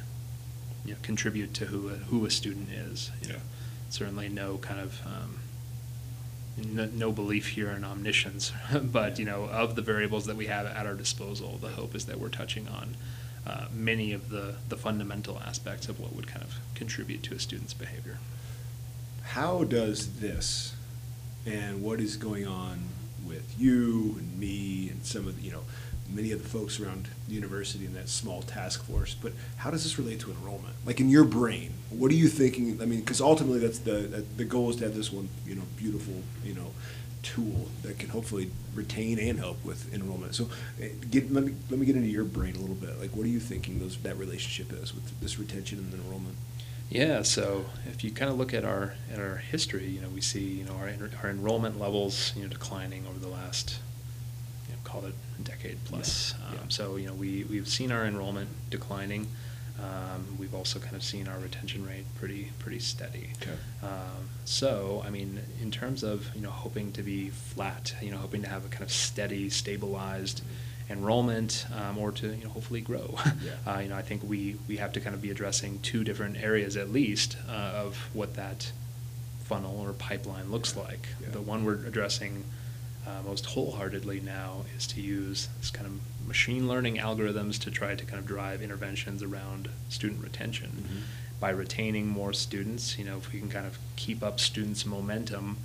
you 0.85 0.93
know, 0.93 0.99
contribute 1.03 1.55
to 1.55 1.67
who 1.67 1.89
a, 1.89 1.93
who 1.93 2.25
a 2.27 2.31
student 2.31 2.69
is. 2.71 3.11
You 3.23 3.35
know, 3.35 3.39
certainly 3.91 4.29
no 4.29 4.59
kind 4.59 4.81
of 4.81 5.01
um, 5.07 5.39
no, 6.57 6.87
no 6.93 7.13
belief 7.13 7.49
here 7.49 7.71
in 7.71 7.85
omniscience, 7.85 8.53
but 8.83 9.19
you 9.19 9.25
know 9.25 9.45
of 9.45 9.75
the 9.75 9.83
variables 9.83 10.27
that 10.27 10.37
we 10.37 10.47
have 10.47 10.67
at 10.67 10.87
our 10.87 10.95
disposal, 10.95 11.59
the 11.61 11.69
hope 11.71 11.95
is 11.95 12.05
that 12.07 12.19
we're 12.21 12.29
touching 12.29 12.69
on 12.69 12.97
uh, 13.47 13.67
many 13.73 14.13
of 14.13 14.29
the 14.29 14.57
the 14.69 14.77
fundamental 14.77 15.41
aspects 15.45 15.89
of 15.89 15.99
what 15.99 16.15
would 16.15 16.27
kind 16.27 16.43
of 16.45 16.57
contribute 16.75 17.23
to 17.25 17.35
a 17.35 17.39
student's 17.39 17.75
behavior. 17.75 18.19
How 19.33 19.65
does 19.65 20.21
this 20.21 20.75
and 21.47 21.83
what 21.83 22.01
is 22.01 22.17
going 22.17 22.47
on 22.47 22.83
with 23.27 23.55
you 23.59 24.17
and 24.19 24.39
me 24.39 24.91
and 24.91 25.03
some 25.07 25.27
of 25.27 25.37
the, 25.37 25.43
you 25.43 25.51
know, 25.53 25.63
many 26.13 26.33
of 26.33 26.43
the 26.43 26.49
folks 26.49 26.79
around 26.79 27.09
the 27.29 27.35
university 27.35 27.87
in 27.87 27.95
that 27.95 28.11
small 28.11 28.43
task 28.43 28.85
force, 28.85 29.15
but 29.15 29.33
how 29.57 29.71
does 29.71 29.85
this 29.85 29.99
relate 29.99 30.21
to 30.21 30.31
enrollment? 30.31 30.75
Like 30.85 31.01
in 31.01 31.09
your 31.09 31.25
brain, 31.25 31.73
what 31.89 32.11
are 32.11 32.15
you 32.15 32.29
thinking? 32.29 32.79
I 32.83 32.85
mean, 32.85 33.01
because 33.01 33.23
ultimately 33.23 33.59
that's 33.59 33.79
the, 33.79 33.93
that- 33.93 34.37
the 34.37 34.45
goal 34.45 34.69
is 34.69 34.77
to 34.77 34.85
have 34.85 34.95
this 34.95 35.11
one, 35.11 35.31
you 35.47 35.55
know, 35.55 35.63
beautiful, 35.79 36.15
you 36.45 36.53
know, 36.53 36.73
tool 37.23 37.69
that 37.85 37.99
can 37.99 38.11
hopefully 38.11 38.51
retain 38.75 39.19
and 39.19 39.39
help 39.39 39.65
with 39.65 39.95
enrollment. 39.95 40.35
So 40.35 40.51
eh, 40.79 40.89
get, 41.11 41.33
let 41.33 41.45
me, 41.45 41.55
let 41.71 41.81
me 41.81 41.87
get 41.87 41.97
into 41.97 42.09
your 42.09 42.25
brain 42.25 42.55
a 42.57 42.59
little 42.59 42.75
bit. 42.75 43.01
Like, 43.01 43.17
what 43.17 43.25
are 43.25 43.31
you 43.31 43.41
thinking 43.41 43.79
those, 43.79 43.97
that 43.99 44.19
relationship 44.19 44.73
is 44.83 44.95
with 44.95 45.19
this 45.23 45.39
retention 45.39 45.79
and 45.79 45.95
enrollment? 45.95 46.37
Yeah, 46.93 47.23
so 47.23 47.65
if 47.87 48.05
you 48.05 48.11
kind 48.11 48.31
of 48.31 48.37
look 48.37 48.53
at 48.53 48.65
our 48.65 48.95
at 49.11 49.19
our 49.19 49.37
history, 49.37 49.87
you 49.87 50.01
know, 50.01 50.09
we 50.11 50.21
see 50.21 50.45
you 50.45 50.65
know 50.65 50.75
our 50.75 50.91
our 51.23 51.31
enrollment 51.31 51.81
levels 51.81 52.33
you 52.37 52.43
know 52.43 52.49
declining 52.49 53.07
over 53.07 53.19
the 53.19 53.29
last 53.29 53.79
you 54.69 54.75
know, 54.75 54.81
call 54.85 55.07
it 55.07 55.15
a 55.39 55.43
decade 55.43 55.79
plus. 55.87 56.35
Yeah, 56.39 56.47
Um, 56.49 56.55
yeah. 56.55 56.61
So 56.69 56.97
you 56.97 57.07
know 57.07 57.15
we 57.15 57.45
we've 57.45 57.69
seen 57.69 57.91
our 57.93 58.05
enrollment 58.05 58.51
declining. 58.71 59.27
Um, 59.81 60.37
we've 60.39 60.55
also 60.55 60.79
kind 60.79 60.95
of 60.95 61.03
seen 61.03 61.27
our 61.27 61.39
retention 61.39 61.87
rate 61.87 62.05
pretty 62.19 62.53
pretty 62.59 62.79
steady. 62.79 63.31
Okay. 63.41 63.57
Um, 63.83 64.29
so 64.45 65.03
I 65.07 65.09
mean, 65.09 65.41
in 65.63 65.71
terms 65.71 66.03
of 66.03 66.29
you 66.35 66.43
know 66.43 66.51
hoping 66.51 66.93
to 66.93 67.03
be 67.03 67.31
flat, 67.31 67.95
you 68.03 68.11
know, 68.11 68.19
hoping 68.19 68.43
to 68.43 68.49
have 68.49 68.67
a 68.67 68.69
kind 68.69 68.83
of 68.83 68.93
steady, 68.93 69.49
stabilized 69.49 70.43
enrollment, 70.91 71.67
um, 71.75 71.99
or 71.99 72.13
to 72.13 72.35
you 72.35 72.45
know 72.45 72.51
hopefully 72.51 72.81
grow. 72.81 73.19
Yeah. 73.43 73.53
Uh, 73.75 73.79
you 73.81 73.89
know, 73.89 73.97
I 73.97 74.03
think 74.03 74.23
we 74.23 74.57
we 74.69 74.77
have 74.77 74.93
to 74.93 75.01
kind 75.01 75.15
of 75.15 75.23
be 75.23 75.31
addressing 75.31 75.81
two 75.81 76.05
different 76.05 76.37
areas 76.37 76.77
at 76.77 76.91
least 76.91 77.37
uh, 77.49 77.53
of 77.53 77.97
what 78.13 78.35
that 78.35 78.71
funnel 79.45 79.81
or 79.81 79.93
pipeline 79.93 80.51
looks 80.51 80.77
like. 80.77 81.09
Yeah. 81.21 81.31
The 81.31 81.41
one 81.41 81.65
we're 81.65 81.85
addressing 81.87 82.45
uh, 83.07 83.23
most 83.25 83.47
wholeheartedly 83.47 84.21
now 84.21 84.65
is 84.77 84.87
to 84.89 85.01
use 85.01 85.49
this 85.61 85.71
kind 85.71 85.87
of 85.87 86.27
machine 86.29 86.69
learning 86.69 86.97
algorithms 86.99 87.59
to 87.61 87.71
try 87.71 87.95
to 87.97 88.05
kind 88.05 88.21
of 88.21 88.27
drive 88.27 88.63
interventions 88.63 89.23
around 89.23 89.69
student 89.89 90.23
retention. 90.23 90.85
Mhm. 90.89 91.01
By 91.41 91.51
retaining 91.51 92.07
more 92.07 92.33
students, 92.33 92.97
you 92.99 93.05
know, 93.05 93.17
if 93.19 93.33
we 93.33 93.41
can 93.41 93.49
kind 93.49 93.67
of 93.67 93.77
keep 93.97 94.23
up 94.23 94.39
students' 94.39 94.87
momentum, 94.87 95.57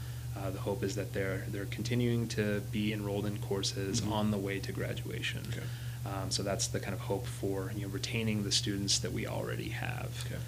uh, 0.43 0.49
the 0.51 0.59
hope 0.59 0.83
is 0.83 0.95
that 0.95 1.13
they're 1.13 1.43
they're 1.49 1.65
continuing 1.65 2.27
to 2.29 2.61
be 2.71 2.93
enrolled 2.93 3.25
in 3.25 3.37
courses 3.39 4.01
Mhm. 4.01 4.11
on 4.11 4.31
the 4.31 4.37
way 4.37 4.59
to 4.59 4.71
graduation. 4.71 5.41
Okay. 5.49 5.63
Um, 6.05 6.31
so 6.31 6.43
that's 6.43 6.67
the 6.67 6.79
kind 6.79 6.93
of 6.93 7.01
hope 7.01 7.25
for 7.25 7.71
you 7.75 7.81
know 7.83 7.87
retaining 7.89 8.43
the 8.43 8.51
students 8.51 8.99
that 8.99 9.11
we 9.11 9.25
already 9.27 9.69
have. 9.69 10.23
Okay. 10.25 10.39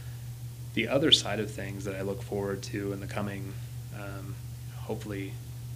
The 0.75 0.87
other 0.87 1.11
side 1.11 1.39
of 1.39 1.51
things 1.51 1.83
that 1.85 1.95
I 1.95 2.01
look 2.01 2.21
forward 2.21 2.61
to 2.63 2.93
in 2.93 2.99
the 2.99 3.07
coming, 3.07 3.53
um, 3.95 4.35
hopefully, 4.77 5.33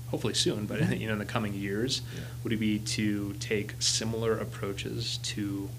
hopefully 0.10 0.34
soon, 0.36 0.66
but 0.66 0.80
Mhm. 0.80 1.00
you 1.02 1.08
know 1.08 1.14
in 1.14 1.20
the 1.20 1.26
coming 1.26 1.54
years, 1.54 2.02
Yeah. 2.16 2.22
would 2.44 2.60
be 2.60 2.80
to 2.80 3.34
take 3.40 3.76
similar 3.82 4.38
approaches 4.38 5.18
to 5.24 5.70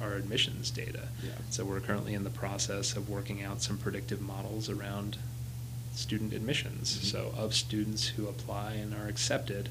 our 0.00 0.14
admissions 0.16 0.70
data. 0.70 1.08
Yeah. 1.22 1.30
So 1.50 1.64
we're 1.64 1.80
currently 1.80 2.14
in 2.14 2.24
the 2.24 2.30
process 2.30 2.96
of 2.96 3.08
working 3.08 3.42
out 3.42 3.62
some 3.62 3.78
predictive 3.78 4.20
models 4.20 4.68
around 4.68 5.16
student 5.94 6.32
admissions. 6.32 6.98
Mhm. 6.98 7.04
So 7.10 7.34
of 7.36 7.54
students 7.54 8.08
who 8.08 8.26
apply 8.28 8.74
and 8.74 8.94
are 8.94 9.06
accepted, 9.08 9.68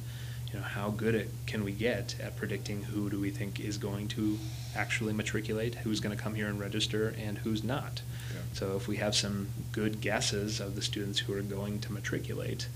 you 0.52 0.60
know, 0.60 0.66
how 0.66 0.90
good 0.92 1.16
it, 1.16 1.30
can 1.48 1.64
we 1.64 1.72
get 1.72 2.16
at 2.20 2.36
predicting 2.38 2.84
who 2.84 3.10
do 3.10 3.20
we 3.20 3.30
think 3.32 3.60
is 3.60 3.78
going 3.78 4.08
to 4.10 4.40
actually 4.76 5.14
matriculate, 5.14 5.76
who's 5.76 6.00
going 6.00 6.16
to 6.16 6.22
come 6.22 6.36
here 6.36 6.48
and 6.48 6.60
register, 6.60 7.14
and 7.20 7.40
who's 7.40 7.64
not. 7.64 8.02
Okay. 8.32 8.40
So 8.54 8.76
if 8.76 8.88
we 8.88 8.98
have 8.98 9.16
some 9.16 9.50
good 9.72 10.00
guesses 10.02 10.60
of 10.60 10.76
the 10.76 10.82
students 10.82 11.20
who 11.20 11.34
are 11.34 11.42
going 11.42 11.80
to 11.82 11.92
matriculate, 11.94 12.68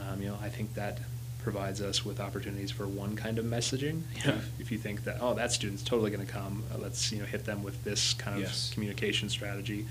um, 0.00 0.20
you 0.22 0.28
know, 0.28 0.38
I 0.42 0.48
think 0.48 0.74
that 0.74 0.98
provides 1.42 1.80
us 1.80 2.04
with 2.04 2.20
opportunities 2.20 2.70
for 2.70 2.86
one 2.86 3.16
kind 3.16 3.38
of 3.38 3.44
messaging. 3.44 4.02
You 4.24 4.32
know, 4.32 4.40
if 4.58 4.70
you 4.72 4.76
think 4.78 5.04
that, 5.04 5.18
oh, 5.20 5.34
that 5.34 5.52
student's 5.52 5.82
totally 5.82 6.10
going 6.10 6.26
to 6.26 6.30
come, 6.30 6.64
uh, 6.74 6.78
let's, 6.78 7.10
you 7.12 7.18
know, 7.20 7.24
hit 7.26 7.44
them 7.46 7.62
with 7.62 7.84
this 7.84 8.12
kind 8.14 8.36
of 8.36 8.42
Yes. 8.42 8.70
communication 8.74 9.28
strategy. 9.30 9.86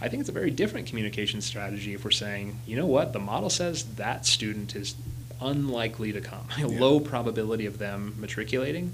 I 0.00 0.08
think 0.08 0.20
it's 0.20 0.28
a 0.28 0.32
very 0.32 0.50
different 0.50 0.86
communication 0.86 1.40
strategy 1.40 1.94
if 1.94 2.04
we're 2.04 2.10
saying, 2.10 2.58
you 2.66 2.76
know 2.76 2.86
what, 2.86 3.12
the 3.12 3.18
model 3.20 3.50
says 3.50 3.84
that 3.96 4.26
student 4.26 4.74
is 4.76 4.94
unlikely 5.40 6.12
to 6.12 6.20
come, 6.20 6.46
a 6.56 6.60
Yeah. 6.68 6.80
low 6.80 7.00
probability 7.00 7.66
of 7.66 7.78
them 7.78 8.14
matriculating. 8.18 8.92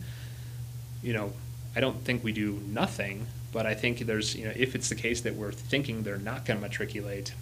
You 1.03 1.12
know, 1.14 1.32
I 1.74 1.80
don't 1.80 2.03
think 2.05 2.22
we 2.24 2.32
do 2.32 2.61
nothing, 2.66 3.26
but 3.53 3.66
I 3.66 3.74
think 3.74 4.01
there's, 4.01 4.34
you 4.36 4.44
know, 4.44 4.53
if 4.55 4.74
it's 4.74 4.88
the 4.88 4.94
case 4.94 5.22
that 5.22 5.34
we're 5.34 5.53
thinking 5.53 6.03
they're 6.03 6.18
not 6.18 6.44
going 6.44 6.59
to 6.59 6.62
matriculate, 6.62 7.32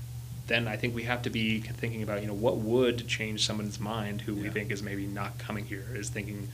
then 0.46 0.66
I 0.68 0.76
think 0.76 0.94
we 0.94 1.02
have 1.02 1.22
to 1.22 1.30
be 1.30 1.60
thinking 1.60 2.02
about, 2.02 2.22
you 2.22 2.28
know, 2.28 2.34
what 2.34 2.56
would 2.58 3.06
change 3.06 3.44
someone's 3.44 3.78
mind 3.78 4.22
who 4.22 4.34
we 4.34 4.48
think 4.48 4.70
is 4.70 4.82
maybe 4.82 5.06
not 5.06 5.38
coming 5.38 5.66
here, 5.66 5.84
is 5.94 6.08
thinking 6.08 6.48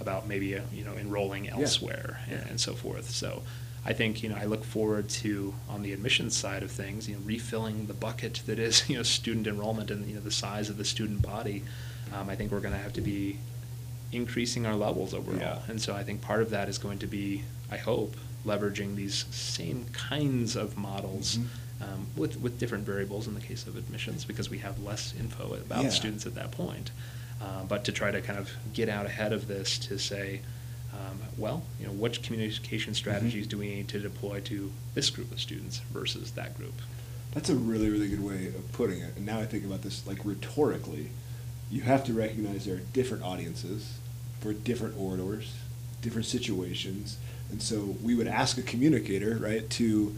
about 0.00 0.26
maybe, 0.28 0.54
uh, 0.56 0.60
you 0.72 0.84
know, 0.84 0.92
enrolling 0.94 1.46
Yeah. 1.46 1.52
elsewhere 1.54 2.20
and, 2.30 2.42
and 2.50 2.60
so 2.60 2.74
forth. 2.74 3.08
So 3.10 3.42
I 3.84 3.92
think, 3.92 4.22
you 4.22 4.28
know, 4.28 4.36
I 4.36 4.44
look 4.44 4.64
forward 4.64 5.08
to, 5.10 5.54
on 5.68 5.82
the 5.82 5.92
admissions 5.92 6.36
side 6.36 6.62
of 6.62 6.70
things, 6.70 7.08
you 7.08 7.14
know, 7.14 7.22
refilling 7.24 7.86
the 7.86 7.94
bucket 7.94 8.42
that 8.46 8.58
is, 8.58 8.88
you 8.88 8.96
know, 8.96 9.02
student 9.02 9.46
enrollment 9.46 9.90
and, 9.90 10.06
you 10.08 10.14
know, 10.16 10.20
the 10.20 10.30
size 10.30 10.68
of 10.68 10.76
the 10.76 10.84
student 10.84 11.22
body. 11.22 11.62
Um, 12.12 12.28
I 12.28 12.36
think 12.36 12.50
we're 12.52 12.60
going 12.60 12.74
to 12.74 12.80
have 12.80 12.92
to 12.94 13.00
be 13.00 13.38
increasing 14.12 14.66
our 14.66 14.74
levels 14.74 15.12
overall. 15.14 15.38
Yeah. 15.38 15.58
And 15.68 15.80
so 15.80 15.94
I 15.94 16.02
think 16.02 16.22
part 16.22 16.40
of 16.42 16.50
that 16.50 16.68
is 16.68 16.78
going 16.78 16.98
to 17.00 17.06
be, 17.06 17.44
I 17.70 17.76
hope, 17.76 18.14
leveraging 18.46 18.96
these 18.96 19.26
same 19.30 19.84
kinds 19.92 20.56
of 20.56 20.78
models 20.78 21.36
Mhm. 21.38 21.46
um, 21.82 22.06
with, 22.16 22.40
with 22.40 22.58
different 22.58 22.84
variables 22.86 23.26
in 23.28 23.34
the 23.34 23.40
case 23.40 23.66
of 23.66 23.76
admissions 23.76 24.24
because 24.24 24.48
we 24.48 24.58
have 24.58 24.78
less 24.82 25.12
info 25.18 25.54
about 25.54 25.84
Yeah. 25.84 25.90
students 25.90 26.24
at 26.26 26.34
that 26.36 26.50
point. 26.52 26.90
Uh, 27.40 27.64
but 27.64 27.84
to 27.84 27.92
try 27.92 28.10
to 28.10 28.20
kind 28.22 28.38
of 28.38 28.50
get 28.72 28.88
out 28.88 29.06
ahead 29.06 29.32
of 29.32 29.46
this 29.48 29.78
to 29.78 29.98
say, 29.98 30.40
um, 30.92 31.18
well, 31.36 31.62
you 31.80 31.86
know, 31.86 31.92
what 31.92 32.22
communication 32.22 32.94
strategies 32.94 33.46
Mhm. 33.46 33.50
do 33.50 33.58
we 33.58 33.68
need 33.74 33.88
to 33.88 34.00
deploy 34.00 34.40
to 34.40 34.72
this 34.94 35.10
group 35.10 35.30
of 35.32 35.40
students 35.40 35.80
versus 35.92 36.32
that 36.32 36.56
group? 36.56 36.74
That's 37.34 37.50
a 37.50 37.54
really, 37.54 37.88
really 37.90 38.08
good 38.08 38.24
way 38.24 38.46
of 38.48 38.72
putting 38.72 39.00
it. 39.00 39.14
And 39.16 39.26
now 39.26 39.38
I 39.38 39.46
think 39.46 39.64
about 39.64 39.82
this 39.82 40.06
like 40.06 40.24
rhetorically. 40.24 41.08
You 41.70 41.82
have 41.82 42.04
to 42.04 42.12
recognize 42.14 42.64
there 42.64 42.76
are 42.76 42.80
different 42.94 43.22
audiences 43.22 43.98
for 44.40 44.52
different 44.54 44.96
orators, 44.98 45.52
different 46.00 46.26
situations. 46.26 47.18
And 47.50 47.60
so 47.62 47.96
we 48.02 48.14
would 48.14 48.28
ask 48.28 48.56
a 48.56 48.62
communicator, 48.62 49.36
right, 49.36 49.68
to 49.70 50.14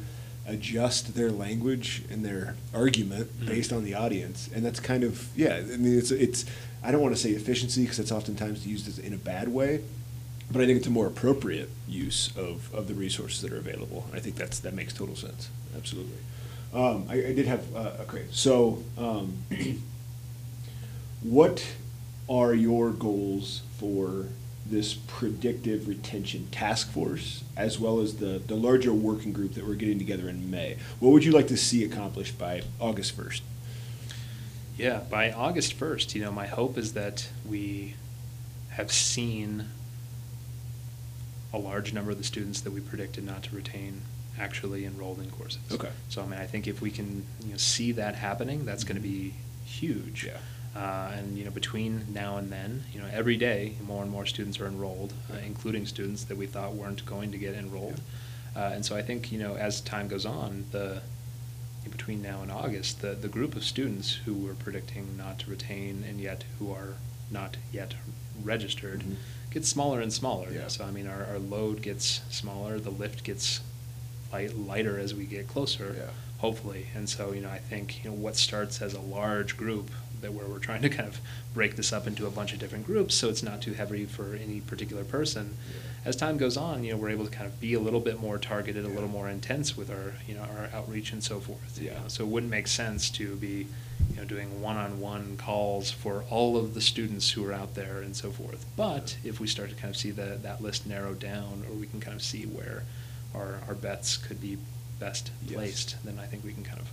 adjust 0.47 1.15
their 1.15 1.31
language 1.31 2.03
and 2.11 2.25
their 2.25 2.57
argument 2.75 3.29
Mhm. 3.41 3.47
based 3.47 3.73
on 3.73 3.85
the 3.85 3.95
audience. 3.95 4.49
And 4.55 4.65
that's 4.65 4.81
kind 4.81 5.05
of, 5.05 5.29
yeah, 5.37 5.57
I 5.57 5.77
mean, 5.77 5.99
it's, 5.99 6.11
it's 6.11 6.45
I 6.83 6.91
don't 6.93 7.03
want 7.03 7.15
to 7.15 7.21
say 7.21 7.31
efficiency 7.33 7.83
because 7.83 7.99
it's 7.99 8.11
oftentimes 8.13 8.67
used 8.67 8.89
as 8.89 8.99
in 8.99 9.13
a 9.13 9.19
bad 9.19 9.49
way, 9.49 9.81
but 10.51 10.63
I 10.63 10.67
think 10.67 10.79
it's 10.79 10.87
a 10.87 10.91
more 10.91 11.07
appropriate 11.07 11.71
use 11.89 12.31
of, 12.37 12.73
of 12.75 12.89
the 12.89 12.95
resources 12.95 13.43
that 13.43 13.53
are 13.53 13.59
available. 13.59 14.07
I 14.13 14.19
think 14.19 14.37
that's, 14.37 14.59
that 14.61 14.75
makes 14.75 14.93
total 14.93 15.17
sense. 15.17 15.49
Absolutely. 15.77 16.17
Um, 16.75 17.07
I, 17.09 17.15
I 17.15 17.33
did 17.35 17.47
have, 17.47 17.75
uh, 17.75 17.93
okay, 18.03 18.27
so, 18.31 18.83
um, 18.99 19.39
what 21.23 21.67
are 22.29 22.55
your 22.55 22.91
goals 22.91 23.63
for 23.79 24.27
this 24.67 24.95
predictive 24.95 25.89
retention 25.89 26.47
task 26.53 26.93
force, 26.93 27.43
as 27.57 27.81
well 27.81 28.01
as 28.01 28.17
the, 28.17 28.41
the 28.47 28.55
larger 28.55 28.93
working 28.93 29.33
group 29.33 29.55
that 29.55 29.67
we're 29.67 29.75
getting 29.75 29.99
together 29.99 30.29
in 30.29 30.51
May? 30.51 30.77
What 31.01 31.11
would 31.11 31.25
you 31.25 31.33
like 31.33 31.49
to 31.49 31.57
see 31.57 31.85
accomplished 31.85 32.39
by 32.39 32.63
August 32.79 33.17
first? 33.17 33.43
Yeah, 34.77 35.01
by 35.11 35.31
August 35.31 35.79
1st, 35.79 36.15
you 36.15 36.23
know, 36.23 36.33
my 36.33 36.47
hope 36.47 36.79
is 36.79 36.95
that 36.95 37.29
we 37.47 37.97
have 38.71 38.91
seen 38.91 39.67
a 41.53 41.59
large 41.59 41.93
number 41.93 42.11
of 42.11 42.19
the 42.19 42.25
students 42.25 42.61
that 42.63 42.73
we 42.73 42.81
predicted 42.81 43.25
not 43.25 43.43
to 43.45 43.57
retain 43.57 44.03
actually 44.39 44.85
enrolled 44.85 45.19
in 45.19 45.31
courses. 45.31 45.61
Okay. 45.73 45.91
So, 46.09 46.23
I 46.23 46.27
mean, 46.27 46.41
I 46.41 46.47
think 46.47 46.67
if 46.67 46.81
we 46.81 46.91
can, 46.91 47.25
you 47.45 47.51
know, 47.53 47.57
see 47.57 47.93
that 47.93 48.15
happening, 48.15 48.65
that's 48.65 48.85
going 48.85 48.97
to 48.97 49.03
be 49.03 49.35
huge. 49.65 50.25
Yeah. 50.25 50.39
Uh, 50.75 51.11
and, 51.17 51.37
you 51.37 51.45
know, 51.45 51.51
between 51.51 52.07
now 52.13 52.37
and 52.37 52.51
then, 52.51 52.85
you 52.93 53.01
know, 53.01 53.09
every 53.13 53.37
day, 53.37 53.75
more 53.85 54.03
and 54.03 54.11
more 54.11 54.25
students 54.25 54.61
are 54.61 54.67
enrolled, 54.67 55.13
uh, 55.33 55.37
including 55.45 55.85
students 55.85 56.25
that 56.25 56.37
we 56.37 56.47
thought 56.47 56.75
weren't 56.75 57.05
going 57.05 57.33
to 57.33 57.39
get 57.39 57.55
enrolled. 57.55 58.01
Uh, 58.55 58.71
and 58.75 58.85
so 58.85 58.97
I 58.97 59.03
think, 59.03 59.33
you 59.33 59.39
know, 59.39 59.57
as 59.57 59.81
time 59.81 60.07
goes 60.07 60.25
on, 60.25 60.65
the, 60.71 61.03
between 61.91 62.23
now 62.23 62.41
and 62.43 62.53
August, 62.53 63.01
the, 63.03 63.13
the 63.15 63.29
group 63.29 63.57
of 63.57 63.65
students 63.65 64.15
who 64.25 64.33
we're 64.35 64.55
predicting 64.55 65.17
not 65.17 65.41
to 65.41 65.51
retain 65.51 66.05
and 66.09 66.21
yet 66.21 66.45
who 66.59 66.71
are 66.73 66.95
not 67.31 67.57
yet 67.73 67.95
registered 68.43 69.01
Mhm. 69.01 69.17
Gets 69.51 69.69
smaller 69.69 70.01
and 70.01 70.13
smaller. 70.13 70.51
Yeah. 70.53 70.69
So, 70.69 70.85
I 70.85 70.91
mean, 70.91 71.07
our, 71.07 71.25
our 71.27 71.39
load 71.39 71.83
gets 71.83 72.21
smaller, 72.31 72.79
the 72.79 72.91
lift 72.91 73.25
gets 73.25 73.61
light, 74.33 74.57
lighter 74.57 74.99
as 74.99 75.15
we 75.15 75.25
get 75.25 75.49
closer, 75.49 75.95
Yeah. 75.99 76.11
hopefully. 76.39 76.87
And 76.95 77.09
so, 77.09 77.33
you 77.33 77.41
know, 77.41 77.49
I 77.51 77.59
think, 77.59 78.05
you 78.05 78.11
know, 78.11 78.17
what 78.17 78.37
starts 78.37 78.81
as 78.81 78.95
a 78.95 79.01
large 79.01 79.57
group 79.57 79.91
that 80.21 80.33
where 80.33 80.47
we're 80.47 80.59
trying 80.59 80.83
to 80.83 80.89
kind 80.89 81.09
of 81.09 81.21
break 81.55 81.77
this 81.77 81.93
up 81.93 82.07
into 82.07 82.27
a 82.27 82.31
bunch 82.31 82.53
of 82.53 82.59
different 82.59 82.87
groups 82.87 83.15
so 83.15 83.29
it's 83.29 83.43
not 83.43 83.61
too 83.63 83.73
heavy 83.73 84.05
for 84.05 84.35
any 84.35 84.61
particular 84.61 85.05
person. 85.05 85.57
As 86.05 86.17
time 86.17 86.39
goes 86.39 86.57
on, 86.57 86.83
you 86.85 86.93
know, 86.93 86.97
we're 86.97 87.11
able 87.11 87.27
to 87.27 87.31
kind 87.31 87.47
of 87.47 87.61
be 87.61 87.75
a 87.75 87.81
little 87.81 88.01
bit 88.01 88.21
more 88.21 88.39
targeted, 88.39 88.85
a 88.85 88.89
little 88.89 89.09
more 89.09 89.29
intense 89.29 89.77
with 89.77 89.91
our, 89.91 90.15
you 90.27 90.35
know, 90.35 90.43
our 90.43 90.71
outreach 90.73 91.13
and 91.13 91.23
so 91.23 91.41
forth. 91.41 91.79
you 91.81 91.89
Yeah. 91.89 91.95
know. 92.01 92.09
So 92.09 92.25
it 92.25 92.29
wouldn't 92.29 92.51
make 92.51 92.69
sense 92.69 93.11
to 93.11 93.37
be, 93.37 93.67
you 94.11 94.17
know, 94.17 94.25
doing 94.25 94.63
one-on-one 94.63 95.37
calls 95.37 95.91
for 95.91 96.25
all 96.31 96.57
of 96.57 96.73
the 96.75 96.81
students 96.81 97.31
who 97.33 97.45
are 97.45 97.53
out 97.53 97.75
there 97.75 98.01
and 98.01 98.17
so 98.17 98.31
forth. 98.31 98.65
But 98.77 99.17
if 99.25 99.41
we 99.41 99.47
start 99.47 99.69
to 99.71 99.75
kind 99.77 99.91
of 99.95 99.97
see 99.97 100.11
the, 100.11 100.39
that 100.43 100.63
list 100.63 100.87
narrow 100.87 101.13
down, 101.15 101.65
or 101.69 101.75
we 101.75 101.87
can 101.87 102.01
kind 102.01 102.17
of 102.17 102.23
see 102.23 102.45
where 102.45 102.85
our, 103.35 103.61
our 103.69 103.75
bets 103.75 104.17
could 104.17 104.41
be 104.41 104.57
best 104.99 105.31
Yes. 105.47 105.55
placed, 105.55 105.97
then 106.05 106.19
I 106.19 106.27
think 106.27 106.45
we 106.45 106.53
can 106.55 106.65
kind 106.65 106.81
of 106.81 106.89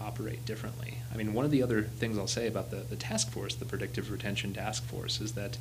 operate 0.00 0.44
differently. 0.44 0.98
I 1.12 1.16
mean, 1.16 1.32
one 1.34 1.44
of 1.44 1.50
the 1.50 1.62
other 1.62 1.82
things 1.82 2.18
I'll 2.18 2.26
say 2.26 2.46
about 2.46 2.70
the, 2.70 2.76
the 2.78 2.96
task 2.96 3.30
force, 3.30 3.54
the 3.54 3.64
predictive 3.64 4.10
retention 4.10 4.52
task 4.54 4.84
force, 4.84 5.20
is 5.20 5.32
that 5.32 5.58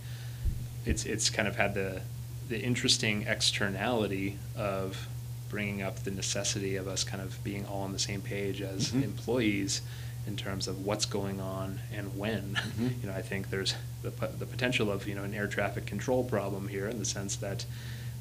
it's, 0.86 1.06
it's 1.06 1.30
kind 1.30 1.48
of 1.48 1.56
had 1.56 1.74
the, 1.74 2.02
the 2.48 2.60
interesting 2.62 3.24
externality 3.28 4.38
of 4.56 5.08
bringing 5.50 5.82
up 5.82 6.04
the 6.04 6.12
necessity 6.12 6.76
of 6.76 6.88
us 6.88 7.04
kind 7.04 7.22
of 7.24 7.42
being 7.44 7.66
all 7.66 7.82
on 7.84 7.94
the 7.94 8.00
same 8.00 8.22
page 8.22 8.62
as 8.62 8.90
Mhm. 8.92 9.04
employees 9.04 9.82
in 10.28 10.36
terms 10.36 10.68
of 10.68 10.86
what's 10.86 11.06
going 11.06 11.40
on 11.40 11.80
and 11.94 12.18
when. 12.18 12.60
Mhm. 12.80 13.02
You 13.02 13.08
know, 13.10 13.14
I 13.16 13.22
think 13.22 13.50
there's 13.50 13.74
the, 14.02 14.10
the 14.12 14.46
potential 14.46 14.92
of, 14.92 15.08
you 15.08 15.16
know, 15.16 15.24
an 15.24 15.34
air 15.34 15.48
traffic 15.48 15.86
control 15.86 16.24
problem 16.24 16.68
here 16.68 16.88
in 16.88 17.00
the 17.00 17.06
sense 17.06 17.36
that, 17.38 17.66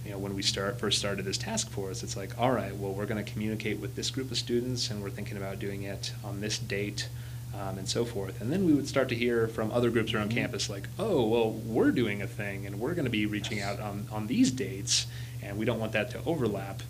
you 0.07 0.12
know, 0.12 0.18
when 0.18 0.34
we 0.36 0.42
start, 0.42 0.78
first 0.78 0.98
started 0.98 1.24
this 1.24 1.36
task 1.36 1.68
force, 1.70 2.04
it's 2.04 2.16
like, 2.16 2.38
all 2.38 2.52
right, 2.52 2.74
well, 2.76 2.92
we're 2.92 3.07
gonna 3.07 3.24
communicate 3.24 3.80
with 3.80 3.96
this 3.96 4.09
group 4.09 4.30
of 4.30 4.38
students 4.38 4.88
and 4.90 5.02
we're 5.02 5.11
thinking 5.11 5.36
about 5.36 5.59
doing 5.59 5.82
it 5.82 6.12
on 6.24 6.40
this 6.40 6.59
date, 6.59 7.09
um, 7.52 7.76
and 7.76 7.88
so 7.88 8.04
forth. 8.04 8.40
And 8.40 8.52
then 8.52 8.64
we 8.64 8.72
would 8.72 8.86
start 8.86 9.09
to 9.09 9.16
hear 9.16 9.48
from 9.48 9.72
other 9.72 9.90
groups 9.90 10.14
around 10.14 10.30
Mhm. 10.30 10.34
campus 10.34 10.70
like, 10.70 10.88
oh, 10.96 11.26
well, 11.26 11.50
we're 11.50 11.90
doing 11.90 12.22
a 12.22 12.26
thing 12.28 12.66
and 12.66 12.78
we're 12.78 12.94
gonna 12.94 13.11
be 13.11 13.26
reaching 13.26 13.61
out 13.61 13.80
on, 13.80 14.07
on 14.12 14.28
these 14.28 14.52
dates 14.52 15.07
and 15.42 15.59
we 15.59 15.64
don't 15.64 15.80
want 15.80 15.90
that 15.92 16.11
to 16.12 16.20
overlap. 16.24 16.82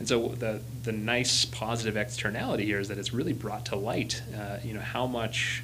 And 0.00 0.08
so 0.08 0.28
the, 0.36 0.60
the 0.82 0.90
nice 0.90 1.44
positive 1.44 1.96
externality 1.96 2.64
here 2.64 2.80
is 2.80 2.88
that 2.88 2.98
it's 2.98 3.12
really 3.14 3.32
brought 3.32 3.66
to 3.66 3.76
light, 3.76 4.20
uh, 4.36 4.58
you 4.64 4.74
know, 4.74 4.80
how 4.80 5.06
much, 5.06 5.62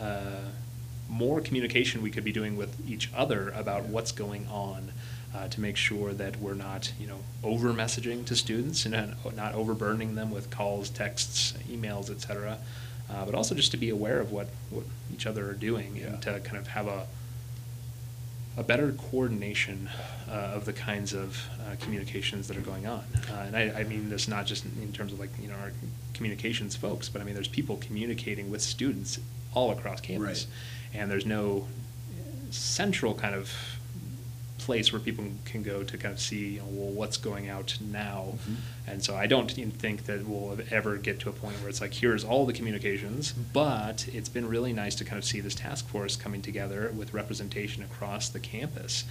uh, 0.00 0.40
more 1.10 1.40
communication 1.42 2.00
we 2.00 2.10
could 2.10 2.24
be 2.24 2.32
doing 2.32 2.56
with 2.56 2.74
each 2.88 3.10
other 3.14 3.50
about 3.50 3.82
Yeah. 3.82 3.90
what's 3.90 4.12
going 4.12 4.46
on 4.46 4.92
uh, 5.34 5.48
to 5.48 5.60
make 5.60 5.76
sure 5.76 6.12
that 6.12 6.36
we're 6.40 6.54
not, 6.54 6.92
you 6.98 7.06
know, 7.06 7.20
over 7.44 7.72
messaging 7.72 8.24
to 8.26 8.34
students 8.34 8.84
and 8.84 8.92
not- 8.92 9.36
not 9.36 9.54
overburdening 9.54 10.14
them 10.14 10.30
with 10.30 10.50
calls, 10.50 10.90
texts, 10.90 11.54
emails, 11.70 12.10
etc. 12.10 12.58
Uh, 13.08 13.24
but 13.24 13.34
also 13.34 13.54
just 13.54 13.70
to 13.70 13.76
be 13.76 13.90
aware 13.90 14.20
of 14.20 14.32
what, 14.32 14.48
what 14.70 14.84
each 15.12 15.26
other 15.26 15.48
are 15.48 15.54
doing 15.54 15.96
Yeah. 15.96 16.06
and 16.06 16.22
to 16.22 16.40
kind 16.40 16.58
of 16.58 16.68
have 16.68 16.86
a, 16.86 17.06
a 18.56 18.62
better 18.64 18.92
coordination 18.92 19.88
uh, 20.28 20.32
of 20.54 20.64
the 20.64 20.72
kinds 20.72 21.12
of 21.12 21.36
uh, 21.60 21.76
communications 21.80 22.48
that 22.48 22.56
are 22.56 22.60
going 22.62 22.86
on. 22.86 23.04
Uh, 23.30 23.44
and 23.46 23.56
I, 23.56 23.80
I 23.80 23.84
mean 23.84 24.10
this 24.10 24.26
not 24.28 24.46
just 24.46 24.64
in 24.64 24.92
terms 24.92 25.12
of 25.12 25.20
like, 25.20 25.30
you 25.40 25.48
know, 25.48 25.54
our 25.54 25.72
communications 26.14 26.74
folks, 26.76 27.08
but 27.08 27.22
I 27.22 27.24
mean, 27.24 27.34
there's 27.34 27.48
people 27.48 27.76
communicating 27.76 28.50
with 28.50 28.62
students 28.62 29.18
all 29.54 29.70
across 29.70 30.00
campus. 30.00 30.46
Right. 30.92 31.00
And 31.00 31.10
there's 31.10 31.26
no 31.26 31.66
central 32.50 33.14
kind 33.14 33.34
of 33.34 33.52
place 34.60 34.92
where 34.92 35.00
people 35.00 35.24
can 35.44 35.62
go 35.62 35.82
to 35.82 35.96
kind 35.98 36.12
of 36.14 36.20
see, 36.20 36.54
you 36.54 36.58
know, 36.60 36.66
well, 36.70 36.92
what's 36.92 37.16
going 37.16 37.48
out 37.48 37.76
now. 37.80 38.34
Mhm. 38.48 38.56
And 38.86 39.02
so 39.02 39.16
I 39.16 39.26
don't 39.26 39.56
even 39.58 39.70
think 39.70 40.06
that 40.06 40.26
we'll 40.26 40.58
ever 40.70 40.96
get 40.96 41.18
to 41.20 41.28
a 41.28 41.32
point 41.32 41.56
where 41.60 41.68
it's 41.68 41.80
like, 41.80 41.94
here's 41.94 42.24
all 42.24 42.46
the 42.46 42.52
communications, 42.52 43.32
but 43.32 44.06
it's 44.12 44.28
been 44.28 44.46
really 44.48 44.72
nice 44.72 44.94
to 44.96 45.04
kind 45.04 45.18
of 45.18 45.24
see 45.24 45.40
this 45.40 45.54
task 45.54 45.88
force 45.88 46.16
coming 46.16 46.42
together 46.42 46.92
with 46.96 47.12
representation 47.14 47.82
across 47.82 48.28
the 48.28 48.40
campus 48.40 49.04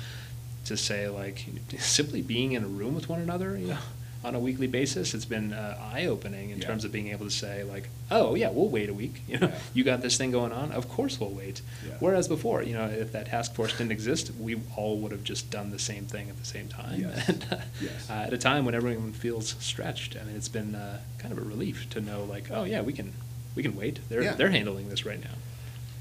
to 0.66 0.78
say 0.78 1.08
like, 1.08 1.46
simply 1.80 2.22
being 2.22 2.52
in 2.54 2.64
a 2.64 2.68
room 2.68 2.94
with 2.96 3.10
one 3.10 3.20
another, 3.22 3.58
you 3.58 3.68
know, 3.68 3.78
on 4.24 4.36
a 4.36 4.40
weekly 4.40 4.68
basis, 4.68 5.14
it's 5.14 5.24
been 5.26 5.54
uh, 5.54 5.78
eye-opening 5.94 6.50
in 6.50 6.60
Yeah. 6.60 6.68
terms 6.68 6.84
of 6.84 6.92
being 6.92 7.08
able 7.08 7.26
to 7.26 7.32
say 7.32 7.64
like, 7.64 7.88
oh, 8.12 8.36
yeah, 8.36 8.50
we'll 8.50 8.68
wait 8.68 8.90
a 8.90 8.94
week, 8.94 9.22
you 9.28 9.38
know, 9.40 9.48
Yeah. 9.48 9.60
you 9.74 9.84
got 9.86 10.02
this 10.02 10.18
thing 10.18 10.32
going 10.32 10.52
on, 10.52 10.72
of 10.74 10.90
course 10.90 11.20
we'll 11.20 11.30
wait. 11.30 11.62
Yeah. 11.88 11.94
Whereas 12.00 12.28
before, 12.28 12.62
you 12.64 12.74
know, 12.74 12.86
if 12.86 13.12
that 13.14 13.28
task 13.28 13.54
force 13.56 13.72
didn't 13.78 13.94
exist, 13.94 14.32
we 14.40 14.60
all 14.76 14.98
would 14.98 15.12
have 15.14 15.24
just 15.24 15.50
done 15.50 15.72
the 15.72 15.80
same 15.80 16.06
thing 16.06 16.30
at 16.30 16.38
the 16.38 16.46
same 16.46 16.68
time. 16.68 17.00
Yes. 17.00 17.30
And, 17.30 17.46
uh, 17.52 17.58
Yes. 17.82 18.10
uh, 18.10 18.14
at 18.14 18.34
a 18.34 18.38
time 18.38 18.66
when 18.66 18.76
everyone 18.76 19.14
feels 19.14 19.56
stretched. 19.60 20.18
I 20.20 20.24
mean, 20.26 20.36
it's 20.36 20.50
been 20.50 20.76
uh, 20.76 21.00
kind 21.18 21.32
of 21.32 21.38
a 21.38 21.42
relief 21.42 21.90
to 21.92 22.02
know, 22.02 22.24
like, 22.26 22.52
oh 22.52 22.64
yeah, 22.66 22.82
we 22.82 22.92
can 22.94 23.14
we 23.56 23.64
can 23.64 23.76
wait. 23.76 24.00
They're 24.10 24.22
Yeah. 24.24 24.34
they're 24.36 24.52
handling 24.52 24.90
this 24.90 25.06
right 25.06 25.22
now. 25.24 25.36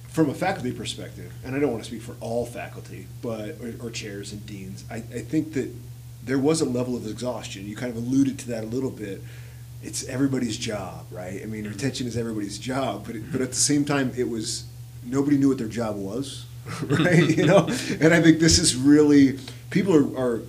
From 0.09 0.29
a 0.31 0.35
faculty 0.35 0.73
perspective, 0.73 1.33
and 1.45 1.55
I 1.55 1.61
don't 1.61 1.71
want 1.71 1.85
to 1.85 1.89
speak 1.89 2.03
for 2.03 2.17
all 2.21 2.45
faculty, 2.47 3.07
but, 3.23 3.57
or, 3.61 3.75
or 3.87 3.91
chairs 3.91 4.33
and 4.33 4.45
deans, 4.45 4.85
I, 4.91 4.97
I 4.97 5.21
think 5.21 5.53
that 5.53 5.71
there 6.29 6.39
was 6.39 6.61
a 6.61 6.65
level 6.65 6.95
of 6.97 7.07
exhaustion. 7.07 7.67
You 7.67 7.75
kind 7.77 7.91
of 7.91 7.97
alluded 7.97 8.39
to 8.41 8.49
that 8.49 8.63
a 8.65 8.67
little 8.67 8.91
bit. 8.91 9.23
It's 9.83 10.05
everybody's 10.05 10.57
job, 10.57 11.07
right? 11.11 11.41
I 11.43 11.47
mean, 11.47 11.65
Mhm. 11.65 11.71
retention 11.71 12.07
is 12.07 12.17
everybody's 12.17 12.59
job, 12.59 13.05
but, 13.07 13.17
it, 13.17 13.33
but 13.33 13.41
at 13.41 13.51
the 13.51 13.57
same 13.57 13.85
time, 13.85 14.13
it 14.17 14.29
was, 14.29 14.65
nobody 15.05 15.37
knew 15.37 15.49
what 15.49 15.59
their 15.59 15.69
job 15.69 15.97
was, 15.97 16.45
right? 16.83 17.37
You 17.37 17.47
know? 17.47 17.69
And 18.01 18.13
I 18.13 18.21
think 18.21 18.41
this 18.41 18.59
is 18.59 18.77
really, 18.77 19.39
people 19.71 19.95
are, 19.95 20.19
are 20.19 20.41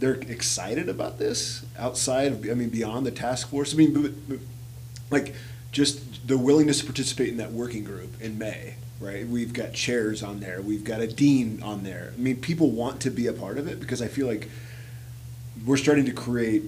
they're 0.00 0.14
excited 0.14 0.88
about 0.88 1.18
this 1.18 1.64
outside 1.78 2.32
of, 2.32 2.48
I 2.50 2.54
mean, 2.54 2.70
beyond 2.70 3.06
the 3.06 3.10
task 3.12 3.48
force. 3.50 3.72
I 3.74 3.76
mean, 3.76 3.92
but, 4.02 4.28
but, 4.28 4.38
like, 5.10 5.34
just 5.72 6.26
the 6.28 6.38
willingness 6.38 6.78
to 6.80 6.84
participate 6.86 7.28
in 7.28 7.36
that 7.38 7.52
working 7.52 7.84
group 7.84 8.20
in 8.20 8.38
May, 8.38 8.74
right? 9.00 9.26
We've 9.26 9.52
got 9.52 9.72
chairs 9.74 10.22
on 10.22 10.40
there, 10.40 10.60
we've 10.62 10.84
got 10.84 11.00
a 11.00 11.06
dean 11.06 11.60
on 11.62 11.82
there. 11.82 12.12
I 12.16 12.20
mean, 12.20 12.36
people 12.36 12.70
want 12.70 13.00
to 13.02 13.10
be 13.10 13.26
a 13.26 13.32
part 13.32 13.58
of 13.58 13.66
it 13.68 13.80
because 13.80 14.00
I 14.00 14.06
feel 14.08 14.26
like 14.26 14.48
we're 15.64 15.76
starting 15.76 16.04
to 16.06 16.12
create 16.12 16.64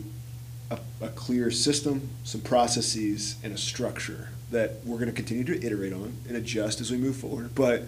a, 0.70 0.78
a 1.00 1.08
clear 1.08 1.50
system, 1.50 2.10
some 2.24 2.40
processes, 2.40 3.36
and 3.42 3.52
a 3.52 3.58
structure 3.58 4.28
that 4.50 4.84
we're 4.84 4.96
going 4.98 5.10
to 5.10 5.14
continue 5.14 5.44
to 5.44 5.64
iterate 5.66 5.92
on 5.92 6.16
and 6.28 6.36
adjust 6.36 6.80
as 6.80 6.90
we 6.90 6.96
move 6.96 7.16
forward. 7.16 7.54
But 7.54 7.82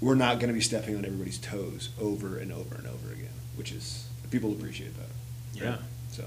we're 0.00 0.14
not 0.14 0.36
going 0.36 0.48
to 0.48 0.54
be 0.54 0.60
stepping 0.60 0.96
on 0.96 1.04
everybody's 1.04 1.38
toes 1.38 1.90
over 2.00 2.38
and 2.38 2.52
over 2.52 2.74
and 2.74 2.86
over 2.86 3.12
again, 3.12 3.30
which 3.56 3.72
is 3.72 4.08
people 4.30 4.52
appreciate 4.52 4.94
that. 4.96 5.60
Yeah. 5.62 5.76
So. 6.10 6.24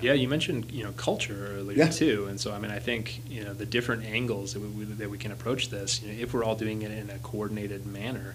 Yeah, 0.00 0.14
you 0.14 0.26
mentioned 0.26 0.72
you 0.72 0.82
know 0.82 0.90
culture 0.92 1.52
earlier 1.54 1.78
Yeah. 1.78 1.88
too, 1.88 2.26
and 2.28 2.40
so 2.40 2.52
I 2.52 2.58
mean 2.58 2.72
I 2.72 2.80
think 2.80 3.22
you 3.28 3.44
know 3.44 3.52
the 3.52 3.66
different 3.66 4.04
angles 4.04 4.54
that 4.54 4.60
we, 4.60 4.84
that 4.84 5.08
we 5.08 5.16
can 5.16 5.30
approach 5.30 5.68
this. 5.68 6.02
You 6.02 6.08
know, 6.12 6.20
if 6.20 6.34
we're 6.34 6.42
all 6.42 6.56
doing 6.56 6.82
it 6.82 6.90
in 6.90 7.08
a 7.08 7.18
coordinated 7.18 7.86
manner, 7.86 8.34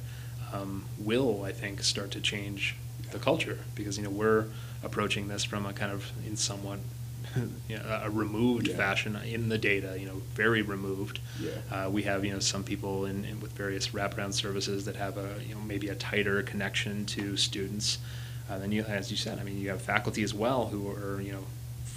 um, 0.54 0.86
will 0.98 1.44
I 1.44 1.52
think 1.52 1.84
start 1.84 2.12
to 2.12 2.22
change 2.22 2.76
the 3.12 3.20
culture 3.20 3.60
because 3.76 3.98
you 3.98 4.04
know 4.04 4.10
we're 4.10 4.46
approaching 4.84 5.28
this 5.28 5.44
from 5.44 5.66
a 5.66 5.74
kind 5.74 5.92
of 5.92 6.12
in 6.26 6.36
somewhat 6.36 6.80
you 7.68 7.76
know, 7.78 8.02
a 8.04 8.10
removed 8.10 8.68
Yeah. 8.68 8.78
fashion 8.78 9.16
in 9.26 9.50
the 9.50 9.58
data. 9.58 9.98
You 10.00 10.08
know, 10.08 10.22
very 10.34 10.62
removed. 10.62 11.20
Yeah. 11.40 11.52
Uh, 11.86 11.90
we 11.90 12.04
have 12.04 12.24
you 12.26 12.32
know 12.34 12.40
some 12.40 12.64
people 12.64 13.06
in, 13.06 13.26
in 13.26 13.40
with 13.40 13.52
various 13.54 13.90
wraparound 13.90 14.34
services 14.34 14.86
that 14.86 14.96
have 14.96 15.18
a 15.18 15.36
you 15.48 15.56
know 15.56 15.62
maybe 15.62 15.90
a 15.90 15.96
tighter 15.96 16.42
connection 16.44 17.06
to 17.08 17.36
students. 17.38 17.98
Uh, 18.50 18.58
then 18.58 18.72
you, 18.72 18.82
as 18.84 19.12
you 19.12 19.18
said, 19.18 19.40
I 19.40 19.44
mean, 19.44 19.60
you 19.60 19.70
have 19.70 19.82
faculty 19.82 20.24
as 20.24 20.34
well 20.34 20.68
who 20.68 20.90
are 20.90 21.20
you 21.22 21.34
know 21.34 21.44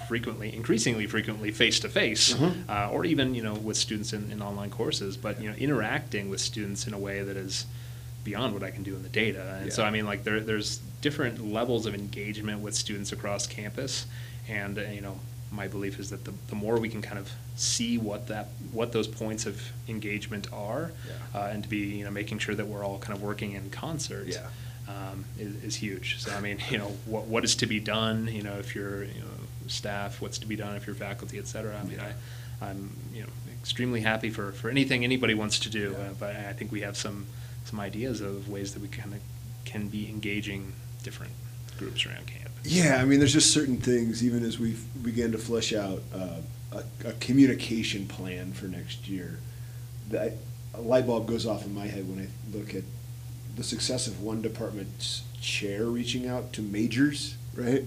frequently, 0.08 0.52
increasingly 0.54 1.06
frequently, 1.06 1.52
face 1.52 1.78
to 1.80 1.88
face, 1.88 2.34
or 2.68 3.04
even 3.04 3.34
you 3.34 3.42
know 3.42 3.54
with 3.54 3.76
students 3.76 4.12
in, 4.12 4.30
in 4.32 4.42
online 4.42 4.70
courses. 4.70 5.16
But 5.16 5.40
you 5.40 5.48
know, 5.50 5.56
interacting 5.56 6.28
with 6.28 6.40
students 6.40 6.86
in 6.88 6.94
a 6.94 6.98
way 6.98 7.22
that 7.22 7.36
is 7.36 7.66
beyond 8.24 8.54
what 8.54 8.62
I 8.62 8.70
can 8.70 8.82
do 8.82 8.94
in 8.94 9.02
the 9.02 9.08
data. 9.08 9.58
And 9.62 9.72
so 9.72 9.82
I 9.84 9.90
mean, 9.90 10.06
like 10.06 10.24
there, 10.24 10.40
there's 10.40 10.78
different 11.00 11.44
levels 11.52 11.86
of 11.86 11.94
engagement 11.94 12.60
with 12.60 12.74
students 12.74 13.12
across 13.12 13.46
campus, 13.46 14.06
and 14.48 14.78
uh, 14.78 14.82
you 14.82 15.00
know, 15.00 15.18
my 15.52 15.66
belief 15.66 15.98
is 15.98 16.10
that 16.10 16.24
the, 16.24 16.32
the 16.48 16.54
more 16.54 16.78
we 16.78 16.88
can 16.88 17.02
kind 17.02 17.18
of 17.18 17.30
see 17.56 17.98
what 17.98 18.28
that 18.28 18.48
what 18.72 18.92
those 18.92 19.08
points 19.08 19.46
of 19.46 19.60
engagement 19.88 20.46
are, 20.52 20.92
Yeah. 21.06 21.40
uh, 21.40 21.46
and 21.48 21.62
to 21.64 21.68
be 21.68 21.78
you 21.78 22.04
know 22.04 22.10
making 22.10 22.38
sure 22.38 22.54
that 22.54 22.66
we're 22.66 22.84
all 22.84 22.98
kind 22.98 23.16
of 23.16 23.22
working 23.22 23.52
in 23.52 23.70
concert. 23.70 24.26
Yeah. 24.28 24.46
Um, 24.88 25.24
is, 25.38 25.62
is 25.62 25.76
huge. 25.76 26.18
So 26.20 26.32
I 26.32 26.40
mean, 26.40 26.58
you 26.70 26.78
know, 26.78 26.92
what 27.06 27.26
what 27.26 27.44
is 27.44 27.54
to 27.56 27.66
be 27.66 27.80
done? 27.80 28.28
You 28.28 28.42
know, 28.42 28.54
if 28.58 28.74
you're 28.74 29.04
you 29.04 29.20
know 29.20 29.26
staff, 29.68 30.20
what's 30.20 30.38
to 30.38 30.46
be 30.46 30.56
done 30.56 30.74
if 30.76 30.86
you're 30.86 30.96
faculty, 30.96 31.38
et 31.38 31.46
cetera. 31.46 31.78
I 31.78 31.84
mean, 31.84 32.00
I, 32.00 32.12
I'm 32.66 32.90
you 33.14 33.22
know 33.22 33.28
extremely 33.60 34.00
happy 34.00 34.30
for, 34.30 34.52
for 34.52 34.68
anything 34.70 35.04
anybody 35.04 35.34
wants 35.34 35.58
to 35.60 35.70
do. 35.70 35.94
Yeah. 35.96 36.04
Uh, 36.06 36.12
but 36.18 36.34
I 36.34 36.52
think 36.54 36.72
we 36.72 36.80
have 36.80 36.96
some 36.96 37.26
some 37.70 37.80
ideas 37.80 38.20
of 38.20 38.48
ways 38.48 38.74
that 38.74 38.82
we 38.82 38.88
kind 38.88 39.14
of 39.14 39.20
can 39.64 39.88
be 39.88 40.08
engaging 40.08 40.72
different 41.02 41.32
groups 41.78 42.04
around 42.04 42.26
camp. 42.26 42.50
Yeah, 42.64 42.98
I 43.00 43.04
mean, 43.04 43.20
there's 43.20 43.32
just 43.32 43.52
certain 43.52 43.78
things, 43.78 44.24
even 44.24 44.44
as 44.44 44.58
we 44.58 44.76
began 45.00 45.32
to 45.32 45.38
flesh 45.38 45.72
out 45.72 46.02
uh, 46.14 46.36
a, 46.72 47.08
a 47.08 47.12
communication 47.14 48.06
plan 48.06 48.52
for 48.52 48.66
next 48.66 49.08
year, 49.08 49.38
that 50.10 50.32
a 50.74 50.80
light 50.80 51.06
bulb 51.06 51.26
goes 51.26 51.46
off 51.46 51.64
in 51.64 51.74
my 51.74 51.86
head 51.86 52.08
when 52.08 52.26
I 52.26 52.56
look 52.56 52.74
at 52.74 52.82
the 53.56 53.62
success 53.62 54.06
of 54.06 54.20
one 54.20 54.42
department's 54.42 55.22
chair 55.40 55.84
reaching 55.84 56.28
out 56.28 56.52
to 56.54 56.62
majors, 56.62 57.36
right? 57.54 57.84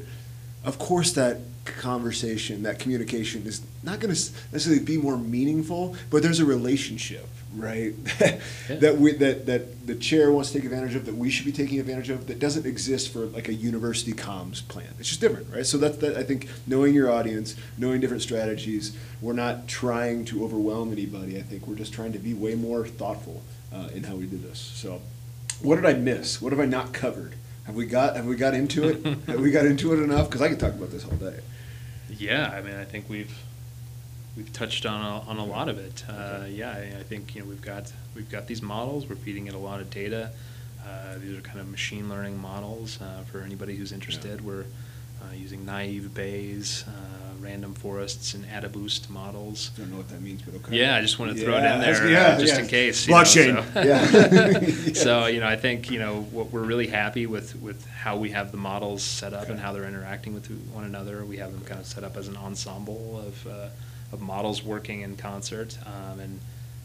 Of 0.64 0.80
course, 0.80 1.12
that 1.14 1.40
conversation, 1.66 2.64
that 2.64 2.80
communication 2.80 3.46
is 3.46 3.62
not 3.84 4.00
going 4.00 4.14
to 4.14 4.22
necessarily 4.52 4.84
be 4.84 4.98
more 4.98 5.18
meaningful, 5.18 5.96
but 6.10 6.24
there's 6.24 6.40
a 6.40 6.46
relationship, 6.46 7.28
right? 7.56 7.94
Yeah. 8.70 8.76
that 8.78 8.98
we 8.98 9.12
that 9.14 9.46
that 9.48 9.86
the 9.86 9.96
chair 9.96 10.32
wants 10.32 10.52
to 10.52 10.58
take 10.58 10.66
advantage 10.66 10.96
of, 10.96 11.06
that 11.06 11.16
we 11.16 11.30
should 11.30 11.46
be 11.46 11.52
taking 11.52 11.80
advantage 11.82 12.10
of, 12.10 12.28
that 12.28 12.40
doesn't 12.40 12.66
exist 12.66 13.12
for 13.12 13.26
like 13.26 13.50
a 13.50 13.54
university 13.54 14.14
comms 14.14 14.66
plan. 14.66 14.88
It's 15.00 15.10
just 15.10 15.20
different, 15.20 15.48
right? 15.54 15.66
So 15.66 15.78
that's 15.78 15.98
that. 15.98 16.16
I 16.16 16.24
think 16.24 16.48
knowing 16.66 16.94
your 16.94 17.12
audience, 17.12 17.56
knowing 17.78 18.00
different 18.00 18.24
strategies, 18.24 18.96
we're 19.22 19.34
not 19.34 19.68
trying 19.68 20.24
to 20.26 20.46
overwhelm 20.46 20.94
anybody. 20.94 21.38
I 21.38 21.42
think 21.42 21.68
we're 21.68 21.76
just 21.76 21.94
trying 21.94 22.14
to 22.14 22.20
be 22.20 22.34
way 22.34 22.56
more 22.56 22.88
thoughtful 22.88 23.44
uh, 23.74 23.90
in 23.94 24.04
how 24.04 24.16
we 24.16 24.26
do 24.26 24.38
this. 24.38 24.60
So, 24.60 25.02
what 25.62 25.76
did 25.76 25.86
I 25.86 25.94
miss? 25.94 26.42
What 26.42 26.54
have 26.54 26.60
I 26.62 26.66
not 26.66 26.94
covered? 26.94 27.36
Have 27.66 27.76
we 27.76 27.86
got 27.86 28.16
Have 28.16 28.26
we 28.26 28.38
got 28.38 28.54
into 28.54 28.88
it? 28.88 29.04
have 29.28 29.42
we 29.42 29.52
got 29.52 29.66
into 29.66 29.94
it 29.94 30.02
enough? 30.02 30.30
Because 30.30 30.42
I 30.42 30.48
could 30.48 30.60
talk 30.60 30.74
about 30.74 30.92
this 30.92 31.04
all 31.04 31.18
day. 31.18 31.40
Yeah, 32.18 32.50
I 32.50 32.62
mean, 32.62 32.76
I 32.76 32.86
think 32.86 33.10
we've 33.10 33.36
we've 34.36 34.52
touched 34.54 34.86
on 34.86 35.02
a, 35.02 35.30
on 35.30 35.38
a 35.38 35.46
lot 35.46 35.70
of 35.70 35.78
it. 35.78 36.04
Uh, 36.10 36.46
yeah, 36.50 36.72
I, 36.72 37.00
I 37.00 37.04
think 37.04 37.36
you 37.36 37.42
know 37.42 37.48
we've 37.48 37.62
got 37.62 37.92
we've 38.16 38.30
got 38.30 38.48
these 38.48 38.62
models. 38.62 39.08
We're 39.08 39.16
feeding 39.16 39.48
it 39.48 39.54
a 39.54 39.60
lot 39.60 39.80
of 39.80 39.90
data. 39.90 40.32
Uh, 40.86 41.18
these 41.18 41.38
are 41.38 41.42
kind 41.42 41.60
of 41.60 41.70
machine 41.70 42.10
learning 42.10 42.38
models 42.42 43.00
uh, 43.02 43.24
for 43.32 43.42
anybody 43.42 43.76
who's 43.76 43.92
interested. 43.92 44.46
We're 44.46 44.66
uh, 45.22 45.34
using 45.34 45.66
naive 45.66 46.14
Bayes, 46.14 46.84
uh, 46.86 46.92
random 47.40 47.74
forests, 47.74 48.34
and 48.34 48.44
AdaBoost 48.46 49.10
models. 49.10 49.70
Don't 49.78 49.92
know 49.92 49.98
what 49.98 50.10
that 50.10 50.22
means, 50.22 50.42
but 50.42 50.56
okay. 50.56 50.78
Yeah, 50.78 50.96
I 50.96 51.02
just 51.02 51.20
want 51.20 51.38
to 51.38 51.42
throw 51.42 51.54
it 51.54 51.64
in 51.64 51.80
there, 51.80 52.10
yeah, 52.10 52.28
uh, 52.28 52.40
just 52.40 52.56
yeah. 52.56 52.60
in 52.60 52.68
case. 52.68 53.08
you 53.08 53.14
know, 53.14 53.20
Blockchain. 53.22 53.74
so- 53.74 53.82
Yeah. 54.92 54.94
so 54.94 55.26
you 55.28 55.40
know, 55.40 55.48
I 55.48 55.56
think 55.56 55.90
you 55.90 56.00
know 56.00 56.24
what 56.24 56.52
we're 56.52 56.64
really 56.64 56.88
happy 56.88 57.28
with 57.28 57.56
with 57.62 57.86
how 57.88 58.18
we 58.18 58.32
have 58.32 58.52
the 58.52 58.58
models 58.58 59.04
set 59.04 59.34
up 59.34 59.48
and 59.50 59.60
how 59.60 59.72
they're 59.72 59.88
interacting 59.88 60.34
with 60.34 60.48
one 60.74 60.84
another. 60.84 61.24
We 61.24 61.38
have 61.38 61.54
them 61.54 61.64
kind 61.64 61.80
of 61.80 61.86
set 61.86 62.04
up 62.04 62.18
as 62.18 62.28
an 62.28 62.36
ensemble 62.36 63.24
of 63.26 63.48
uh, 63.48 63.70
of 64.14 64.22
models 64.22 64.64
working 64.64 65.02
in 65.02 65.18
concert, 65.18 65.78
um, 65.86 66.20
and 66.20 66.40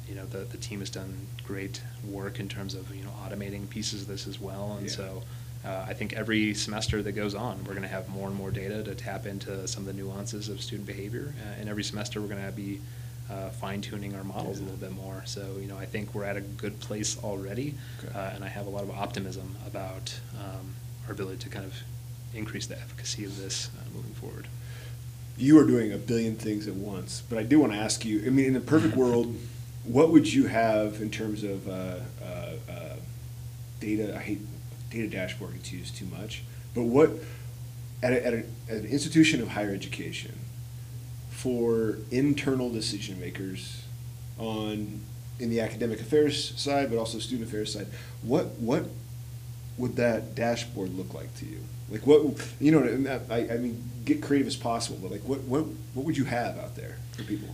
you 0.09 0.15
know 0.15 0.25
the 0.27 0.39
the 0.39 0.57
team 0.57 0.81
has 0.81 0.91
done 0.91 1.15
great 1.45 1.81
work 2.09 2.41
in 2.41 2.49
terms 2.49 2.75
of 2.75 2.95
you 2.95 3.05
know 3.05 3.11
automating 3.25 3.69
pieces 3.69 4.03
of 4.03 4.09
this 4.09 4.27
as 4.27 4.41
well. 4.41 4.77
And 4.79 4.89
Yeah. 4.89 4.97
so 4.97 5.23
uh, 5.65 5.85
I 5.89 5.93
think 5.93 6.13
every 6.15 6.55
semester 6.55 7.03
that 7.03 7.13
goes 7.13 7.35
on, 7.35 7.59
we're 7.65 7.75
going 7.75 7.83
to 7.83 7.89
have 7.89 8.09
more 8.09 8.29
and 8.29 8.37
more 8.37 8.51
data 8.51 8.83
to 8.85 8.95
tap 8.95 9.27
into 9.27 9.67
some 9.69 9.87
of 9.87 9.87
the 9.87 9.93
nuances 10.03 10.49
of 10.49 10.63
student 10.63 10.87
behavior. 10.87 11.35
Uh, 11.41 11.61
and 11.61 11.69
every 11.69 11.83
semester, 11.85 12.21
we're 12.21 12.29
going 12.29 12.45
to 12.47 12.53
be 12.53 12.81
uh, 13.31 13.51
fine 13.51 13.81
tuning 13.83 14.15
our 14.15 14.25
models 14.25 14.61
a 14.61 14.63
little 14.63 14.79
bit 14.79 14.93
more. 14.93 15.23
So, 15.27 15.57
you 15.61 15.67
know, 15.67 15.77
I 15.77 15.85
think 15.85 16.15
we're 16.15 16.25
at 16.25 16.37
a 16.37 16.41
good 16.41 16.79
place 16.81 17.19
already. 17.23 17.75
Okay. 18.03 18.17
Uh, 18.17 18.31
and 18.35 18.45
I 18.45 18.49
have 18.49 18.67
a 18.67 18.71
lot 18.71 18.85
of 18.85 18.91
optimism 18.91 19.57
about 19.67 20.19
um, 20.39 20.75
our 21.07 21.13
ability 21.13 21.39
to 21.39 21.49
kind 21.51 21.67
of 21.67 21.75
increase 22.35 22.67
the 22.67 22.79
efficacy 22.79 23.25
of 23.25 23.37
this 23.37 23.69
uh, 23.77 23.85
moving 23.95 24.15
forward. 24.15 24.47
You 25.39 25.59
are 25.59 25.65
doing 25.65 25.93
a 25.93 25.97
billion 25.97 26.37
things 26.37 26.67
at 26.67 26.75
once, 26.75 27.23
but 27.29 27.39
I 27.39 27.43
do 27.43 27.61
want 27.61 27.73
to 27.73 27.79
ask 27.79 28.05
you. 28.05 28.25
I 28.27 28.31
mean, 28.31 28.47
in 28.47 28.57
a 28.57 28.61
perfect 28.61 28.97
world, 29.03 29.35
what 29.85 30.11
would 30.11 30.33
you 30.33 30.47
have 30.47 31.01
in 31.01 31.11
terms 31.11 31.45
of 31.45 31.69
uh, 31.69 31.97
uh, 32.23 32.53
uh, 32.71 32.97
data? 33.81 34.17
I 34.17 34.21
hate 34.21 34.41
data 34.91 35.09
dashboard 35.09 35.55
gets 35.55 35.73
used 35.73 35.97
too 35.97 36.07
much, 36.07 36.43
but 36.75 36.83
what 36.83 37.11
at, 38.03 38.13
a, 38.13 38.27
at, 38.27 38.35
a, 38.35 38.39
at 38.69 38.77
an 38.79 38.87
institution 38.87 39.41
of 39.41 39.49
higher 39.49 39.71
education 39.71 40.39
for 41.31 41.99
internal 42.11 42.71
decision 42.71 43.21
makers 43.21 43.85
on 44.39 45.01
in 45.41 45.51
the 45.51 45.61
academic 45.61 46.01
affairs 46.01 46.59
side, 46.61 46.91
but 46.91 46.99
also 46.99 47.19
student 47.19 47.49
affairs 47.49 47.73
side, 47.73 47.87
what 48.23 48.47
what 48.59 48.85
would 49.77 49.97
that 49.97 50.35
dashboard 50.35 50.95
look 50.97 51.15
like 51.15 51.35
to 51.37 51.47
you? 51.47 51.61
Like 51.91 52.07
what 52.07 52.23
you 52.61 52.73
know? 52.73 53.21
I, 53.31 53.49
I 53.49 53.57
mean, 53.59 53.83
get 54.09 54.23
creative 54.23 54.47
as 54.49 54.57
possible, 54.57 54.99
but 55.01 55.11
like 55.11 55.23
what 55.23 55.41
what 55.43 55.65
what 55.95 56.05
would 56.07 56.17
you 56.17 56.25
have 56.25 56.59
out 56.59 56.75
there 56.77 56.97
for 57.13 57.23
people? 57.23 57.49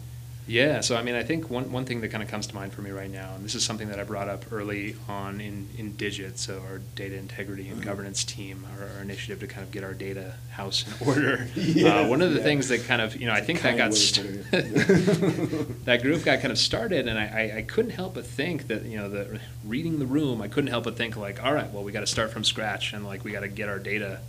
Yeah, 0.47 0.83
so 0.83 0.95
I 0.95 1.03
mean, 1.03 1.15
I 1.15 1.23
think 1.23 1.49
one, 1.49 1.73
one 1.73 1.87
thing 1.87 2.03
that 2.03 2.09
kind 2.09 2.23
of 2.23 2.29
comes 2.29 2.47
to 2.49 2.55
mind 2.55 2.75
for 2.75 2.83
me 2.83 2.91
right 2.91 3.11
now, 3.11 3.33
and 3.35 3.43
this 3.43 3.55
is 3.55 3.65
something 3.65 3.89
that 3.89 3.99
I 3.99 4.05
brought 4.05 4.29
up 4.29 4.45
early 4.53 4.95
on 5.09 5.41
in, 5.41 5.69
in 5.79 5.97
Digit, 5.97 6.39
so 6.39 6.61
our 6.69 6.81
data 6.97 7.17
integrity 7.17 7.69
and 7.71 7.81
Mhm. 7.81 7.85
governance 7.87 8.25
team, 8.25 8.67
our, 8.77 8.87
our 8.97 9.01
initiative 9.01 9.41
to 9.41 9.47
kind 9.47 9.63
of 9.67 9.73
get 9.73 9.83
our 9.85 9.95
data 9.95 10.35
house 10.51 10.85
in 10.87 11.09
order. 11.09 11.49
Yeah, 11.57 12.01
uh, 12.01 12.09
one 12.09 12.21
of 12.21 12.33
the 12.33 12.41
yeah. 12.41 12.43
things 12.45 12.69
that 12.69 12.85
kind 12.85 13.01
of, 13.01 13.17
you 13.19 13.27
know, 13.27 13.33
I 13.33 13.39
It's 13.39 13.45
a 13.45 13.47
think 13.47 13.63
that 13.63 13.79
got, 13.79 13.95
st- 13.95 14.45
that 15.87 16.03
group 16.03 16.25
got 16.25 16.41
kind 16.41 16.53
of 16.53 16.59
started, 16.59 17.09
and 17.09 17.19
I, 17.19 17.25
I, 17.55 17.57
I 17.59 17.63
couldn't 17.63 17.93
help 17.93 18.13
but 18.15 18.27
think 18.27 18.67
that, 18.69 18.85
you 18.85 18.99
know, 18.99 19.09
the, 19.09 19.41
reading 19.65 19.99
the 19.99 20.05
room, 20.07 20.43
I 20.43 20.49
couldn't 20.49 20.69
help 20.69 20.85
but 20.85 20.99
think 20.99 21.17
like, 21.17 21.43
all 21.43 21.55
right, 21.55 21.73
well, 21.73 21.85
we 21.85 21.91
got 21.91 22.01
to 22.01 22.07
start 22.07 22.31
from 22.33 22.45
scratch, 22.45 22.93
and 22.93 23.07
like, 23.07 23.25
we 23.25 23.33
got 23.33 23.41
to 23.41 23.49
get 23.49 23.71
our 23.71 23.79
data 23.79 24.21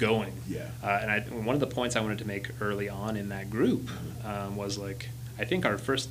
going. 0.00 0.32
Yeah. 0.48 0.68
Uh, 0.82 0.98
and 1.02 1.10
I, 1.10 1.20
one 1.20 1.54
of 1.54 1.60
the 1.60 1.66
points 1.66 1.94
I 1.94 2.00
wanted 2.00 2.18
to 2.18 2.26
make 2.26 2.48
early 2.60 2.88
on 2.88 3.16
in 3.16 3.28
that 3.28 3.50
group 3.50 3.88
um, 4.24 4.56
was 4.56 4.78
like, 4.78 5.10
I 5.38 5.44
think 5.44 5.64
our 5.64 5.78
first 5.78 6.08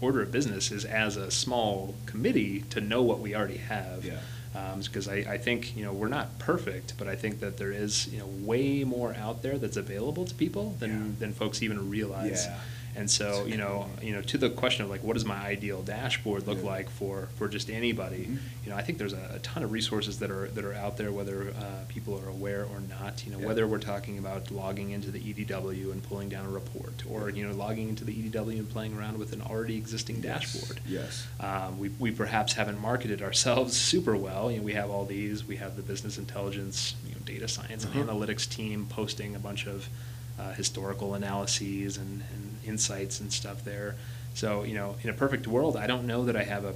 order 0.00 0.20
of 0.20 0.30
business 0.32 0.70
is 0.70 0.84
as 0.84 1.16
a 1.16 1.30
small 1.30 1.94
committee 2.04 2.62
to 2.70 2.80
know 2.80 3.02
what 3.02 3.20
we 3.20 3.34
already 3.34 3.56
have. 3.58 4.04
Yeah. 4.04 4.18
Um, 4.54 4.80
because 4.80 5.08
I, 5.08 5.14
I 5.16 5.38
think, 5.38 5.76
you 5.76 5.84
know, 5.84 5.92
we're 5.92 6.08
not 6.08 6.38
perfect, 6.38 6.94
but 6.98 7.08
I 7.08 7.16
think 7.16 7.40
that 7.40 7.56
there 7.56 7.72
is, 7.72 8.06
you 8.12 8.18
know, 8.18 8.26
way 8.26 8.84
more 8.84 9.12
out 9.14 9.42
there 9.42 9.58
that's 9.58 9.76
available 9.76 10.24
to 10.26 10.34
people 10.34 10.76
than, 10.78 10.90
Yeah. 10.90 11.18
than 11.20 11.32
folks 11.32 11.62
even 11.62 11.90
realize. 11.90 12.46
Yeah. 12.46 12.58
And 12.96 13.10
so, 13.10 13.44
you 13.44 13.56
know, 13.56 13.86
you 14.00 14.12
know, 14.12 14.22
to 14.22 14.38
the 14.38 14.48
question 14.50 14.84
of 14.84 14.90
like, 14.90 15.02
what 15.02 15.14
does 15.14 15.24
my 15.24 15.36
ideal 15.44 15.82
dashboard 15.82 16.46
look 16.46 16.58
Yeah. 16.58 16.64
like 16.70 16.88
for, 16.90 17.28
for 17.36 17.48
just 17.48 17.68
anybody? 17.68 18.26
Mhm. 18.26 18.38
You 18.64 18.70
know, 18.70 18.76
I 18.76 18.82
think 18.82 18.98
there's 18.98 19.12
a, 19.12 19.32
a 19.34 19.38
ton 19.40 19.64
of 19.64 19.72
resources 19.72 20.20
that 20.20 20.30
are, 20.30 20.46
that 20.48 20.64
are 20.64 20.74
out 20.74 20.96
there, 20.96 21.10
whether 21.10 21.48
uh, 21.50 21.84
people 21.88 22.16
are 22.24 22.28
aware 22.28 22.64
or 22.64 22.80
not. 22.88 23.24
You 23.26 23.32
know, 23.32 23.40
Yeah. 23.40 23.46
whether 23.46 23.66
we're 23.66 23.78
talking 23.80 24.16
about 24.18 24.52
logging 24.52 24.90
into 24.92 25.10
the 25.10 25.18
EDW 25.18 25.90
and 25.90 26.02
pulling 26.04 26.28
down 26.28 26.46
a 26.46 26.50
report, 26.50 27.02
or, 27.10 27.30
you 27.30 27.44
know, 27.46 27.52
logging 27.54 27.88
into 27.88 28.04
the 28.04 28.12
EDW 28.14 28.58
and 28.60 28.70
playing 28.70 28.96
around 28.96 29.18
with 29.18 29.32
an 29.32 29.42
already 29.42 29.76
existing 29.76 30.22
Yes, 30.22 30.52
dashboard. 30.52 30.80
yes. 30.86 31.26
Um, 31.40 31.80
we, 31.80 31.88
we 31.98 32.12
perhaps 32.12 32.52
haven't 32.52 32.80
marketed 32.80 33.22
ourselves 33.22 33.76
super 33.92 34.16
well. 34.16 34.52
You 34.52 34.58
know, 34.58 34.62
we 34.64 34.74
have 34.74 34.88
all 34.90 35.04
these. 35.04 35.44
We 35.44 35.56
have 35.56 35.74
the 35.74 35.82
business 35.82 36.16
intelligence, 36.16 36.94
you 37.08 37.12
know, 37.16 37.20
data 37.24 37.48
science 37.48 37.84
and 37.84 37.92
Uh-huh. 37.94 38.04
analytics 38.12 38.48
team 38.48 38.86
posting 38.88 39.34
a 39.34 39.40
bunch 39.40 39.66
of 39.66 39.88
uh, 40.38 40.52
historical 40.52 41.14
analyses 41.14 41.96
and, 41.96 42.22
and 42.32 42.53
insights 42.66 43.20
and 43.20 43.32
stuff 43.32 43.64
there. 43.64 43.94
So, 44.34 44.64
you 44.64 44.74
know, 44.74 44.96
in 45.02 45.10
a 45.10 45.12
perfect 45.12 45.46
world, 45.46 45.76
I 45.76 45.86
don't 45.86 46.06
know 46.06 46.24
that 46.24 46.36
I 46.36 46.42
have 46.44 46.64
a 46.64 46.74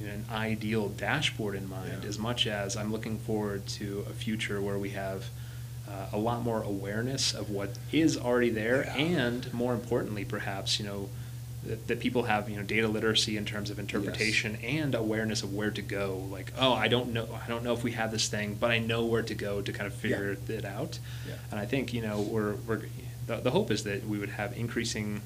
you 0.00 0.06
know, 0.06 0.12
an 0.14 0.24
ideal 0.32 0.88
dashboard 0.88 1.54
in 1.54 1.68
mind 1.68 2.02
Yeah. 2.02 2.08
as 2.08 2.18
much 2.18 2.46
as 2.46 2.76
I'm 2.76 2.90
looking 2.90 3.18
forward 3.18 3.66
to 3.78 4.04
a 4.10 4.12
future 4.12 4.60
where 4.60 4.78
we 4.78 4.90
have 4.90 5.26
uh, 5.88 6.06
a 6.12 6.18
lot 6.18 6.42
more 6.42 6.62
awareness 6.62 7.32
of 7.34 7.50
what 7.50 7.70
is 7.92 8.16
already 8.16 8.50
there 8.50 8.84
Yeah. 8.84 8.96
and 8.96 9.52
more 9.54 9.72
importantly 9.74 10.24
perhaps 10.24 10.80
you 10.80 10.86
know 10.86 11.10
that, 11.64 11.86
that 11.86 12.00
people 12.00 12.24
have 12.24 12.48
you 12.50 12.56
know 12.56 12.62
data 12.62 12.88
literacy 12.88 13.36
in 13.36 13.44
terms 13.44 13.70
of 13.70 13.78
interpretation 13.78 14.56
and 14.64 14.94
awareness 14.94 15.42
of 15.42 15.54
where 15.54 15.70
to 15.70 15.82
go 15.82 16.26
like 16.30 16.52
oh 16.58 16.72
I 16.72 16.88
don't 16.88 17.12
know 17.12 17.28
I 17.44 17.46
don't 17.48 17.62
know 17.62 17.72
if 17.74 17.84
we 17.84 17.92
have 17.92 18.10
this 18.10 18.28
thing 18.28 18.56
but 18.58 18.70
I 18.72 18.78
know 18.78 19.04
where 19.04 19.22
to 19.22 19.34
go 19.34 19.60
to 19.62 19.72
kind 19.72 19.86
of 19.86 19.94
figure 19.94 20.36
it 20.48 20.64
out 20.64 20.98
Yeah. 21.28 21.34
and 21.52 21.60
I 21.60 21.66
think 21.66 21.92
you 21.94 22.02
know 22.02 22.20
we're, 22.22 22.54
we're 22.66 22.82
the, 23.26 23.36
the 23.36 23.50
hope 23.50 23.70
is 23.70 23.84
that 23.84 24.06
we 24.06 24.18
would 24.18 24.30
have 24.30 24.56
increasing 24.56 25.20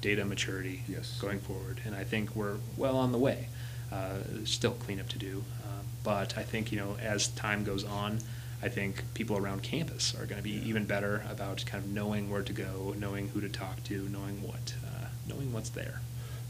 data 0.00 0.24
maturity 0.24 0.82
Yes. 0.88 1.18
going 1.20 1.38
forward 1.40 1.80
and 1.86 1.94
I 1.94 2.04
think 2.04 2.34
we're 2.36 2.56
well 2.76 2.96
on 2.96 3.12
the 3.12 3.18
way 3.18 3.48
uh, 3.92 4.18
still 4.44 4.72
cleanup 4.72 5.08
to 5.10 5.18
do. 5.18 5.44
Uh, 5.62 5.82
but 6.02 6.36
I 6.36 6.42
think, 6.42 6.70
you 6.72 6.78
know, 6.78 6.96
as 7.02 7.28
time 7.28 7.64
goes 7.64 7.84
on, 7.84 8.18
I 8.62 8.68
think 8.68 9.02
people 9.14 9.36
around 9.38 9.62
campus 9.62 10.14
are 10.14 10.26
going 10.26 10.36
to 10.38 10.42
be 10.42 10.50
Yeah. 10.50 10.64
even 10.64 10.84
better 10.84 11.22
about 11.30 11.64
kind 11.66 11.82
of 11.84 11.90
knowing 11.90 12.28
where 12.30 12.42
to 12.42 12.52
go, 12.52 12.94
knowing 12.98 13.28
who 13.28 13.40
to 13.40 13.48
talk 13.48 13.82
to, 13.84 14.08
knowing 14.10 14.42
what, 14.42 14.74
uh, 14.84 15.06
knowing 15.28 15.52
what's 15.52 15.70
there. 15.70 16.00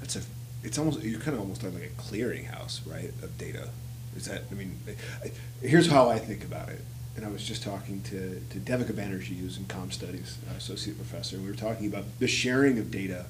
That's 0.01 0.16
a, 0.16 0.22
it's 0.62 0.78
almost, 0.78 1.03
you're 1.03 1.20
kind 1.20 1.35
of 1.35 1.41
almost 1.41 1.62
like 1.62 1.74
a 1.74 1.89
clearinghouse, 2.03 2.80
right, 2.91 3.12
of 3.22 3.37
data. 3.39 3.68
Is 4.16 4.26
that, 4.26 4.43
I 4.51 4.55
mean, 4.55 4.78
I- 5.24 5.32
here's 5.66 5.89
how 5.89 6.09
I 6.09 6.18
think 6.18 6.45
about 6.45 6.68
it. 6.70 6.80
And 7.17 7.25
I 7.25 7.29
was 7.29 7.45
just 7.47 7.62
talking 7.62 8.03
to, 8.03 8.41
to 8.51 8.59
Devika 8.59 8.93
Banerjee, 8.93 9.37
who's 9.39 9.57
in 9.57 9.67
Com 9.67 9.91
Studies, 9.93 10.37
associate 10.57 10.97
professor, 10.97 11.37
and 11.37 11.45
we 11.45 11.51
were 11.51 11.57
talking 11.57 11.87
about 11.87 12.05
the 12.19 12.27
sharing 12.27 12.79
of 12.79 12.91
data 12.91 13.27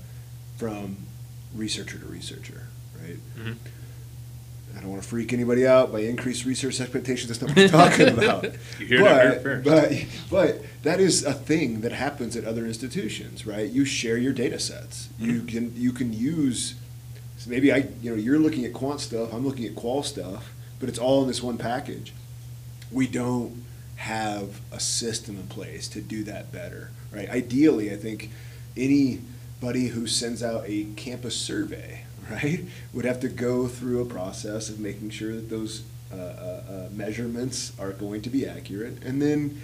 from 0.56 0.96
researcher 1.54 1.98
to 1.98 2.06
researcher, 2.06 2.68
right? 3.00 3.18
Mhm. 3.38 3.56
I 4.76 4.80
don't 4.80 4.90
want 4.90 5.02
to 5.02 5.08
freak 5.08 5.32
anybody 5.32 5.66
out 5.66 5.92
by 5.92 6.00
increased 6.00 6.44
research 6.46 6.80
expectations. 6.80 7.28
That's 7.28 7.40
not 7.42 7.50
what 7.50 7.56
we're 7.56 7.68
talking 7.68 8.08
about. 8.24 8.44
You 8.80 9.04
heard 9.04 9.34
it 9.34 9.34
but, 9.34 9.42
first. 9.42 9.64
But, 9.64 9.92
but 10.30 10.64
that 10.82 10.98
is 10.98 11.22
a 11.24 11.32
thing 11.34 11.82
that 11.82 11.92
happens 11.92 12.36
at 12.36 12.44
other 12.44 12.66
institutions, 12.66 13.46
right? 13.46 13.70
You 13.70 13.84
share 13.84 14.16
your 14.16 14.32
data 14.32 14.58
sets. 14.58 15.10
You 15.20 15.42
Mhm. 15.42 15.48
can 15.48 15.72
you 15.76 15.92
can 15.92 16.12
use. 16.12 16.74
So 17.38 17.50
maybe 17.50 17.70
I, 17.72 17.86
you 18.02 18.10
know, 18.10 18.16
you're 18.16 18.38
looking 18.40 18.64
at 18.64 18.72
quant 18.72 19.00
stuff. 19.00 19.32
I'm 19.32 19.46
looking 19.46 19.64
at 19.66 19.76
qual 19.76 20.02
stuff, 20.02 20.52
but 20.80 20.88
it's 20.88 20.98
all 20.98 21.20
in 21.22 21.28
this 21.28 21.42
one 21.42 21.58
package. 21.58 22.12
We 22.90 23.06
don't 23.06 23.62
have 23.96 24.60
a 24.72 24.80
system 24.80 25.36
in 25.36 25.46
place 25.46 25.88
to 25.88 26.00
do 26.00 26.24
that 26.24 26.52
better, 26.52 26.90
right? 27.12 27.28
Ideally, 27.28 27.92
I 27.92 27.96
think 27.96 28.30
anybody 28.76 29.88
who 29.88 30.06
sends 30.06 30.42
out 30.42 30.64
a 30.66 30.84
campus 30.96 31.36
survey, 31.36 32.04
right, 32.30 32.64
would 32.92 33.04
have 33.04 33.20
to 33.20 33.28
go 33.28 33.68
through 33.68 34.00
a 34.00 34.04
process 34.04 34.68
of 34.68 34.78
making 34.80 35.10
sure 35.10 35.32
that 35.34 35.50
those 35.50 35.82
uh, 36.12 36.16
uh, 36.16 36.62
uh, 36.68 36.88
measurements 36.92 37.72
are 37.78 37.92
going 37.92 38.22
to 38.22 38.30
be 38.30 38.46
accurate, 38.46 39.02
and 39.02 39.20
then 39.20 39.60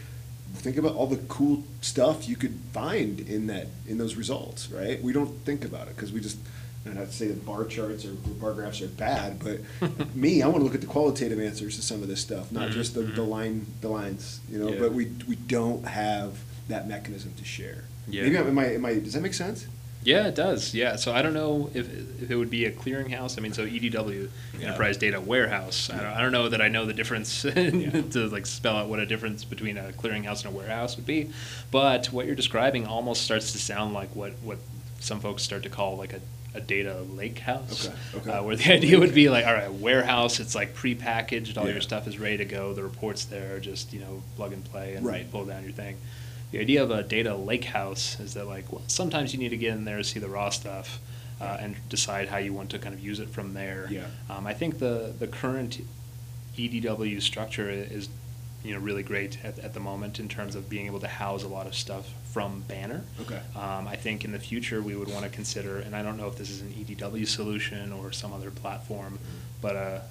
think 0.54 0.76
about 0.76 0.94
all 0.94 1.06
the 1.06 1.18
cool 1.28 1.62
stuff 1.80 2.28
you 2.28 2.34
could 2.36 2.58
find 2.72 3.20
in 3.20 3.46
that 3.46 3.68
in 3.86 3.98
those 3.98 4.16
results, 4.16 4.70
right? 4.70 5.00
We 5.02 5.12
don't 5.12 5.30
think 5.44 5.64
about 5.64 5.88
it 5.88 5.96
because 5.96 6.12
we 6.12 6.20
just. 6.20 6.38
And 6.84 6.94
not 6.94 7.08
to 7.08 7.12
say 7.12 7.28
that 7.28 7.44
bar 7.44 7.64
charts 7.66 8.06
or 8.06 8.12
bar 8.12 8.54
graphs 8.54 8.80
are 8.80 8.88
bad, 8.88 9.38
but 9.38 10.14
me, 10.14 10.42
I 10.42 10.46
want 10.46 10.58
to 10.58 10.64
look 10.64 10.74
at 10.74 10.80
the 10.80 10.86
qualitative 10.86 11.38
answers 11.38 11.76
to 11.76 11.82
some 11.82 12.02
of 12.02 12.08
this 12.08 12.20
stuff, 12.20 12.50
not 12.50 12.70
just 12.70 12.94
the, 12.94 13.02
the 13.02 13.20
mhm. 13.20 13.28
line, 13.28 13.66
the 13.82 13.88
lines, 13.88 14.40
you 14.50 14.58
know. 14.58 14.70
Yeah. 14.70 14.80
But 14.80 14.92
we 14.92 15.12
we 15.28 15.36
don't 15.36 15.86
have 15.86 16.38
that 16.68 16.88
mechanism 16.88 17.34
to 17.36 17.44
share. 17.44 17.84
Yeah. 18.08 18.22
Maybe 18.22 18.36
am 18.38 18.58
I, 18.58 18.74
am 18.74 18.84
I 18.86 18.94
does 18.94 19.12
that 19.12 19.20
make 19.20 19.34
sense? 19.34 19.66
Yeah, 20.02 20.28
it 20.28 20.34
does. 20.34 20.72
Yeah. 20.72 20.96
So 20.96 21.12
I 21.12 21.20
don't 21.20 21.34
know 21.34 21.70
if, 21.74 21.86
if 22.22 22.30
it 22.30 22.36
would 22.36 22.48
be 22.48 22.64
a 22.64 22.72
clearinghouse. 22.72 23.36
I 23.36 23.42
mean, 23.42 23.52
so 23.52 23.66
EDW, 23.66 24.30
Yeah. 24.58 24.68
Enterprise 24.68 24.96
Data 24.96 25.20
Warehouse. 25.20 25.90
I, 25.90 25.96
don't, 25.98 26.06
I 26.06 26.20
don't 26.22 26.32
know 26.32 26.48
that 26.48 26.62
I 26.62 26.68
know 26.68 26.86
the 26.86 26.94
difference 26.94 27.44
Yeah. 27.56 28.00
to 28.12 28.28
like 28.28 28.46
spell 28.46 28.76
out 28.76 28.88
what 28.88 28.98
a 28.98 29.06
difference 29.06 29.44
between 29.44 29.76
a 29.76 29.92
clearinghouse 29.92 30.44
and 30.44 30.54
a 30.54 30.56
warehouse 30.56 30.96
would 30.96 31.06
be. 31.06 31.30
But 31.70 32.06
what 32.06 32.26
you're 32.26 32.34
describing 32.34 32.86
almost 32.86 33.22
starts 33.22 33.52
to 33.52 33.58
sound 33.58 33.92
like 33.92 34.14
what, 34.16 34.32
what 34.42 34.58
some 35.00 35.20
folks 35.20 35.42
start 35.42 35.62
to 35.64 35.68
call 35.68 35.96
like 35.98 36.14
a, 36.14 36.20
a 36.54 36.60
data 36.60 37.02
lake 37.14 37.38
house. 37.38 37.86
Okay, 37.86 37.96
okay. 38.16 38.30
Uh, 38.30 38.42
where 38.42 38.56
the 38.56 38.72
idea 38.72 38.98
would 38.98 39.14
be 39.14 39.28
like, 39.28 39.46
all 39.46 39.54
right, 39.54 39.72
warehouse, 39.72 40.40
it's 40.40 40.54
like 40.54 40.74
pre-packaged, 40.74 41.56
all 41.56 41.66
Yeah. 41.66 41.72
your 41.72 41.80
stuff 41.80 42.06
is 42.08 42.18
ready 42.18 42.38
to 42.38 42.44
go, 42.44 42.74
the 42.74 42.82
report's 42.82 43.24
there, 43.24 43.56
are 43.56 43.60
just, 43.60 43.92
you 43.92 44.00
know, 44.00 44.22
plug 44.36 44.52
and 44.52 44.64
play 44.64 44.94
and 44.94 45.06
Right. 45.06 45.30
pull 45.30 45.44
down 45.44 45.62
your 45.62 45.72
thing. 45.72 45.96
The 46.50 46.58
idea 46.58 46.82
of 46.82 46.90
a 46.90 47.02
data 47.04 47.34
lake 47.36 47.64
house 47.64 48.18
is 48.18 48.34
that 48.34 48.46
like, 48.48 48.72
well, 48.72 48.82
sometimes 48.88 49.32
you 49.32 49.38
need 49.38 49.50
to 49.50 49.56
get 49.56 49.74
in 49.74 49.84
there, 49.84 50.02
see 50.02 50.18
the 50.18 50.28
raw 50.28 50.50
stuff, 50.50 50.98
uh, 51.40 51.56
and 51.60 51.76
decide 51.88 52.28
how 52.28 52.38
you 52.38 52.52
want 52.52 52.70
to 52.70 52.78
kind 52.78 52.94
of 52.94 53.00
use 53.00 53.20
it 53.20 53.30
from 53.30 53.54
there. 53.54 53.86
Yeah. 53.88 54.06
Um, 54.28 54.46
I 54.46 54.52
think 54.54 54.78
the, 54.80 55.14
the 55.18 55.28
current 55.28 55.80
EDW 56.58 57.22
structure 57.22 57.70
is, 57.70 58.08
you 58.64 58.74
know, 58.74 58.80
really 58.80 59.02
great 59.04 59.38
at, 59.44 59.58
at 59.60 59.72
the 59.74 59.80
moment 59.80 60.18
in 60.18 60.28
terms 60.28 60.54
of 60.54 60.68
being 60.68 60.86
able 60.86 61.00
to 61.00 61.08
house 61.08 61.44
a 61.44 61.48
lot 61.48 61.66
of 61.66 61.74
stuff 61.74 62.12
from 62.32 62.60
Banner. 62.68 63.02
Okay. 63.20 63.40
Um, 63.56 63.88
I 63.88 63.96
think 63.96 64.24
in 64.24 64.32
the 64.32 64.38
future, 64.38 64.80
we 64.82 64.94
would 64.94 65.08
want 65.08 65.24
to 65.24 65.30
consider, 65.30 65.78
and 65.78 65.96
I 65.96 66.02
don't 66.02 66.16
know 66.16 66.28
if 66.28 66.36
this 66.36 66.50
is 66.50 66.60
an 66.60 66.72
EDW 66.72 67.26
solution 67.26 67.92
or 67.92 68.12
some 68.12 68.32
other 68.32 68.50
platform, 68.50 69.18
but 69.60 69.74
a, 69.76 70.02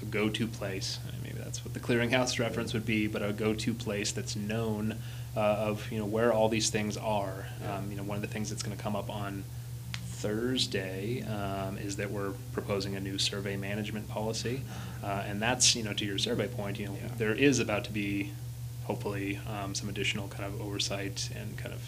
a 0.00 0.04
go-to 0.06 0.46
place, 0.46 0.98
maybe 1.22 1.38
that's 1.38 1.64
what 1.64 1.74
the 1.74 1.80
clearinghouse 1.80 2.38
reference 2.38 2.72
would 2.72 2.86
be, 2.86 3.06
but 3.06 3.22
a 3.22 3.32
go-to 3.32 3.74
place 3.74 4.10
that's 4.12 4.36
known 4.36 4.96
uh, 5.36 5.40
of, 5.40 5.90
you 5.92 5.98
know, 5.98 6.06
where 6.06 6.32
all 6.32 6.48
these 6.48 6.70
things 6.70 6.96
are. 6.96 7.46
Um, 7.68 7.90
You 7.90 7.96
know, 7.98 8.02
one 8.04 8.16
of 8.16 8.22
the 8.22 8.28
things 8.28 8.48
that's 8.48 8.62
going 8.62 8.76
to 8.76 8.82
come 8.82 8.96
up 8.96 9.10
on 9.10 9.44
Thursday 10.06 11.22
um, 11.24 11.76
is 11.76 11.96
that 11.96 12.10
we're 12.10 12.32
proposing 12.52 12.96
a 12.96 13.00
new 13.00 13.18
survey 13.18 13.56
management 13.56 14.08
policy. 14.08 14.62
Uh, 15.04 15.24
And 15.26 15.42
that's, 15.42 15.76
you 15.76 15.82
know, 15.82 15.92
to 15.92 16.04
your 16.06 16.16
survey 16.18 16.48
point, 16.48 16.78
you 16.78 16.86
know, 16.86 16.96
Yeah. 17.00 17.08
there 17.18 17.34
is 17.34 17.58
about 17.58 17.84
to 17.84 17.92
be, 17.92 18.32
hopefully, 18.86 19.38
um, 19.48 19.74
some 19.74 19.88
additional 19.88 20.28
kind 20.28 20.44
of 20.44 20.60
oversight 20.60 21.28
and 21.34 21.56
kind 21.58 21.74
of, 21.74 21.82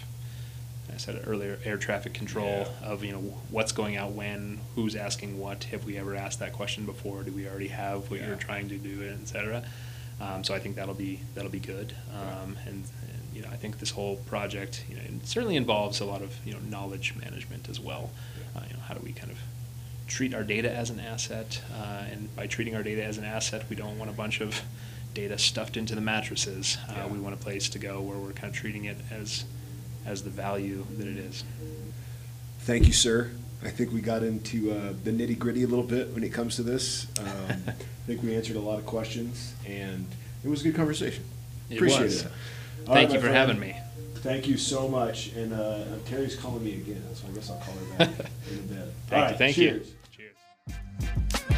I 0.92 0.96
said 0.96 1.22
earlier, 1.26 1.58
air 1.64 1.76
traffic 1.76 2.12
control 2.14 2.66
Yeah. 2.82 2.88
of, 2.88 3.04
you 3.04 3.12
know, 3.12 3.20
what's 3.50 3.72
going 3.72 3.96
out 3.96 4.12
when, 4.12 4.58
who's 4.74 4.96
asking 4.96 5.38
what, 5.38 5.64
have 5.64 5.84
we 5.84 5.96
ever 5.96 6.14
asked 6.16 6.40
that 6.40 6.52
question 6.52 6.86
before? 6.86 7.22
Do 7.22 7.30
we 7.32 7.46
already 7.46 7.68
have 7.68 8.10
what 8.10 8.20
Yeah. 8.20 8.28
you're 8.28 8.36
trying 8.36 8.68
to 8.70 8.78
do, 8.78 9.02
et 9.08 9.28
cetera? 9.28 9.62
Um, 10.20 10.42
So 10.42 10.54
I 10.54 10.58
think 10.58 10.74
that'll 10.76 10.94
be, 10.94 11.20
that'll 11.34 11.50
be 11.50 11.60
good. 11.60 11.94
Um, 12.12 12.56
And, 12.66 12.84
and, 12.84 13.22
you 13.34 13.42
know, 13.42 13.48
I 13.52 13.56
think 13.56 13.78
this 13.78 13.90
whole 13.90 14.16
project, 14.16 14.84
you 14.88 14.96
know, 14.96 15.02
it 15.02 15.26
certainly 15.28 15.56
involves 15.56 16.00
a 16.00 16.04
lot 16.04 16.22
of, 16.22 16.34
you 16.44 16.52
know, 16.52 16.58
knowledge 16.60 17.14
management 17.14 17.68
as 17.68 17.78
well. 17.78 18.10
Yeah. 18.54 18.60
Uh, 18.60 18.64
You 18.68 18.74
know, 18.76 18.82
how 18.82 18.94
do 18.94 19.00
we 19.04 19.12
kind 19.12 19.30
of 19.30 19.38
treat 20.08 20.34
our 20.34 20.42
data 20.42 20.70
as 20.74 20.90
an 20.90 20.98
asset? 20.98 21.60
uh, 21.72 22.06
And 22.10 22.34
by 22.34 22.46
treating 22.48 22.74
our 22.74 22.82
data 22.82 23.04
as 23.04 23.18
an 23.18 23.24
asset, 23.24 23.62
we 23.70 23.76
don't 23.76 23.98
want 23.98 24.10
a 24.10 24.14
bunch 24.14 24.40
of 24.40 24.62
data 25.18 25.36
stuffed 25.36 25.76
into 25.76 25.94
the 25.96 26.00
mattresses. 26.00 26.78
Uh, 26.88 26.92
Yeah. 26.96 27.06
We 27.08 27.18
want 27.18 27.34
a 27.34 27.38
place 27.38 27.68
to 27.70 27.78
go 27.80 28.00
where 28.00 28.16
we're 28.16 28.32
kind 28.32 28.48
of 28.52 28.54
treating 28.54 28.84
it 28.84 28.96
as, 29.10 29.44
as 30.06 30.22
the 30.22 30.30
value 30.30 30.86
that 30.96 31.08
it 31.08 31.16
is. 31.16 31.42
Thank 32.60 32.86
you, 32.86 32.92
sir. 32.92 33.30
I 33.64 33.70
think 33.70 33.92
we 33.92 34.00
got 34.00 34.22
into 34.22 34.70
uh, 34.70 34.92
the 35.02 35.10
nitty 35.10 35.36
gritty 35.36 35.64
a 35.64 35.66
little 35.66 35.84
bit 35.84 36.14
when 36.14 36.22
it 36.22 36.32
comes 36.32 36.54
to 36.56 36.62
this. 36.62 37.08
Um, 37.18 37.26
I 37.66 37.72
think 38.06 38.22
we 38.22 38.36
answered 38.36 38.54
a 38.56 38.60
lot 38.60 38.78
of 38.78 38.86
questions, 38.86 39.54
and 39.66 40.06
it 40.44 40.48
was 40.48 40.60
a 40.60 40.64
good 40.64 40.76
conversation. 40.76 41.24
It 41.68 41.76
Appreciate 41.76 42.02
was. 42.02 42.22
it. 42.22 42.26
All 42.86 42.94
right, 42.94 43.00
Thank 43.00 43.12
you 43.12 43.16
for 43.18 43.22
friend. 43.26 43.36
having 43.36 43.58
me. 43.58 43.76
Thank 44.16 44.46
you 44.46 44.56
so 44.56 44.86
much. 44.88 45.32
And 45.32 45.52
uh, 45.52 45.84
Terry's 46.06 46.36
calling 46.36 46.64
me 46.64 46.74
again, 46.74 47.02
so 47.14 47.24
I 47.28 47.34
guess 47.34 47.50
I'll 47.50 47.56
call 47.58 47.74
her 47.74 47.98
back 47.98 48.08
in 48.52 48.58
a 48.58 48.62
bit. 48.62 48.94
Thank 49.08 49.12
All 49.12 49.18
you, 49.18 49.24
right, 49.24 49.36
thank 49.36 49.58
you. 49.58 49.82
cheers. 50.12 51.57